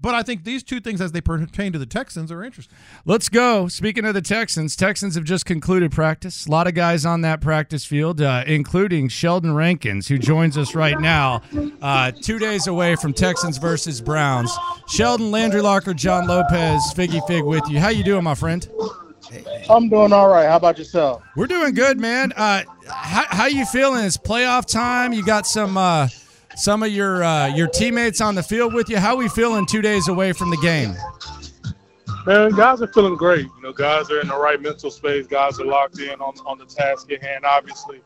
But 0.00 0.14
I 0.14 0.22
think 0.22 0.44
these 0.44 0.62
two 0.62 0.80
things, 0.80 1.00
as 1.00 1.12
they 1.12 1.22
pertain 1.22 1.72
to 1.72 1.78
the 1.78 1.86
Texans, 1.86 2.30
are 2.30 2.44
interesting. 2.44 2.76
Let's 3.06 3.30
go. 3.30 3.68
Speaking 3.68 4.04
of 4.04 4.12
the 4.12 4.20
Texans, 4.20 4.76
Texans 4.76 5.14
have 5.14 5.24
just 5.24 5.46
concluded 5.46 5.92
practice. 5.92 6.46
A 6.46 6.50
lot 6.50 6.66
of 6.66 6.74
guys 6.74 7.06
on 7.06 7.22
that 7.22 7.40
practice 7.40 7.86
field, 7.86 8.20
uh, 8.20 8.44
including 8.46 9.08
Sheldon 9.08 9.54
Rankins, 9.54 10.08
who 10.08 10.18
joins 10.18 10.58
us 10.58 10.74
right 10.74 11.00
now, 11.00 11.40
uh, 11.80 12.10
two 12.10 12.38
days 12.38 12.66
away 12.66 12.96
from 12.96 13.14
Texans 13.14 13.56
versus 13.56 14.02
Browns. 14.02 14.54
Sheldon, 14.88 15.30
Landry 15.30 15.62
Locker, 15.62 15.94
John 15.94 16.26
Lopez, 16.26 16.82
Figgy 16.94 17.26
Fig 17.26 17.44
with 17.44 17.66
you. 17.70 17.78
How 17.80 17.88
you 17.88 18.04
doing, 18.04 18.24
my 18.24 18.34
friend? 18.34 18.68
I'm 19.70 19.88
doing 19.88 20.12
all 20.12 20.28
right. 20.28 20.46
How 20.46 20.56
about 20.56 20.76
yourself? 20.76 21.22
We're 21.34 21.46
doing 21.46 21.72
good, 21.72 21.98
man. 21.98 22.32
Uh, 22.36 22.64
how, 22.86 23.24
how 23.30 23.46
you 23.46 23.64
feeling? 23.64 24.04
It's 24.04 24.18
playoff 24.18 24.66
time. 24.66 25.14
You 25.14 25.24
got 25.24 25.46
some 25.46 25.78
uh, 25.78 26.08
some 26.56 26.82
of 26.82 26.90
your 26.90 27.24
uh, 27.24 27.48
your 27.48 27.68
teammates 27.68 28.20
on 28.20 28.34
the 28.34 28.42
field 28.42 28.74
with 28.74 28.88
you. 28.88 28.98
How 28.98 29.16
we 29.16 29.28
feeling 29.28 29.66
two 29.66 29.82
days 29.82 30.08
away 30.08 30.32
from 30.32 30.50
the 30.50 30.56
game? 30.58 30.94
Man, 32.26 32.50
guys 32.52 32.80
are 32.80 32.86
feeling 32.88 33.16
great. 33.16 33.46
You 33.56 33.62
know, 33.62 33.72
guys 33.72 34.10
are 34.10 34.20
in 34.20 34.28
the 34.28 34.38
right 34.38 34.60
mental 34.60 34.90
space. 34.90 35.26
Guys 35.26 35.60
are 35.60 35.66
locked 35.66 35.98
in 35.98 36.20
on, 36.20 36.34
on 36.46 36.58
the 36.58 36.64
task 36.64 37.12
at 37.12 37.22
hand. 37.22 37.44
Obviously, 37.44 38.00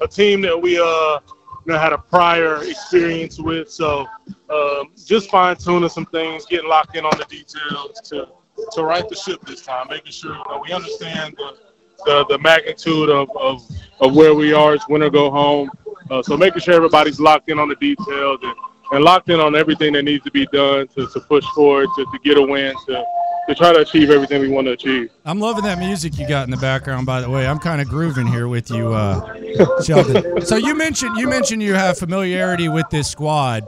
a 0.00 0.08
team 0.08 0.42
that 0.42 0.60
we 0.60 0.78
uh 0.78 1.18
you 1.64 1.72
know 1.72 1.78
had 1.78 1.92
a 1.92 1.98
prior 1.98 2.62
experience 2.64 3.40
with. 3.40 3.70
So 3.70 4.06
um, 4.50 4.92
just 5.06 5.30
fine 5.30 5.56
tuning 5.56 5.88
some 5.88 6.06
things, 6.06 6.44
getting 6.46 6.68
locked 6.68 6.96
in 6.96 7.04
on 7.04 7.16
the 7.16 7.24
details 7.24 8.00
to 8.10 8.28
to 8.72 8.84
right 8.84 9.08
the 9.08 9.16
ship 9.16 9.40
this 9.46 9.62
time, 9.62 9.86
making 9.88 10.12
sure 10.12 10.32
you 10.32 10.44
know, 10.48 10.62
we 10.66 10.72
understand 10.72 11.34
the 11.36 11.56
the, 12.04 12.26
the 12.28 12.38
magnitude 12.38 13.08
of, 13.08 13.30
of, 13.36 13.62
of 14.00 14.14
where 14.14 14.34
we 14.34 14.52
are. 14.52 14.74
It's 14.74 14.88
win 14.88 15.02
or 15.02 15.10
go 15.10 15.30
home. 15.30 15.70
Uh, 16.12 16.22
so 16.22 16.36
making 16.36 16.60
sure 16.60 16.74
everybody's 16.74 17.18
locked 17.18 17.48
in 17.48 17.58
on 17.58 17.70
the 17.70 17.74
details 17.76 18.38
and, 18.42 18.54
and 18.90 19.02
locked 19.02 19.30
in 19.30 19.40
on 19.40 19.56
everything 19.56 19.94
that 19.94 20.02
needs 20.02 20.22
to 20.22 20.30
be 20.30 20.44
done 20.52 20.86
to, 20.88 21.06
to 21.06 21.20
push 21.20 21.44
forward, 21.54 21.88
to, 21.96 22.04
to 22.04 22.18
get 22.22 22.36
a 22.36 22.42
win, 22.42 22.74
to, 22.86 23.02
to 23.48 23.54
try 23.54 23.72
to 23.72 23.78
achieve 23.78 24.10
everything 24.10 24.42
we 24.42 24.48
want 24.48 24.66
to 24.66 24.72
achieve. 24.72 25.08
I'm 25.24 25.40
loving 25.40 25.64
that 25.64 25.78
music 25.78 26.18
you 26.18 26.28
got 26.28 26.44
in 26.44 26.50
the 26.50 26.58
background. 26.58 27.06
By 27.06 27.22
the 27.22 27.30
way, 27.30 27.46
I'm 27.46 27.58
kind 27.58 27.80
of 27.80 27.88
grooving 27.88 28.26
here 28.26 28.46
with 28.46 28.70
you, 28.70 28.92
uh, 28.92 29.80
Sheldon. 29.82 30.44
so 30.44 30.56
you 30.56 30.74
mentioned 30.74 31.16
you 31.16 31.28
mentioned 31.28 31.62
you 31.62 31.72
have 31.72 31.96
familiarity 31.96 32.68
with 32.68 32.90
this 32.90 33.08
squad. 33.10 33.64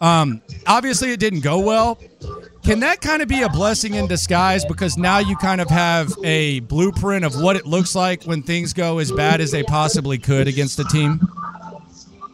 Um, 0.00 0.40
obviously, 0.66 1.10
it 1.10 1.20
didn't 1.20 1.40
go 1.40 1.60
well. 1.60 2.00
Can 2.64 2.80
that 2.80 3.02
kind 3.02 3.20
of 3.20 3.28
be 3.28 3.42
a 3.42 3.50
blessing 3.50 3.94
in 3.94 4.06
disguise 4.06 4.64
because 4.64 4.96
now 4.96 5.18
you 5.18 5.36
kind 5.36 5.60
of 5.60 5.68
have 5.68 6.10
a 6.24 6.60
blueprint 6.60 7.24
of 7.26 7.38
what 7.38 7.56
it 7.56 7.66
looks 7.66 7.94
like 7.94 8.24
when 8.24 8.42
things 8.42 8.72
go 8.72 8.98
as 8.98 9.12
bad 9.12 9.42
as 9.42 9.50
they 9.50 9.62
possibly 9.62 10.16
could 10.16 10.48
against 10.48 10.78
a 10.78 10.84
team? 10.84 11.20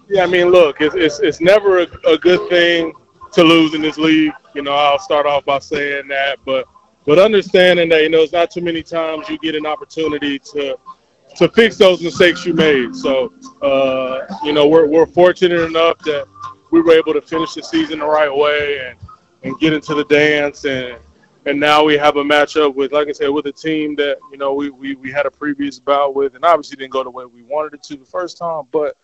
Yeah, 0.08 0.22
I 0.22 0.26
mean, 0.26 0.50
look, 0.50 0.80
it's 0.80 0.94
it's, 0.94 1.18
it's 1.20 1.40
never 1.40 1.80
a, 1.80 1.86
a 2.06 2.16
good 2.18 2.48
thing 2.48 2.94
to 3.32 3.44
lose 3.44 3.74
in 3.74 3.82
this 3.82 3.98
league. 3.98 4.32
You 4.54 4.62
know, 4.62 4.72
I'll 4.72 4.98
start 4.98 5.26
off 5.26 5.44
by 5.44 5.58
saying 5.58 6.08
that, 6.08 6.38
but 6.46 6.66
but 7.04 7.18
understanding 7.18 7.90
that 7.90 8.02
you 8.02 8.08
know 8.08 8.22
it's 8.22 8.32
not 8.32 8.50
too 8.50 8.62
many 8.62 8.82
times 8.82 9.28
you 9.28 9.38
get 9.38 9.54
an 9.54 9.66
opportunity 9.66 10.38
to 10.38 10.78
to 11.36 11.48
fix 11.50 11.76
those 11.76 12.02
mistakes 12.02 12.46
you 12.46 12.54
made. 12.54 12.96
So 12.96 13.32
uh, 13.60 14.26
you 14.42 14.54
know, 14.54 14.66
we're 14.66 14.86
we're 14.86 15.06
fortunate 15.06 15.60
enough 15.60 15.98
that 16.00 16.26
we 16.70 16.80
were 16.80 16.92
able 16.92 17.12
to 17.12 17.20
finish 17.20 17.54
the 17.54 17.62
season 17.62 17.98
the 17.98 18.06
right 18.06 18.34
way 18.34 18.88
and 18.88 18.98
and 19.42 19.60
get 19.60 19.74
into 19.74 19.94
the 19.94 20.04
dance 20.04 20.64
and 20.64 20.98
and 21.46 21.58
now 21.58 21.84
we 21.84 21.96
have 21.96 22.16
a 22.16 22.24
matchup 22.24 22.74
with 22.74 22.92
like 22.92 23.08
I 23.08 23.12
said 23.12 23.28
with 23.28 23.46
a 23.46 23.52
team 23.52 23.94
that 23.96 24.18
you 24.32 24.38
know 24.38 24.54
we 24.54 24.70
we, 24.70 24.94
we 24.96 25.12
had 25.12 25.26
a 25.26 25.30
previous 25.30 25.78
bout 25.78 26.14
with 26.14 26.34
and 26.34 26.44
obviously 26.44 26.76
didn't 26.76 26.92
go 26.92 27.04
the 27.04 27.10
way 27.10 27.24
we 27.26 27.42
wanted 27.42 27.74
it 27.74 27.82
to 27.84 27.96
the 27.96 28.04
first 28.04 28.38
time, 28.38 28.64
but 28.72 28.96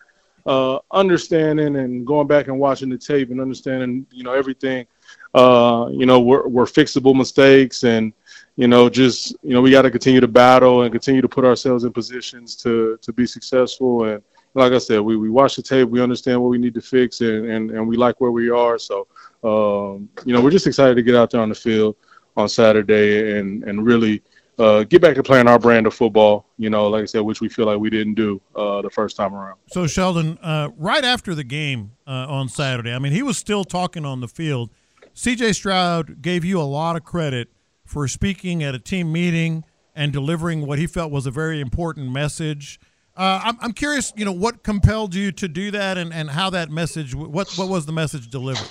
uh, 0.45 0.79
understanding 0.91 1.75
and 1.77 2.05
going 2.05 2.27
back 2.27 2.47
and 2.47 2.59
watching 2.59 2.89
the 2.89 2.97
tape 2.97 3.31
and 3.31 3.41
understanding, 3.41 4.05
you 4.11 4.23
know, 4.23 4.33
everything, 4.33 4.85
uh, 5.33 5.89
you 5.91 6.05
know, 6.05 6.19
we're, 6.19 6.47
we're 6.47 6.65
fixable 6.65 7.15
mistakes 7.15 7.83
and, 7.83 8.13
you 8.55 8.67
know, 8.67 8.89
just, 8.89 9.35
you 9.41 9.53
know, 9.53 9.61
we 9.61 9.71
got 9.71 9.81
to 9.81 9.91
continue 9.91 10.21
to 10.21 10.27
battle 10.27 10.83
and 10.83 10.91
continue 10.91 11.21
to 11.21 11.27
put 11.27 11.45
ourselves 11.45 11.83
in 11.83 11.91
positions 11.91 12.55
to, 12.55 12.97
to 13.01 13.11
be 13.11 13.25
successful. 13.25 14.05
And 14.05 14.21
like 14.53 14.71
I 14.71 14.77
said, 14.77 15.01
we, 15.01 15.17
we 15.17 15.29
watch 15.29 15.55
the 15.55 15.61
tape, 15.61 15.89
we 15.89 16.01
understand 16.01 16.41
what 16.41 16.49
we 16.49 16.57
need 16.57 16.73
to 16.75 16.81
fix 16.81 17.21
and, 17.21 17.49
and, 17.49 17.71
and 17.71 17.87
we 17.87 17.97
like 17.97 18.21
where 18.21 18.31
we 18.31 18.49
are. 18.49 18.77
So, 18.77 19.07
um, 19.43 20.09
you 20.25 20.33
know, 20.33 20.41
we're 20.41 20.51
just 20.51 20.67
excited 20.67 20.95
to 20.95 21.03
get 21.03 21.15
out 21.15 21.31
there 21.31 21.41
on 21.41 21.49
the 21.49 21.55
field 21.55 21.95
on 22.37 22.47
Saturday 22.47 23.39
and, 23.39 23.63
and 23.63 23.85
really, 23.85 24.21
uh, 24.57 24.83
get 24.83 25.01
back 25.01 25.15
to 25.15 25.23
playing 25.23 25.47
our 25.47 25.59
brand 25.59 25.87
of 25.87 25.93
football, 25.93 26.45
you 26.57 26.69
know, 26.69 26.87
like 26.87 27.03
I 27.03 27.05
said, 27.05 27.21
which 27.21 27.41
we 27.41 27.49
feel 27.49 27.65
like 27.65 27.79
we 27.79 27.89
didn't 27.89 28.13
do 28.15 28.41
uh, 28.55 28.81
the 28.81 28.89
first 28.89 29.17
time 29.17 29.33
around. 29.33 29.57
So 29.67 29.87
Sheldon, 29.87 30.37
uh, 30.41 30.69
right 30.77 31.03
after 31.03 31.35
the 31.35 31.43
game 31.43 31.91
uh, 32.07 32.25
on 32.29 32.49
Saturday, 32.49 32.93
I 32.93 32.99
mean, 32.99 33.11
he 33.11 33.21
was 33.23 33.37
still 33.37 33.63
talking 33.63 34.05
on 34.05 34.21
the 34.21 34.27
field, 34.27 34.69
C.J. 35.13 35.53
Stroud 35.53 36.21
gave 36.21 36.43
you 36.43 36.59
a 36.59 36.63
lot 36.63 36.95
of 36.95 37.03
credit 37.03 37.49
for 37.85 38.07
speaking 38.07 38.63
at 38.63 38.75
a 38.75 38.79
team 38.79 39.11
meeting 39.11 39.63
and 39.95 40.11
delivering 40.11 40.67
what 40.67 40.77
he 40.77 40.87
felt 40.87 41.11
was 41.11 41.25
a 41.25 41.31
very 41.31 41.61
important 41.61 42.11
message. 42.11 42.79
Uh, 43.15 43.39
I'm, 43.43 43.57
I'm 43.61 43.71
curious, 43.71 44.11
you 44.17 44.25
know, 44.25 44.33
what 44.33 44.63
compelled 44.63 45.15
you 45.15 45.31
to 45.31 45.47
do 45.47 45.71
that, 45.71 45.97
and, 45.97 46.13
and 46.13 46.29
how 46.29 46.49
that 46.49 46.69
message, 46.69 47.15
what 47.15 47.49
what 47.53 47.69
was 47.69 47.85
the 47.85 47.93
message 47.93 48.29
delivered? 48.29 48.69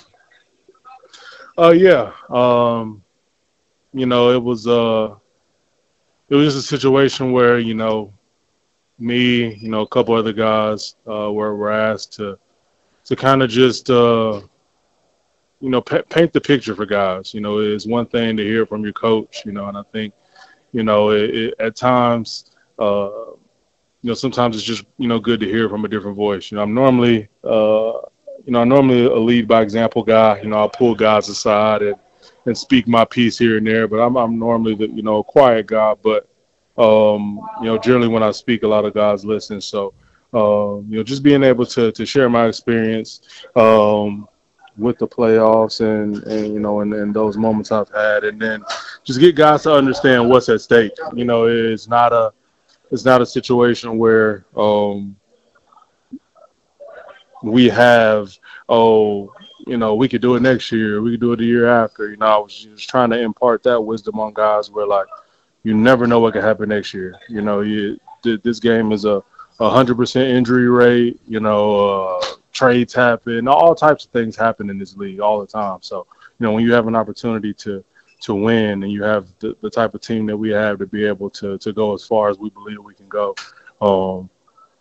Uh, 1.57 1.71
yeah, 1.71 2.11
um, 2.29 3.01
you 3.91 4.05
know, 4.05 4.29
it 4.29 4.43
was 4.43 4.67
uh, 4.67 5.15
it 6.29 6.35
was 6.35 6.53
just 6.53 6.65
a 6.65 6.77
situation 6.77 7.31
where 7.31 7.59
you 7.59 7.73
know, 7.73 8.11
me, 8.99 9.55
you 9.55 9.69
know, 9.69 9.81
a 9.81 9.87
couple 9.87 10.13
other 10.15 10.33
guys 10.33 10.95
uh, 11.07 11.31
were 11.31 11.55
were 11.55 11.71
asked 11.71 12.13
to 12.13 12.37
to 13.05 13.15
kind 13.15 13.41
of 13.43 13.49
just 13.49 13.89
uh, 13.89 14.41
you 15.59 15.69
know 15.69 15.81
pa- 15.81 16.03
paint 16.09 16.33
the 16.33 16.41
picture 16.41 16.75
for 16.75 16.85
guys. 16.85 17.33
You 17.33 17.41
know, 17.41 17.59
it's 17.59 17.87
one 17.87 18.05
thing 18.07 18.37
to 18.37 18.43
hear 18.43 18.65
from 18.65 18.83
your 18.83 18.93
coach, 18.93 19.43
you 19.45 19.51
know, 19.51 19.67
and 19.67 19.77
I 19.77 19.83
think 19.91 20.13
you 20.71 20.83
know 20.83 21.11
it, 21.11 21.29
it, 21.35 21.53
at 21.59 21.75
times. 21.75 22.51
Uh, 22.79 23.09
you 24.01 24.09
know, 24.09 24.13
sometimes 24.13 24.55
it's 24.55 24.65
just 24.65 24.85
you 24.97 25.07
know 25.07 25.19
good 25.19 25.39
to 25.39 25.45
hear 25.47 25.69
from 25.69 25.85
a 25.85 25.87
different 25.87 26.15
voice. 26.15 26.51
You 26.51 26.57
know, 26.57 26.63
I'm 26.63 26.73
normally 26.73 27.27
uh, 27.43 27.93
you 28.45 28.51
know 28.51 28.61
I'm 28.61 28.69
normally 28.69 29.05
a 29.05 29.15
lead 29.15 29.47
by 29.47 29.61
example 29.61 30.03
guy. 30.03 30.39
You 30.41 30.49
know, 30.49 30.57
I'll 30.57 30.69
pull 30.69 30.95
guys 30.95 31.29
aside 31.29 31.81
and 31.81 31.95
and 32.45 32.57
speak 32.57 32.87
my 32.87 33.05
piece 33.05 33.37
here 33.37 33.57
and 33.57 33.65
there, 33.65 33.87
but 33.87 33.97
I'm 33.97 34.15
I'm 34.15 34.37
normally 34.39 34.75
the 34.75 34.87
you 34.89 35.01
know 35.01 35.17
a 35.19 35.23
quiet 35.23 35.67
guy. 35.67 35.95
But 36.01 36.27
um, 36.77 37.39
you 37.59 37.65
know, 37.65 37.77
generally 37.77 38.07
when 38.07 38.23
I 38.23 38.31
speak, 38.31 38.63
a 38.63 38.67
lot 38.67 38.85
of 38.85 38.93
guys 38.93 39.25
listen. 39.25 39.61
So 39.61 39.93
um, 40.33 40.85
you 40.89 40.97
know, 40.97 41.03
just 41.03 41.23
being 41.23 41.43
able 41.43 41.65
to 41.67 41.91
to 41.91 42.05
share 42.05 42.29
my 42.29 42.47
experience 42.47 43.21
um, 43.55 44.27
with 44.77 44.97
the 44.97 45.07
playoffs 45.07 45.79
and 45.79 46.17
and 46.23 46.53
you 46.53 46.59
know 46.59 46.81
and, 46.81 46.93
and 46.93 47.13
those 47.13 47.37
moments 47.37 47.71
I've 47.71 47.89
had, 47.89 48.25
and 48.25 48.39
then 48.41 48.63
just 49.03 49.19
get 49.19 49.35
guys 49.35 49.63
to 49.63 49.73
understand 49.73 50.29
what's 50.29 50.49
at 50.49 50.61
stake. 50.61 50.91
You 51.13 51.25
know, 51.25 51.47
it's 51.47 51.87
not 51.87 52.13
a 52.13 52.33
it's 52.91 53.05
not 53.05 53.21
a 53.21 53.25
situation 53.25 53.97
where 53.97 54.45
um, 54.55 55.15
we 57.41 57.69
have 57.69 58.37
oh 58.69 59.33
you 59.65 59.77
know 59.77 59.95
we 59.95 60.07
could 60.07 60.21
do 60.21 60.35
it 60.35 60.41
next 60.41 60.71
year 60.71 61.01
we 61.01 61.11
could 61.11 61.21
do 61.21 61.33
it 61.33 61.37
the 61.37 61.45
year 61.45 61.67
after 61.67 62.09
you 62.09 62.17
know 62.17 62.25
i 62.25 62.37
was 62.37 62.53
just 62.53 62.89
trying 62.89 63.09
to 63.09 63.19
impart 63.19 63.63
that 63.63 63.79
wisdom 63.79 64.19
on 64.19 64.33
guys 64.33 64.69
where 64.69 64.87
like 64.87 65.07
you 65.63 65.73
never 65.73 66.05
know 66.07 66.19
what 66.19 66.33
could 66.33 66.43
happen 66.43 66.69
next 66.69 66.93
year 66.93 67.15
you 67.29 67.41
know 67.41 67.61
you 67.61 67.99
this 68.23 68.59
game 68.59 68.91
is 68.91 69.05
a 69.05 69.23
100% 69.59 70.29
injury 70.29 70.67
rate 70.67 71.19
you 71.27 71.39
know 71.39 72.17
uh, 72.17 72.25
trades 72.51 72.93
happen 72.93 73.47
all 73.47 73.75
types 73.75 74.05
of 74.05 74.11
things 74.11 74.35
happen 74.35 74.69
in 74.69 74.77
this 74.77 74.95
league 74.97 75.19
all 75.19 75.39
the 75.39 75.47
time 75.47 75.79
so 75.81 76.05
you 76.39 76.45
know 76.45 76.51
when 76.51 76.63
you 76.63 76.73
have 76.73 76.87
an 76.87 76.95
opportunity 76.95 77.53
to 77.53 77.83
to 78.21 78.33
win 78.33 78.83
and 78.83 78.91
you 78.91 79.03
have 79.03 79.27
the, 79.39 79.55
the 79.61 79.69
type 79.69 79.93
of 79.93 80.01
team 80.01 80.25
that 80.25 80.35
we 80.35 80.49
have 80.49 80.79
to 80.79 80.85
be 80.85 81.05
able 81.05 81.29
to 81.29 81.57
to 81.59 81.71
go 81.73 81.93
as 81.93 82.03
far 82.03 82.29
as 82.29 82.37
we 82.39 82.49
believe 82.49 82.83
we 82.83 82.93
can 82.93 83.07
go 83.07 83.35
um, 83.81 84.29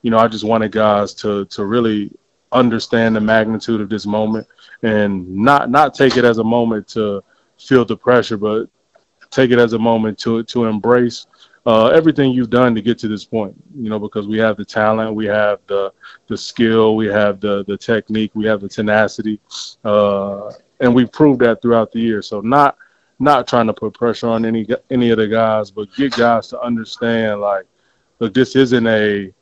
you 0.03 0.11
know 0.11 0.19
i 0.19 0.27
just 0.27 0.45
wanted 0.45 0.73
guys 0.73 1.13
to 1.15 1.45
to 1.47 1.65
really 1.65 2.11
understand 2.55 3.17
the 3.17 3.21
magnitude 3.21 3.81
of 3.81 3.89
this 3.89 4.07
moment 4.07 4.47
and 4.83 5.29
not 5.29 5.71
not 5.71 5.95
take 5.95 6.17
it 6.17 6.25
as 6.25 6.39
a 6.39 6.45
moment 6.45 6.89
to 6.89 7.23
feel 7.59 7.85
the 7.85 7.97
pressure 7.97 8.37
but 8.37 8.69
take 9.31 9.51
it 9.51 9.59
as 9.59 9.73
a 9.73 9.79
moment 9.79 10.19
to 10.19 10.43
to 10.45 10.65
embrace 10.65 11.27
uh, 11.67 11.87
everything 11.89 12.31
you've 12.31 12.51
done 12.51 12.75
to 12.75 12.83
get 12.83 12.99
to 12.99 13.09
this 13.09 13.25
point 13.25 13.55
you 13.77 13.89
know 13.89 13.99
because 13.99 14.29
we 14.29 14.39
have 14.39 14.57
the 14.57 14.65
talent 14.65 15.15
we 15.15 15.27
have 15.27 15.59
the 15.67 15.93
the 16.29 16.37
skill 16.37 16.97
we 16.97 17.07
have 17.07 17.41
the 17.41 17.65
the 17.65 17.77
technique 17.77 18.31
we 18.35 18.47
have 18.47 18.61
the 18.61 18.69
tenacity 18.69 19.41
uh, 19.85 20.51
and 20.81 20.95
we've 20.95 21.11
proved 21.11 21.41
that 21.41 21.63
throughout 21.63 21.93
the 21.93 22.01
year. 22.01 22.23
So 22.23 22.41
not 22.41 22.77
not 23.19 23.47
trying 23.47 23.67
to 23.69 23.73
put 23.73 23.95
pressure 23.95 24.29
on 24.29 24.45
any 24.45 24.67
any 24.91 25.11
of 25.11 25.19
the 25.19 25.29
guys, 25.29 25.71
but 25.71 25.95
get 25.95 26.17
guys 26.17 26.49
to 26.49 26.61
understand 26.61 27.41
like, 27.41 27.65
look, 28.19 28.35
this 28.35 28.57
isn't 28.57 28.87
a 28.87 29.33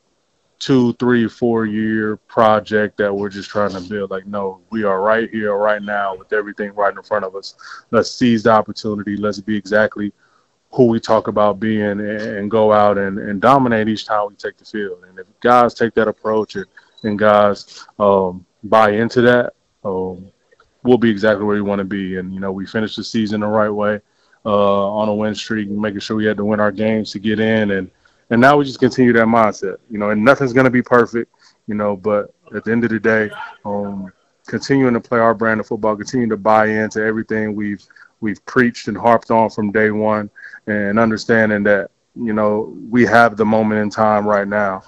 two, 0.62 0.92
three, 0.94 1.26
four 1.26 1.66
year 1.66 2.16
project 2.16 2.96
that 2.96 3.12
we're 3.12 3.28
just 3.28 3.50
trying 3.50 3.72
to 3.72 3.80
build. 3.80 4.12
Like, 4.12 4.26
no, 4.26 4.60
we 4.70 4.84
are 4.84 5.02
right 5.02 5.28
here, 5.28 5.56
right 5.56 5.82
now, 5.82 6.14
with 6.14 6.32
everything 6.32 6.72
right 6.74 6.94
in 6.96 7.02
front 7.02 7.24
of 7.24 7.34
us. 7.34 7.56
Let's 7.90 8.12
seize 8.12 8.44
the 8.44 8.52
opportunity. 8.52 9.16
Let's 9.16 9.40
be 9.40 9.56
exactly 9.56 10.12
who 10.70 10.86
we 10.86 11.00
talk 11.00 11.26
about 11.26 11.58
being 11.58 11.82
and, 11.82 12.00
and 12.00 12.50
go 12.50 12.72
out 12.72 12.96
and, 12.96 13.18
and 13.18 13.40
dominate 13.40 13.88
each 13.88 14.06
time 14.06 14.28
we 14.28 14.36
take 14.36 14.56
the 14.56 14.64
field. 14.64 15.02
And 15.08 15.18
if 15.18 15.26
guys 15.40 15.74
take 15.74 15.94
that 15.94 16.06
approach 16.06 16.54
and, 16.54 16.66
and 17.02 17.18
guys 17.18 17.84
um, 17.98 18.46
buy 18.62 18.92
into 18.92 19.20
that, 19.22 19.54
um, 19.84 20.30
we'll 20.84 20.96
be 20.96 21.10
exactly 21.10 21.44
where 21.44 21.56
we 21.56 21.62
want 21.62 21.80
to 21.80 21.84
be. 21.84 22.18
And 22.18 22.32
you 22.32 22.38
know, 22.38 22.52
we 22.52 22.66
finished 22.66 22.96
the 22.96 23.04
season 23.04 23.40
the 23.40 23.48
right 23.48 23.68
way 23.68 23.98
uh, 24.46 24.88
on 24.92 25.08
a 25.08 25.14
win 25.14 25.34
streak, 25.34 25.68
making 25.68 26.00
sure 26.00 26.16
we 26.16 26.24
had 26.24 26.36
to 26.36 26.44
win 26.44 26.60
our 26.60 26.70
games 26.70 27.10
to 27.12 27.18
get 27.18 27.40
in, 27.40 27.72
and 27.72 27.90
and 28.32 28.40
now 28.40 28.56
we 28.56 28.64
just 28.64 28.80
continue 28.80 29.12
that 29.12 29.26
mindset. 29.26 29.76
You 29.90 29.98
know, 29.98 30.10
and 30.10 30.24
nothing's 30.24 30.54
going 30.54 30.64
to 30.64 30.70
be 30.70 30.82
perfect, 30.82 31.30
you 31.66 31.74
know, 31.74 31.94
but 31.94 32.34
at 32.54 32.64
the 32.64 32.72
end 32.72 32.82
of 32.82 32.90
the 32.90 32.98
day, 32.98 33.30
um, 33.66 34.10
continuing 34.46 34.94
to 34.94 35.00
play 35.00 35.18
our 35.18 35.34
brand 35.34 35.60
of 35.60 35.66
football, 35.66 35.94
continuing 35.94 36.30
to 36.30 36.38
buy 36.38 36.66
into 36.66 37.04
everything 37.04 37.54
we've 37.54 37.84
we've 38.22 38.44
preached 38.46 38.88
and 38.88 38.96
harped 38.96 39.30
on 39.30 39.50
from 39.50 39.70
day 39.70 39.90
one, 39.90 40.30
and 40.66 40.98
understanding 40.98 41.62
that 41.64 41.90
you 42.16 42.32
know 42.32 42.74
we 42.88 43.04
have 43.04 43.36
the 43.36 43.44
moment 43.44 43.82
in 43.82 43.90
time 43.90 44.26
right 44.26 44.48
now 44.48 44.82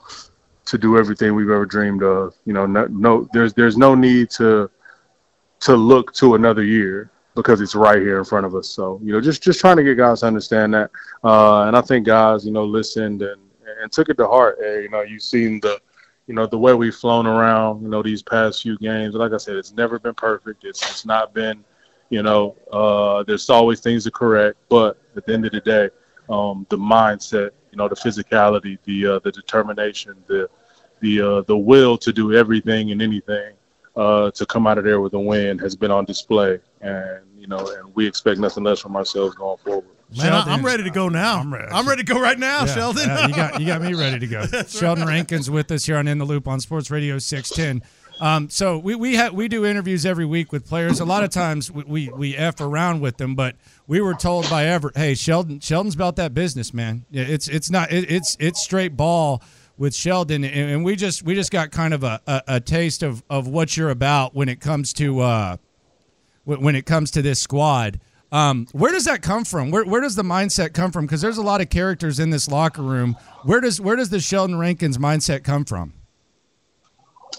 to 0.64 0.78
do 0.78 0.96
everything 0.96 1.34
we've 1.34 1.50
ever 1.50 1.66
dreamed 1.66 2.02
of. 2.02 2.34
You 2.46 2.54
know, 2.54 2.64
no, 2.64 2.86
no 2.86 3.28
there's 3.34 3.52
there's 3.52 3.76
no 3.76 3.94
need 3.94 4.30
to 4.30 4.70
to 5.60 5.76
look 5.76 6.14
to 6.14 6.34
another 6.34 6.64
year 6.64 7.10
because 7.34 7.60
it's 7.60 7.74
right 7.74 8.00
here 8.00 8.18
in 8.18 8.24
front 8.24 8.46
of 8.46 8.54
us. 8.54 8.68
So 8.68 9.00
you 9.02 9.12
know, 9.12 9.20
just 9.20 9.42
just 9.42 9.60
trying 9.60 9.76
to 9.76 9.82
get 9.84 9.96
guys 9.96 10.20
to 10.20 10.26
understand 10.26 10.74
that, 10.74 10.90
uh, 11.22 11.62
and 11.62 11.76
I 11.76 11.80
think 11.80 12.06
guys, 12.06 12.44
you 12.46 12.52
know, 12.52 12.64
listened 12.64 13.22
and 13.22 13.40
and 13.80 13.90
took 13.90 14.08
it 14.08 14.16
to 14.18 14.26
heart. 14.26 14.58
You 14.60 14.88
know, 14.90 15.02
you've 15.02 15.22
seen 15.22 15.60
the, 15.60 15.80
you 16.26 16.34
know, 16.34 16.46
the 16.46 16.58
way 16.58 16.74
we've 16.74 16.94
flown 16.94 17.26
around, 17.26 17.82
you 17.82 17.88
know, 17.88 18.02
these 18.02 18.22
past 18.22 18.62
few 18.62 18.78
games. 18.78 19.14
Like 19.14 19.32
I 19.32 19.36
said, 19.38 19.56
it's 19.56 19.72
never 19.72 19.98
been 19.98 20.14
perfect. 20.14 20.64
It's 20.64 20.82
it's 20.82 21.04
not 21.04 21.34
been, 21.34 21.64
you 22.10 22.22
know, 22.22 22.56
uh, 22.72 23.22
there's 23.24 23.48
always 23.50 23.80
things 23.80 24.04
to 24.04 24.10
correct. 24.10 24.56
But 24.68 24.98
at 25.16 25.26
the 25.26 25.34
end 25.34 25.46
of 25.46 25.52
the 25.52 25.60
day, 25.60 25.90
um, 26.28 26.66
the 26.70 26.78
mindset, 26.78 27.50
you 27.70 27.78
know, 27.78 27.88
the 27.88 27.96
physicality, 27.96 28.78
the 28.84 29.06
uh, 29.06 29.18
the 29.20 29.32
determination, 29.32 30.14
the 30.26 30.48
the 31.00 31.20
uh, 31.20 31.40
the 31.42 31.56
will 31.56 31.98
to 31.98 32.12
do 32.12 32.32
everything 32.32 32.92
and 32.92 33.02
anything 33.02 33.54
uh, 33.96 34.30
to 34.32 34.46
come 34.46 34.66
out 34.66 34.78
of 34.78 34.84
there 34.84 35.00
with 35.00 35.14
a 35.14 35.18
win 35.18 35.58
has 35.58 35.76
been 35.76 35.90
on 35.90 36.04
display, 36.04 36.58
and 36.80 37.20
you 37.38 37.46
know, 37.46 37.58
and 37.58 37.94
we 37.94 38.06
expect 38.06 38.40
nothing 38.40 38.64
less 38.64 38.80
from 38.80 38.96
ourselves 38.96 39.34
going 39.34 39.58
forward. 39.58 39.84
Man, 40.16 40.26
Sheldon, 40.26 40.52
I'm 40.52 40.64
ready 40.64 40.84
to 40.84 40.90
go 40.90 41.08
now. 41.08 41.38
I'm 41.38 41.52
ready. 41.52 41.72
I'm 41.72 41.88
ready 41.88 42.02
to 42.04 42.12
go 42.12 42.20
right 42.20 42.38
now, 42.38 42.64
yeah, 42.64 42.74
Sheldon. 42.74 43.08
Yeah, 43.08 43.26
you 43.26 43.34
got 43.34 43.60
you 43.60 43.66
got 43.66 43.82
me 43.82 43.94
ready 43.94 44.18
to 44.18 44.26
go. 44.26 44.46
Sheldon 44.68 45.04
right. 45.04 45.14
Rankins 45.14 45.50
with 45.50 45.70
us 45.70 45.84
here 45.86 45.96
on 45.96 46.08
In 46.08 46.18
the 46.18 46.24
Loop 46.24 46.46
on 46.46 46.60
Sports 46.60 46.90
Radio 46.90 47.18
610. 47.18 47.88
Um, 48.20 48.48
so 48.48 48.78
we 48.78 48.94
we 48.94 49.16
ha- 49.16 49.30
we 49.32 49.48
do 49.48 49.64
interviews 49.64 50.06
every 50.06 50.24
week 50.24 50.52
with 50.52 50.66
players. 50.66 51.00
A 51.00 51.04
lot 51.04 51.24
of 51.24 51.30
times 51.30 51.70
we, 51.70 51.84
we 51.84 52.08
we 52.10 52.36
f 52.36 52.60
around 52.60 53.00
with 53.00 53.16
them, 53.16 53.34
but 53.34 53.56
we 53.86 54.00
were 54.00 54.14
told 54.14 54.48
by 54.48 54.66
Everett, 54.66 54.96
"Hey, 54.96 55.14
Sheldon, 55.14 55.60
Sheldon's 55.60 55.94
about 55.94 56.16
that 56.16 56.32
business, 56.32 56.72
man. 56.72 57.06
It's 57.10 57.48
it's 57.48 57.70
not 57.70 57.90
it, 57.92 58.10
it's 58.10 58.36
it's 58.38 58.62
straight 58.62 58.96
ball." 58.96 59.42
With 59.76 59.94
Sheldon, 59.94 60.44
and 60.44 60.84
we 60.84 60.96
just 60.96 61.22
we 61.22 61.34
just 61.34 61.50
got 61.50 61.70
kind 61.70 61.94
of 61.94 62.04
a, 62.04 62.20
a, 62.26 62.42
a 62.48 62.60
taste 62.60 63.02
of, 63.02 63.22
of 63.28 63.48
what 63.48 63.76
you're 63.76 63.90
about 63.90 64.34
when 64.34 64.48
it 64.48 64.60
comes 64.60 64.92
to 64.94 65.20
uh, 65.20 65.56
when 66.44 66.76
it 66.76 66.86
comes 66.86 67.10
to 67.12 67.22
this 67.22 67.40
squad. 67.40 68.00
Um, 68.32 68.66
where 68.72 68.90
does 68.90 69.04
that 69.04 69.22
come 69.22 69.44
from? 69.44 69.70
Where, 69.70 69.84
where 69.84 70.00
does 70.00 70.16
the 70.16 70.24
mindset 70.24 70.74
come 70.74 70.90
from? 70.90 71.06
Because 71.06 71.20
there's 71.20 71.38
a 71.38 71.42
lot 71.42 71.60
of 71.60 71.70
characters 71.70 72.18
in 72.18 72.30
this 72.30 72.48
locker 72.48 72.82
room. 72.82 73.16
Where 73.44 73.60
does 73.60 73.80
where 73.80 73.96
does 73.96 74.10
the 74.10 74.20
Sheldon 74.20 74.58
Rankins 74.58 74.98
mindset 74.98 75.44
come 75.44 75.64
from? 75.64 75.92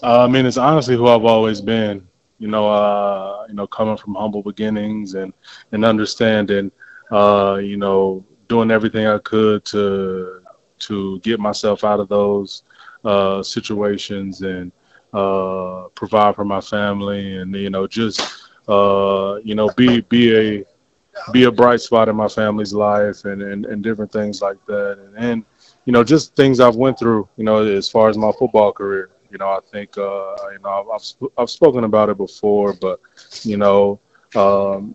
Uh, 0.02 0.24
I 0.24 0.26
mean, 0.26 0.46
it's 0.46 0.56
honestly 0.56 0.96
who 0.96 1.08
I've 1.08 1.24
always 1.24 1.60
been. 1.60 2.06
You 2.38 2.48
know, 2.48 2.68
uh, 2.68 3.46
you 3.48 3.54
know, 3.54 3.66
coming 3.66 3.96
from 3.96 4.14
humble 4.14 4.42
beginnings 4.42 5.14
and 5.14 5.32
and 5.72 5.84
understanding, 5.84 6.70
uh, 7.10 7.58
you 7.62 7.76
know, 7.76 8.24
doing 8.48 8.70
everything 8.70 9.06
I 9.06 9.18
could 9.18 9.64
to 9.66 10.35
to 10.80 11.18
get 11.20 11.40
myself 11.40 11.84
out 11.84 12.00
of 12.00 12.08
those 12.08 12.62
uh, 13.04 13.42
situations 13.42 14.42
and 14.42 14.72
uh, 15.12 15.84
provide 15.94 16.34
for 16.34 16.44
my 16.44 16.60
family 16.60 17.36
and 17.38 17.54
you 17.54 17.70
know 17.70 17.86
just 17.86 18.20
uh, 18.68 19.36
you 19.42 19.54
know 19.54 19.70
be 19.76 20.00
be 20.02 20.36
a 20.36 20.64
be 21.32 21.44
a 21.44 21.50
bright 21.50 21.80
spot 21.80 22.08
in 22.08 22.16
my 22.16 22.28
family's 22.28 22.74
life 22.74 23.24
and, 23.24 23.40
and, 23.42 23.64
and 23.66 23.82
different 23.82 24.12
things 24.12 24.42
like 24.42 24.58
that. 24.66 24.98
And, 24.98 25.16
and 25.16 25.44
you 25.84 25.92
know 25.92 26.04
just 26.04 26.34
things 26.36 26.60
I've 26.60 26.76
went 26.76 26.98
through 26.98 27.28
you 27.36 27.44
know 27.44 27.64
as 27.64 27.88
far 27.88 28.08
as 28.08 28.16
my 28.18 28.32
football 28.38 28.72
career. 28.72 29.10
You 29.30 29.38
know 29.38 29.48
I 29.48 29.60
think 29.72 29.96
uh, 29.98 30.34
you 30.52 30.58
know 30.62 30.88
I've, 30.92 31.28
I've 31.38 31.50
spoken 31.50 31.84
about 31.84 32.10
it 32.10 32.16
before 32.16 32.74
but 32.74 33.00
you 33.42 33.56
know 33.56 33.98
um, 34.34 34.94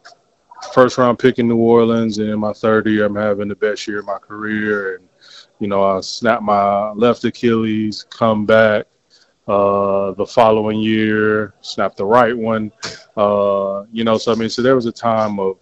first 0.74 0.98
round 0.98 1.20
pick 1.20 1.40
in 1.40 1.48
New 1.48 1.58
Orleans 1.58 2.20
and 2.20 2.30
in 2.30 2.40
my 2.40 2.54
third 2.54 2.88
year 2.88 3.06
I'm 3.06 3.16
having 3.16 3.48
the 3.48 3.56
best 3.56 3.88
year 3.88 4.00
of 4.00 4.06
my 4.06 4.18
career. 4.20 4.96
And 4.98 5.08
you 5.62 5.68
know, 5.68 5.84
I 5.84 6.01
snapped 6.01 6.41
my 6.41 6.89
left 6.93 7.24
Achilles, 7.24 8.03
come 8.09 8.45
back, 8.47 8.88
uh, 9.47 10.12
the 10.14 10.26
following 10.26 10.80
year, 10.80 11.53
snapped 11.62 11.97
the 11.97 12.05
right 12.05 12.36
one. 12.36 12.72
Uh, 13.16 13.86
you 13.91 14.03
know, 14.03 14.18
so 14.18 14.32
I 14.32 14.36
mean, 14.36 14.49
so 14.49 14.64
there 14.64 14.76
was 14.76 14.88
a 14.88 14.91
time 14.91 15.39
of, 15.39 15.57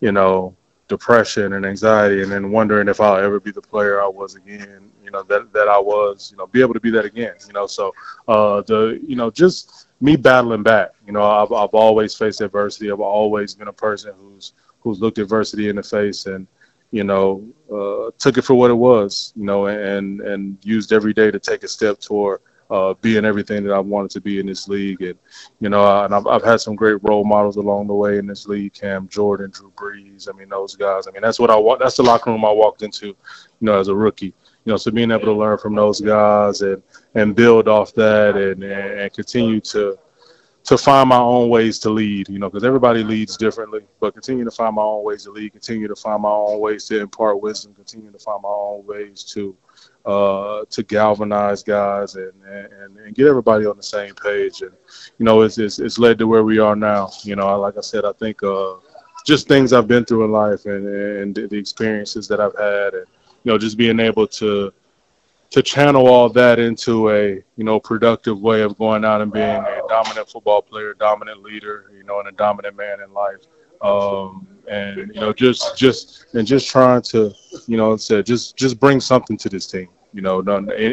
you 0.00 0.12
know, 0.12 0.54
depression 0.88 1.54
and 1.54 1.64
anxiety, 1.64 2.22
and 2.22 2.30
then 2.30 2.50
wondering 2.50 2.86
if 2.88 3.00
I'll 3.00 3.16
ever 3.16 3.40
be 3.40 3.50
the 3.50 3.62
player 3.62 4.02
I 4.02 4.08
was 4.08 4.34
again. 4.34 4.90
You 5.02 5.10
know, 5.10 5.22
that 5.22 5.50
that 5.54 5.68
I 5.68 5.78
was. 5.78 6.30
You 6.30 6.36
know, 6.36 6.46
be 6.46 6.60
able 6.60 6.74
to 6.74 6.80
be 6.80 6.90
that 6.90 7.06
again. 7.06 7.34
You 7.46 7.54
know, 7.54 7.66
so 7.66 7.94
uh, 8.28 8.60
the 8.62 9.00
you 9.06 9.16
know 9.16 9.30
just 9.30 9.86
me 10.02 10.16
battling 10.16 10.62
back. 10.62 10.90
You 11.06 11.14
know, 11.14 11.22
I've 11.22 11.50
I've 11.50 11.70
always 11.70 12.14
faced 12.14 12.42
adversity. 12.42 12.92
I've 12.92 13.00
always 13.00 13.54
been 13.54 13.68
a 13.68 13.72
person 13.72 14.12
who's 14.20 14.52
who's 14.80 15.00
looked 15.00 15.18
adversity 15.18 15.70
in 15.70 15.76
the 15.76 15.82
face 15.82 16.26
and 16.26 16.46
you 16.90 17.04
know 17.04 17.46
uh, 17.72 18.10
took 18.18 18.38
it 18.38 18.42
for 18.42 18.54
what 18.54 18.70
it 18.70 18.74
was. 18.74 19.32
You 19.36 19.44
know, 19.44 19.66
and 19.66 20.20
and 20.20 20.58
used 20.62 20.92
every 20.92 21.12
day 21.12 21.30
to 21.30 21.38
take 21.38 21.62
a 21.62 21.68
step 21.68 22.00
toward 22.00 22.40
uh, 22.70 22.94
being 23.00 23.24
everything 23.24 23.64
that 23.64 23.72
I 23.72 23.80
wanted 23.80 24.10
to 24.12 24.20
be 24.20 24.38
in 24.38 24.46
this 24.46 24.68
league. 24.68 25.02
And, 25.02 25.18
you 25.58 25.68
know, 25.68 26.04
and 26.04 26.14
I've, 26.14 26.26
I've 26.26 26.44
had 26.44 26.60
some 26.60 26.76
great 26.76 27.02
role 27.02 27.24
models 27.24 27.56
along 27.56 27.88
the 27.88 27.94
way 27.94 28.18
in 28.18 28.26
this 28.26 28.46
league 28.46 28.72
Cam 28.74 29.08
Jordan, 29.08 29.50
Drew 29.50 29.72
Brees. 29.76 30.28
I 30.32 30.36
mean, 30.38 30.48
those 30.48 30.76
guys. 30.76 31.06
I 31.06 31.10
mean, 31.10 31.22
that's 31.22 31.40
what 31.40 31.50
I 31.50 31.56
want. 31.56 31.80
That's 31.80 31.96
the 31.96 32.04
locker 32.04 32.30
room 32.30 32.44
I 32.44 32.52
walked 32.52 32.82
into, 32.82 33.06
you 33.06 33.16
know, 33.60 33.78
as 33.78 33.88
a 33.88 33.94
rookie. 33.94 34.34
You 34.64 34.72
know, 34.72 34.76
so 34.76 34.90
being 34.90 35.10
able 35.10 35.24
to 35.24 35.32
learn 35.32 35.58
from 35.58 35.74
those 35.74 36.00
guys 36.00 36.60
and, 36.60 36.82
and 37.14 37.34
build 37.34 37.66
off 37.66 37.92
that 37.94 38.36
and, 38.36 38.62
and 38.62 39.12
continue 39.12 39.60
to 39.62 39.98
to 40.64 40.76
find 40.76 41.08
my 41.08 41.18
own 41.18 41.48
ways 41.48 41.78
to 41.80 41.90
lead, 41.90 42.28
you 42.28 42.38
know, 42.38 42.48
because 42.48 42.64
everybody 42.64 43.02
leads 43.02 43.36
differently, 43.36 43.80
but 43.98 44.12
continue 44.12 44.44
to 44.44 44.50
find 44.50 44.74
my 44.74 44.82
own 44.82 45.02
ways 45.02 45.24
to 45.24 45.30
lead, 45.30 45.52
continue 45.52 45.88
to 45.88 45.96
find 45.96 46.22
my 46.22 46.30
own 46.30 46.60
ways 46.60 46.84
to 46.86 47.00
impart 47.00 47.40
wisdom, 47.40 47.74
continue 47.74 48.12
to 48.12 48.18
find 48.18 48.42
my 48.42 48.48
own 48.48 48.84
ways 48.86 49.24
to 49.24 49.56
uh, 50.04 50.64
to 50.70 50.82
galvanize 50.82 51.62
guys 51.62 52.14
and, 52.16 52.32
and, 52.44 52.96
and 52.98 53.14
get 53.14 53.26
everybody 53.26 53.66
on 53.66 53.76
the 53.76 53.82
same 53.82 54.14
page. 54.14 54.62
And, 54.62 54.72
you 55.18 55.24
know, 55.24 55.42
it's, 55.42 55.58
it's, 55.58 55.78
it's 55.78 55.98
led 55.98 56.18
to 56.18 56.26
where 56.26 56.44
we 56.44 56.58
are 56.58 56.76
now. 56.76 57.10
You 57.22 57.36
know, 57.36 57.58
like 57.58 57.76
I 57.76 57.82
said, 57.82 58.04
I 58.04 58.12
think 58.12 58.42
uh, 58.42 58.74
just 59.26 59.48
things 59.48 59.72
I've 59.72 59.88
been 59.88 60.04
through 60.04 60.24
in 60.24 60.32
life 60.32 60.64
and, 60.66 60.86
and 60.86 61.34
the 61.34 61.56
experiences 61.56 62.28
that 62.28 62.40
I've 62.40 62.56
had 62.56 62.94
and, 62.94 63.06
you 63.44 63.52
know, 63.52 63.58
just 63.58 63.76
being 63.76 64.00
able 64.00 64.26
to, 64.26 64.72
to 65.50 65.62
channel 65.62 66.06
all 66.06 66.28
that 66.28 66.58
into 66.58 67.10
a, 67.10 67.42
you 67.56 67.64
know, 67.64 67.80
productive 67.80 68.40
way 68.40 68.62
of 68.62 68.78
going 68.78 69.04
out 69.04 69.20
and 69.20 69.32
being 69.32 69.44
a 69.44 69.80
dominant 69.88 70.28
football 70.28 70.62
player, 70.62 70.94
dominant 70.94 71.42
leader, 71.42 71.90
you 71.96 72.04
know, 72.04 72.20
and 72.20 72.28
a 72.28 72.32
dominant 72.32 72.76
man 72.76 73.00
in 73.00 73.12
life. 73.12 73.40
Um, 73.82 74.46
and 74.70 75.10
you 75.14 75.20
know 75.20 75.32
just 75.32 75.76
just 75.76 76.26
and 76.34 76.46
just 76.46 76.68
trying 76.68 77.02
to 77.02 77.32
you 77.66 77.76
know 77.76 77.96
said 77.96 78.24
just 78.24 78.56
just 78.56 78.78
bring 78.78 79.00
something 79.00 79.36
to 79.36 79.48
this 79.48 79.66
team 79.66 79.88
you 80.12 80.22
know 80.22 80.40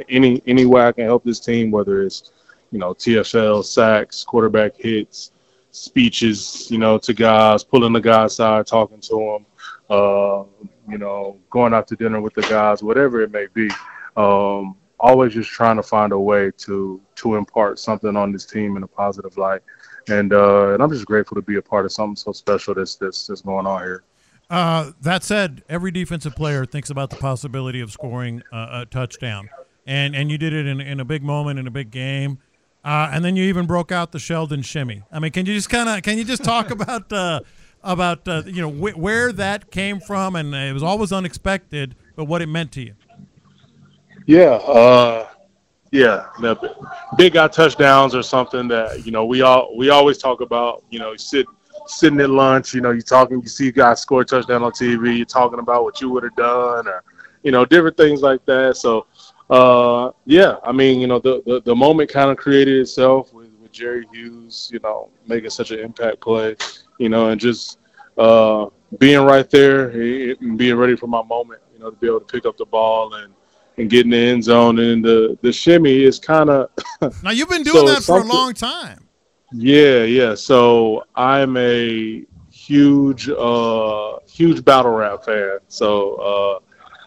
any 0.09 0.41
any 0.47 0.65
way 0.65 0.85
i 0.85 0.91
can 0.91 1.05
help 1.05 1.23
this 1.23 1.39
team 1.39 1.69
whether 1.69 2.01
it's 2.01 2.31
you 2.71 2.79
know 2.79 2.93
tfl 2.93 3.63
sacks 3.63 4.23
quarterback 4.23 4.75
hits 4.75 5.31
speeches 5.71 6.69
you 6.71 6.79
know 6.79 6.97
to 6.97 7.13
guys 7.13 7.63
pulling 7.63 7.93
the 7.93 7.99
guys 7.99 8.33
aside 8.33 8.65
talking 8.65 8.99
to 8.99 9.15
them 9.15 9.45
uh, 9.89 10.43
you 10.89 10.97
know 10.97 11.37
going 11.49 11.73
out 11.73 11.87
to 11.87 11.95
dinner 11.95 12.19
with 12.19 12.33
the 12.33 12.41
guys 12.43 12.81
whatever 12.81 13.21
it 13.21 13.31
may 13.31 13.45
be 13.53 13.69
um, 14.17 14.75
always 14.99 15.33
just 15.33 15.49
trying 15.49 15.77
to 15.77 15.83
find 15.83 16.11
a 16.11 16.19
way 16.19 16.51
to 16.57 16.99
to 17.15 17.35
impart 17.35 17.79
something 17.79 18.15
on 18.15 18.31
this 18.31 18.45
team 18.45 18.75
in 18.75 18.83
a 18.83 18.87
positive 18.87 19.37
light 19.37 19.61
and 20.09 20.33
uh, 20.33 20.73
and 20.73 20.81
I'm 20.81 20.91
just 20.91 21.05
grateful 21.05 21.35
to 21.35 21.41
be 21.41 21.57
a 21.57 21.61
part 21.61 21.85
of 21.85 21.91
something 21.91 22.15
so 22.15 22.31
special 22.31 22.73
that's 22.73 22.95
that's, 22.95 23.27
that's 23.27 23.41
going 23.41 23.65
on 23.65 23.81
here. 23.81 24.03
Uh, 24.49 24.91
that 25.01 25.23
said, 25.23 25.63
every 25.67 25.91
defensive 25.91 26.35
player 26.35 26.65
thinks 26.65 26.89
about 26.89 27.09
the 27.09 27.17
possibility 27.17 27.81
of 27.81 27.91
scoring 27.91 28.41
a, 28.51 28.81
a 28.81 28.85
touchdown, 28.89 29.49
and 29.85 30.15
and 30.15 30.31
you 30.31 30.37
did 30.37 30.53
it 30.53 30.65
in, 30.65 30.79
in 30.79 30.99
a 30.99 31.05
big 31.05 31.23
moment 31.23 31.59
in 31.59 31.67
a 31.67 31.71
big 31.71 31.91
game, 31.91 32.39
uh, 32.83 33.09
and 33.11 33.25
then 33.25 33.35
you 33.35 33.43
even 33.43 33.65
broke 33.65 33.91
out 33.91 34.11
the 34.11 34.19
Sheldon 34.19 34.61
shimmy. 34.61 35.03
I 35.11 35.19
mean, 35.19 35.31
can 35.31 35.45
you 35.45 35.53
just 35.53 35.69
kind 35.69 35.89
of 35.89 36.01
can 36.03 36.17
you 36.17 36.23
just 36.23 36.43
talk 36.43 36.71
about 36.71 37.11
uh, 37.11 37.41
about 37.83 38.27
uh, 38.27 38.43
you 38.45 38.61
know 38.61 38.71
wh- 38.71 38.97
where 38.97 39.31
that 39.33 39.71
came 39.71 39.99
from, 39.99 40.35
and 40.35 40.53
it 40.55 40.73
was 40.73 40.83
always 40.83 41.11
unexpected, 41.11 41.95
but 42.15 42.25
what 42.25 42.41
it 42.41 42.47
meant 42.47 42.71
to 42.73 42.81
you? 42.81 42.93
Yeah, 44.27 44.55
uh, 44.55 45.29
yeah, 45.91 46.25
big 47.17 47.33
guy 47.33 47.47
touchdowns 47.47 48.13
are 48.13 48.23
something 48.23 48.67
that 48.67 49.05
you 49.05 49.11
know 49.11 49.25
we 49.25 49.41
all 49.41 49.75
we 49.77 49.89
always 49.89 50.17
talk 50.17 50.41
about. 50.41 50.83
You 50.89 50.99
know, 50.99 51.15
sit 51.15 51.45
sitting 51.87 52.19
at 52.19 52.29
lunch. 52.29 52.73
You 52.73 52.81
know, 52.81 52.91
you 52.91 53.01
talking, 53.01 53.41
you 53.41 53.47
see 53.47 53.71
guys 53.71 54.01
score 54.01 54.21
a 54.21 54.25
touchdown 54.25 54.63
on 54.63 54.73
TV. 54.73 55.15
You're 55.15 55.25
talking 55.25 55.59
about 55.59 55.83
what 55.83 56.01
you 56.01 56.09
would 56.09 56.23
have 56.23 56.35
done, 56.35 56.87
or 56.87 57.03
you 57.43 57.51
know, 57.51 57.65
different 57.65 57.95
things 57.95 58.21
like 58.21 58.45
that. 58.47 58.75
So, 58.75 59.07
uh, 59.49 60.11
yeah, 60.25 60.57
I 60.63 60.73
mean, 60.73 60.99
you 60.99 61.07
know, 61.07 61.19
the 61.19 61.41
the, 61.45 61.61
the 61.61 61.75
moment 61.75 62.09
kind 62.09 62.29
of 62.29 62.37
created 62.37 62.81
itself 62.81 63.33
with, 63.33 63.49
with 63.61 63.71
Jerry 63.71 64.05
Hughes. 64.11 64.69
You 64.73 64.81
know, 64.83 65.09
making 65.25 65.51
such 65.51 65.71
an 65.71 65.79
impact 65.79 66.19
play. 66.19 66.57
You 66.99 67.07
know, 67.09 67.29
and 67.29 67.39
just 67.39 67.79
uh, 68.17 68.65
being 68.99 69.23
right 69.23 69.49
there 69.49 69.89
and 69.91 70.57
being 70.57 70.75
ready 70.75 70.97
for 70.97 71.07
my 71.07 71.23
moment. 71.23 71.61
You 71.73 71.79
know, 71.79 71.91
to 71.91 71.95
be 71.95 72.07
able 72.07 72.19
to 72.19 72.25
pick 72.25 72.45
up 72.45 72.57
the 72.57 72.65
ball 72.65 73.13
and 73.13 73.31
and 73.77 73.89
get 73.89 74.05
in 74.05 74.11
the 74.11 74.17
end 74.17 74.43
zone. 74.43 74.79
And 74.79 75.03
the 75.03 75.37
the 75.41 75.51
shimmy 75.51 76.03
is 76.03 76.19
kind 76.19 76.49
of 76.49 76.69
now 77.23 77.31
you've 77.31 77.49
been 77.49 77.63
doing 77.63 77.87
so 77.87 77.93
that 77.93 78.03
for 78.03 78.19
a 78.19 78.23
long 78.23 78.53
time. 78.53 79.07
Yeah, 79.51 80.03
yeah. 80.03 80.35
So 80.35 81.05
I'm 81.15 81.55
a 81.57 82.25
huge 82.51 83.29
uh 83.29 84.17
huge 84.27 84.63
battle 84.65 84.91
rap 84.91 85.23
fan. 85.23 85.59
So 85.67 86.15
uh 86.15 86.59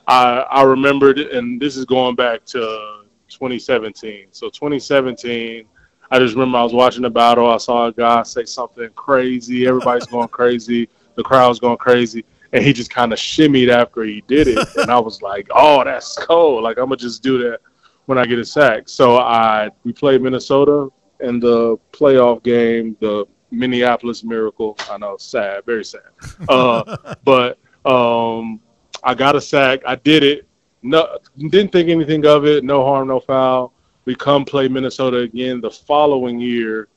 I 0.09 0.41
I 0.51 0.63
remembered 0.63 1.19
and 1.19 1.61
this 1.61 1.77
is 1.77 1.85
going 1.85 2.15
back 2.15 2.45
to 2.47 3.03
2017. 3.29 4.29
So 4.31 4.49
2017 4.49 5.65
I 6.13 6.19
just 6.19 6.35
remember 6.35 6.59
I 6.59 6.65
was 6.65 6.73
watching 6.73 7.03
the 7.03 7.11
battle. 7.11 7.49
I 7.49 7.59
saw 7.59 7.87
a 7.87 7.93
guy 7.93 8.25
say 8.25 8.45
something 8.45 8.89
crazy. 8.97 9.67
Everybody's 9.67 10.07
going 10.07 10.29
crazy. 10.41 10.89
The 11.15 11.23
crowd's 11.23 11.61
going 11.61 11.77
crazy 11.77 12.25
and 12.53 12.65
he 12.65 12.73
just 12.73 12.91
kind 12.93 13.13
of 13.13 13.19
shimmied 13.19 13.69
after 13.69 14.03
he 14.03 14.23
did 14.27 14.49
it, 14.49 14.59
and 14.77 14.91
I 14.91 14.99
was 14.99 15.23
like, 15.23 15.49
"Oh, 15.55 15.85
that's 15.85 16.17
cool! 16.17 16.63
Like 16.63 16.79
I'm 16.79 16.87
gonna 16.87 16.97
just 16.97 17.23
do 17.23 17.39
that 17.45 17.61
when 18.07 18.19
I 18.19 18.27
get 18.27 18.39
a 18.39 18.45
sack." 18.45 18.89
So 18.89 19.19
I 19.19 19.71
we 19.85 19.93
played 19.93 20.23
Minnesota 20.23 20.89
in 21.21 21.41
the 21.41 21.77
playoff 21.93 22.43
game, 22.43 22.97
the 23.01 23.27
Minneapolis 23.51 24.25
Miracle. 24.25 24.77
I 24.91 24.99
know, 24.99 25.17
sad, 25.17 25.65
very 25.65 25.85
sad, 25.85 26.03
uh, 26.49 27.15
but 27.25 27.59
um, 27.85 28.61
I 29.03 29.15
got 29.15 29.37
a 29.37 29.41
sack. 29.41 29.81
I 29.87 29.97
did 29.97 30.23
it. 30.23 30.47
No, 30.83 31.19
didn't 31.37 31.73
think 31.73 31.89
anything 31.89 32.25
of 32.27 32.47
it. 32.47 32.65
No 32.65 32.85
harm, 32.85 33.09
no 33.09 33.21
foul. 33.21 33.75
We 34.07 34.15
come 34.15 34.45
play 34.45 34.67
Minnesota 34.67 35.19
again 35.19 35.61
the 35.61 35.71
following 35.71 36.41
year 36.41 36.89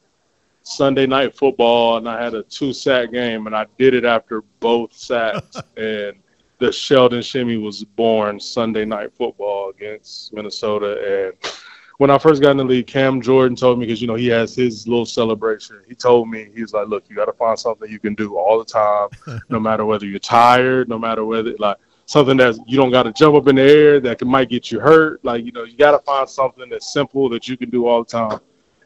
Sunday 0.64 1.06
night 1.06 1.36
football, 1.36 1.98
and 1.98 2.08
I 2.08 2.24
had 2.24 2.34
a 2.34 2.44
two 2.44 2.74
sack 2.74 3.12
game, 3.12 3.48
and 3.48 3.56
I 3.56 3.66
did 3.78 3.94
it 3.94 4.06
after 4.06 4.42
both 4.60 4.94
sacks. 4.94 5.58
and 5.78 6.16
the 6.60 6.72
Sheldon 6.72 7.22
Shimmy 7.22 7.58
was 7.58 7.84
born 7.84 8.40
Sunday 8.40 8.86
night 8.86 9.12
football 9.14 9.70
against 9.70 10.34
Minnesota. 10.34 11.28
And 11.28 11.54
when 11.98 12.10
I 12.10 12.18
first 12.18 12.42
got 12.42 12.52
in 12.52 12.58
the 12.58 12.64
league, 12.64 12.88
Cam 12.88 13.22
Jordan 13.22 13.58
told 13.58 13.78
me 13.78 13.86
because 13.86 14.02
you 14.02 14.08
know 14.08 14.16
he 14.16 14.28
has 14.28 14.56
his 14.56 14.88
little 14.88 15.06
celebration. 15.06 15.82
He 15.88 15.96
told 15.96 16.30
me 16.30 16.50
he 16.56 16.62
was 16.62 16.74
like, 16.74 16.88
"Look, 16.88 17.04
you 17.10 17.16
got 17.16 17.26
to 17.26 17.34
find 17.34 17.60
something 17.60 17.92
you 17.92 18.00
can 18.00 18.16
do 18.16 18.38
all 18.38 18.58
the 18.58 18.66
time, 18.66 19.42
no 19.50 19.60
matter 19.60 19.84
whether 19.86 20.06
you're 20.06 20.20
tired, 20.20 20.90
no 20.90 20.98
matter 20.98 21.26
whether 21.26 21.54
like." 21.60 21.78
Something 22.06 22.36
that 22.38 22.58
you 22.68 22.76
don't 22.76 22.92
got 22.92 23.04
to 23.04 23.14
jump 23.14 23.34
up 23.34 23.48
in 23.48 23.56
the 23.56 23.62
air 23.62 24.00
that 24.02 24.20
can, 24.20 24.28
might 24.28 24.50
get 24.50 24.70
you 24.70 24.82
hurt. 24.82 25.24
Like 25.24 25.46
you 25.46 25.54
know, 25.54 25.64
you 25.64 25.78
got 25.78 25.92
to 25.92 26.00
find 26.00 26.28
something 26.28 26.70
that's 26.70 26.92
simple 26.92 27.30
that 27.30 27.48
you 27.48 27.56
can 27.56 27.70
do 27.70 27.88
all 27.88 28.04
the 28.04 28.12
time. 28.12 28.40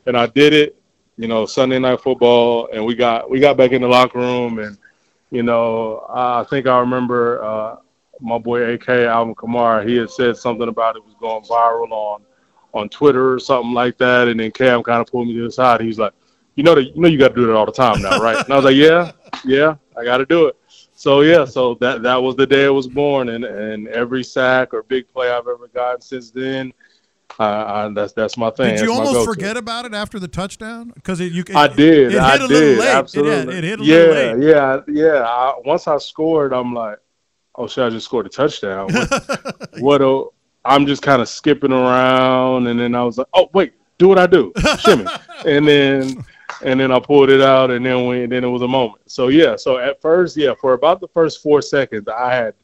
And 0.06 0.16
I 0.16 0.28
did 0.28 0.54
it, 0.54 0.77
you 1.18 1.28
know, 1.28 1.46
Sunday 1.46 1.80
night 1.80 2.00
football, 2.02 2.70
and 2.72 2.86
we 2.86 2.96
got 2.96 3.30
we 3.30 3.40
got 3.40 3.58
back 3.58 3.72
in 3.72 3.82
the 3.82 3.88
locker 3.88 4.20
room, 4.20 4.60
and 4.60 4.78
you 5.32 5.44
know, 5.44 6.06
I 6.10 6.44
think 6.44 6.68
I 6.68 6.80
remember 6.80 7.44
uh, 7.44 7.76
my 8.22 8.38
boy 8.38 8.74
AK 8.74 8.88
Alvin 8.90 9.36
Kamara. 9.36 9.88
He 9.88 9.96
had 9.96 10.12
said 10.12 10.38
something 10.38 10.68
about 10.68 10.96
it 10.96 11.04
was 11.04 11.16
going 11.20 11.44
viral 11.44 11.92
on 11.92 12.22
on 12.74 12.90
Twitter 12.90 13.34
or 13.34 13.40
something 13.40 13.74
like 13.74 13.98
that, 13.98 14.28
and 14.28 14.40
then 14.40 14.52
Cam 14.52 14.84
kind 14.84 15.02
of 15.02 15.08
pulled 15.08 15.28
me 15.28 15.34
to 15.36 15.46
the 15.46 15.52
side. 15.52 15.82
He's 15.82 15.98
like, 15.98 16.14
"You 16.56 16.64
know, 16.64 16.78
you 16.78 16.94
know, 16.96 17.08
you 17.08 17.18
got 17.18 17.30
to 17.30 17.36
do 17.36 17.48
that 17.48 17.56
all 17.56 17.66
the 17.66 17.72
time 17.72 18.02
now, 18.02 18.20
right?" 18.20 18.38
and 18.38 18.54
I 18.54 18.56
was 18.56 18.66
like, 18.66 18.76
"Yeah, 18.76 19.12
yeah, 19.44 19.76
I 19.98 20.04
got 20.04 20.18
to 20.18 20.26
do 20.26 20.46
it." 20.46 20.56
So 20.94 21.22
yeah, 21.22 21.46
so 21.46 21.76
that 21.76 22.04
that 22.04 22.22
was 22.22 22.36
the 22.36 22.46
day 22.46 22.66
it 22.66 22.70
was 22.70 22.88
born, 22.88 23.30
and 23.30 23.44
and 23.44 23.88
every 23.88 24.24
sack 24.24 24.72
or 24.74 24.84
big 24.84 25.12
play 25.12 25.32
I've 25.32 25.48
ever 25.48 25.68
gotten 25.74 26.02
since 26.02 26.30
then 26.30 26.74
I, 27.40 27.46
I, 27.86 27.90
that's 27.90 28.14
that's 28.14 28.38
my 28.38 28.50
thing. 28.50 28.76
Did 28.76 28.82
you 28.82 28.88
that's 28.88 29.08
almost 29.08 29.28
forget 29.28 29.58
about 29.58 29.86
it 29.86 29.94
after 29.94 30.20
the 30.20 30.28
touchdown? 30.28 30.92
Because 30.96 31.20
it, 31.20 31.32
you, 31.32 31.44
it, 31.48 31.56
I 31.56 31.68
did. 31.68 32.14
It, 32.14 32.20
I 32.20 32.38
hit 32.38 32.48
did. 32.48 32.80
Absolutely. 32.80 33.58
It, 33.58 33.64
it, 33.64 33.68
hit 33.68 33.80
a 33.80 33.84
yeah, 33.84 33.96
little 33.96 34.38
late. 34.38 34.48
Yeah, 34.48 34.80
yeah, 34.88 35.24
I, 35.24 35.54
once 35.64 35.88
I 35.88 35.98
scored, 35.98 36.54
I'm 36.54 36.74
like, 36.74 36.98
oh 37.56 37.68
shit! 37.68 37.84
I 37.84 37.90
just 37.90 38.06
scored 38.06 38.26
a 38.26 38.30
touchdown. 38.30 38.92
What? 38.92 39.70
what 39.80 40.02
a, 40.02 40.26
I'm 40.66 40.86
just 40.88 41.02
kind 41.02 41.22
of 41.22 41.30
skipping 41.30 41.72
around, 41.72 42.68
and 42.68 42.80
then 42.80 42.96
I 42.96 43.04
was 43.04 43.18
like, 43.18 43.28
oh 43.34 43.50
wait, 43.54 43.74
do 43.98 44.08
what 44.08 44.18
I 44.18 44.26
do, 44.26 44.52
shimmy, 44.80 45.06
and 45.46 45.68
then 45.68 46.26
and 46.64 46.80
then 46.80 46.92
I 46.92 47.00
pulled 47.00 47.30
it 47.30 47.42
out, 47.42 47.72
and 47.72 47.86
then 47.86 48.08
we, 48.08 48.24
and 48.24 48.32
then 48.32 48.44
it 48.44 48.48
was 48.48 48.62
a 48.62 48.68
moment. 48.68 49.02
So 49.06 49.28
yeah, 49.28 49.56
so 49.56 49.78
at 49.78 50.02
first, 50.02 50.38
yeah, 50.38 50.54
for 50.60 50.74
about 50.74 51.02
the 51.02 51.08
first 51.10 51.44
four 51.44 51.62
seconds, 51.62 52.08
I 52.08 52.34
had 52.34 52.56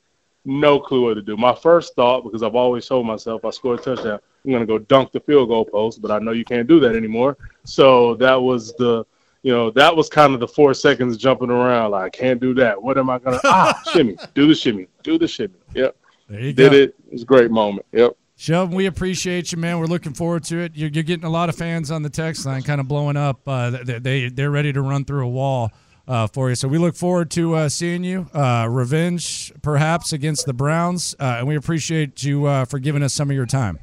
no 0.45 0.79
clue 0.79 1.05
what 1.05 1.13
to 1.15 1.21
do. 1.21 1.37
My 1.37 1.55
first 1.55 1.95
thought, 1.95 2.23
because 2.23 2.43
I've 2.43 2.55
always 2.55 2.85
told 2.85 3.05
myself 3.05 3.45
I 3.45 3.49
score 3.51 3.75
a 3.75 3.77
touchdown, 3.77 4.19
I'm 4.43 4.51
going 4.51 4.61
to 4.61 4.67
go 4.67 4.77
dunk 4.77 5.11
the 5.11 5.19
field 5.21 5.49
goal 5.49 5.65
post, 5.65 6.01
but 6.01 6.11
I 6.11 6.19
know 6.19 6.31
you 6.31 6.43
can't 6.43 6.67
do 6.67 6.79
that 6.81 6.95
anymore. 6.95 7.37
So 7.63 8.15
that 8.15 8.35
was 8.35 8.73
the, 8.73 9.05
you 9.41 9.53
know, 9.53 9.71
that 9.71 9.95
was 9.95 10.09
kind 10.09 10.33
of 10.33 10.39
the 10.39 10.47
four 10.47 10.73
seconds 10.73 11.17
jumping 11.17 11.49
around. 11.49 11.91
Like, 11.91 12.03
I 12.03 12.09
can't 12.09 12.39
do 12.39 12.53
that. 12.55 12.81
What 12.81 12.97
am 12.97 13.09
I 13.09 13.19
going 13.19 13.39
to, 13.41 13.47
ah, 13.47 13.81
shimmy, 13.91 14.17
do 14.33 14.47
the 14.47 14.55
shimmy, 14.55 14.87
do 15.03 15.17
the 15.17 15.27
shimmy. 15.27 15.55
Yep. 15.73 15.95
There 16.29 16.39
you 16.39 16.53
Did 16.53 16.71
go. 16.71 16.77
it. 16.77 16.95
It 17.07 17.13
was 17.13 17.21
a 17.23 17.25
great 17.25 17.51
moment. 17.51 17.85
Yep. 17.91 18.17
Sheldon, 18.35 18.75
we 18.75 18.87
appreciate 18.87 19.51
you, 19.51 19.57
man. 19.57 19.79
We're 19.79 19.85
looking 19.85 20.13
forward 20.13 20.43
to 20.45 20.59
it. 20.59 20.75
You're, 20.75 20.89
you're 20.89 21.03
getting 21.03 21.25
a 21.25 21.29
lot 21.29 21.49
of 21.49 21.55
fans 21.55 21.91
on 21.91 22.01
the 22.01 22.09
text 22.09 22.45
line, 22.45 22.63
kind 22.63 22.81
of 22.81 22.87
blowing 22.87 23.15
up. 23.15 23.47
Uh, 23.47 23.69
they, 23.69 23.99
they 23.99 24.29
they're 24.29 24.51
ready 24.51 24.73
to 24.73 24.81
run 24.81 25.05
through 25.05 25.25
a 25.25 25.29
wall 25.29 25.71
uh, 26.07 26.27
for 26.27 26.49
you. 26.49 26.55
So 26.55 26.67
we 26.67 26.77
look 26.77 26.95
forward 26.95 27.31
to 27.31 27.55
uh, 27.55 27.69
seeing 27.69 28.03
you. 28.03 28.27
Uh, 28.33 28.67
revenge, 28.69 29.53
perhaps, 29.61 30.13
against 30.13 30.45
the 30.45 30.53
Browns, 30.53 31.15
uh, 31.19 31.35
and 31.39 31.47
we 31.47 31.55
appreciate 31.55 32.23
you 32.23 32.45
uh, 32.45 32.65
for 32.65 32.79
giving 32.79 33.03
us 33.03 33.13
some 33.13 33.29
of 33.29 33.35
your 33.35 33.45
time. 33.45 33.79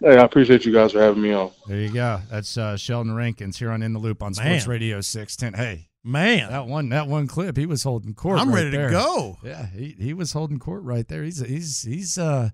Hey, 0.00 0.18
I 0.18 0.24
appreciate 0.24 0.64
you 0.66 0.72
guys 0.72 0.92
for 0.92 1.00
having 1.00 1.22
me 1.22 1.32
on. 1.32 1.50
There 1.66 1.78
you 1.78 1.92
go. 1.92 2.20
That's 2.30 2.58
uh, 2.58 2.76
Sheldon 2.76 3.14
Rankins 3.14 3.58
here 3.58 3.70
on 3.70 3.82
In 3.82 3.92
the 3.92 3.98
Loop 3.98 4.22
on 4.22 4.34
Sports 4.34 4.66
Man. 4.66 4.70
Radio 4.70 5.00
six 5.00 5.36
ten. 5.36 5.54
Hey, 5.54 5.88
Man, 6.04 6.50
that 6.50 6.68
one 6.68 6.90
that 6.90 7.08
one 7.08 7.26
clip, 7.26 7.56
he 7.56 7.66
was 7.66 7.82
holding 7.82 8.14
court. 8.14 8.38
I'm 8.38 8.50
right 8.50 8.72
ready 8.72 8.76
to 8.76 8.90
go. 8.90 9.38
Yeah, 9.42 9.66
he, 9.66 9.96
he 9.98 10.14
was 10.14 10.32
holding 10.32 10.60
court 10.60 10.84
right 10.84 11.08
there. 11.08 11.24
He's 11.24 11.44
he's 11.44 11.82
he's 11.82 12.16
uh 12.16 12.50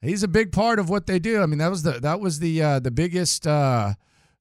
he's 0.00 0.22
a 0.22 0.28
big 0.28 0.52
part 0.52 0.78
of 0.78 0.88
what 0.88 1.06
they 1.06 1.18
do. 1.18 1.42
I 1.42 1.46
mean, 1.46 1.58
that 1.58 1.68
was 1.68 1.82
the 1.82 2.00
that 2.00 2.18
was 2.18 2.38
the 2.38 2.62
uh, 2.62 2.78
the 2.78 2.90
biggest 2.90 3.46
uh, 3.46 3.92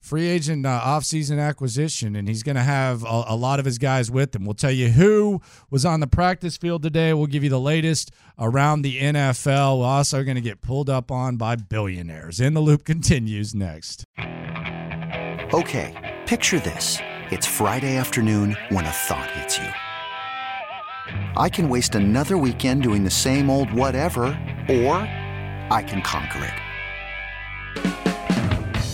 free 0.04 0.28
agent 0.28 0.66
uh, 0.66 0.82
offseason 0.82 1.40
acquisition, 1.40 2.16
and 2.16 2.28
he's 2.28 2.44
going 2.44 2.58
to 2.58 2.62
have 2.62 3.04
a, 3.06 3.24
a 3.30 3.36
lot 3.36 3.58
of 3.58 3.66
his 3.66 3.78
guys 3.78 4.12
with 4.12 4.36
him. 4.36 4.44
We'll 4.44 4.54
tell 4.54 4.72
you 4.72 4.90
who 4.90 5.42
was 5.72 5.86
on 5.86 6.02
the 6.02 6.08
practice 6.08 6.58
field 6.58 6.84
today. 6.84 7.14
We'll 7.14 7.28
give 7.28 7.44
you 7.44 7.50
the 7.50 7.60
latest 7.60 8.12
around 8.38 8.82
the 8.82 9.00
NFL. 9.00 9.80
We're 9.80 9.86
also 9.86 10.24
going 10.24 10.36
to 10.36 10.42
get 10.42 10.62
pulled 10.62 10.90
up 10.90 11.10
on 11.10 11.38
by 11.38 11.56
billionaires. 11.56 12.42
In 12.42 12.54
the 12.54 12.60
loop 12.60 12.84
continues 12.84 13.56
next. 13.56 14.04
Okay, 14.20 16.20
picture 16.26 16.60
this. 16.60 16.98
It's 17.32 17.48
Friday 17.48 17.96
afternoon 17.96 18.58
when 18.70 18.86
a 18.86 18.92
thought 18.92 19.32
hits 19.32 19.58
you. 19.58 19.70
I 21.38 21.50
can 21.50 21.70
waste 21.70 21.96
another 21.96 22.38
weekend 22.38 22.84
doing 22.84 23.06
the 23.06 23.10
same 23.10 23.50
old 23.50 23.72
whatever, 23.72 24.26
or 24.68 24.96
I 25.72 25.84
can 25.88 26.02
conquer 26.02 26.44
it. 26.44 28.03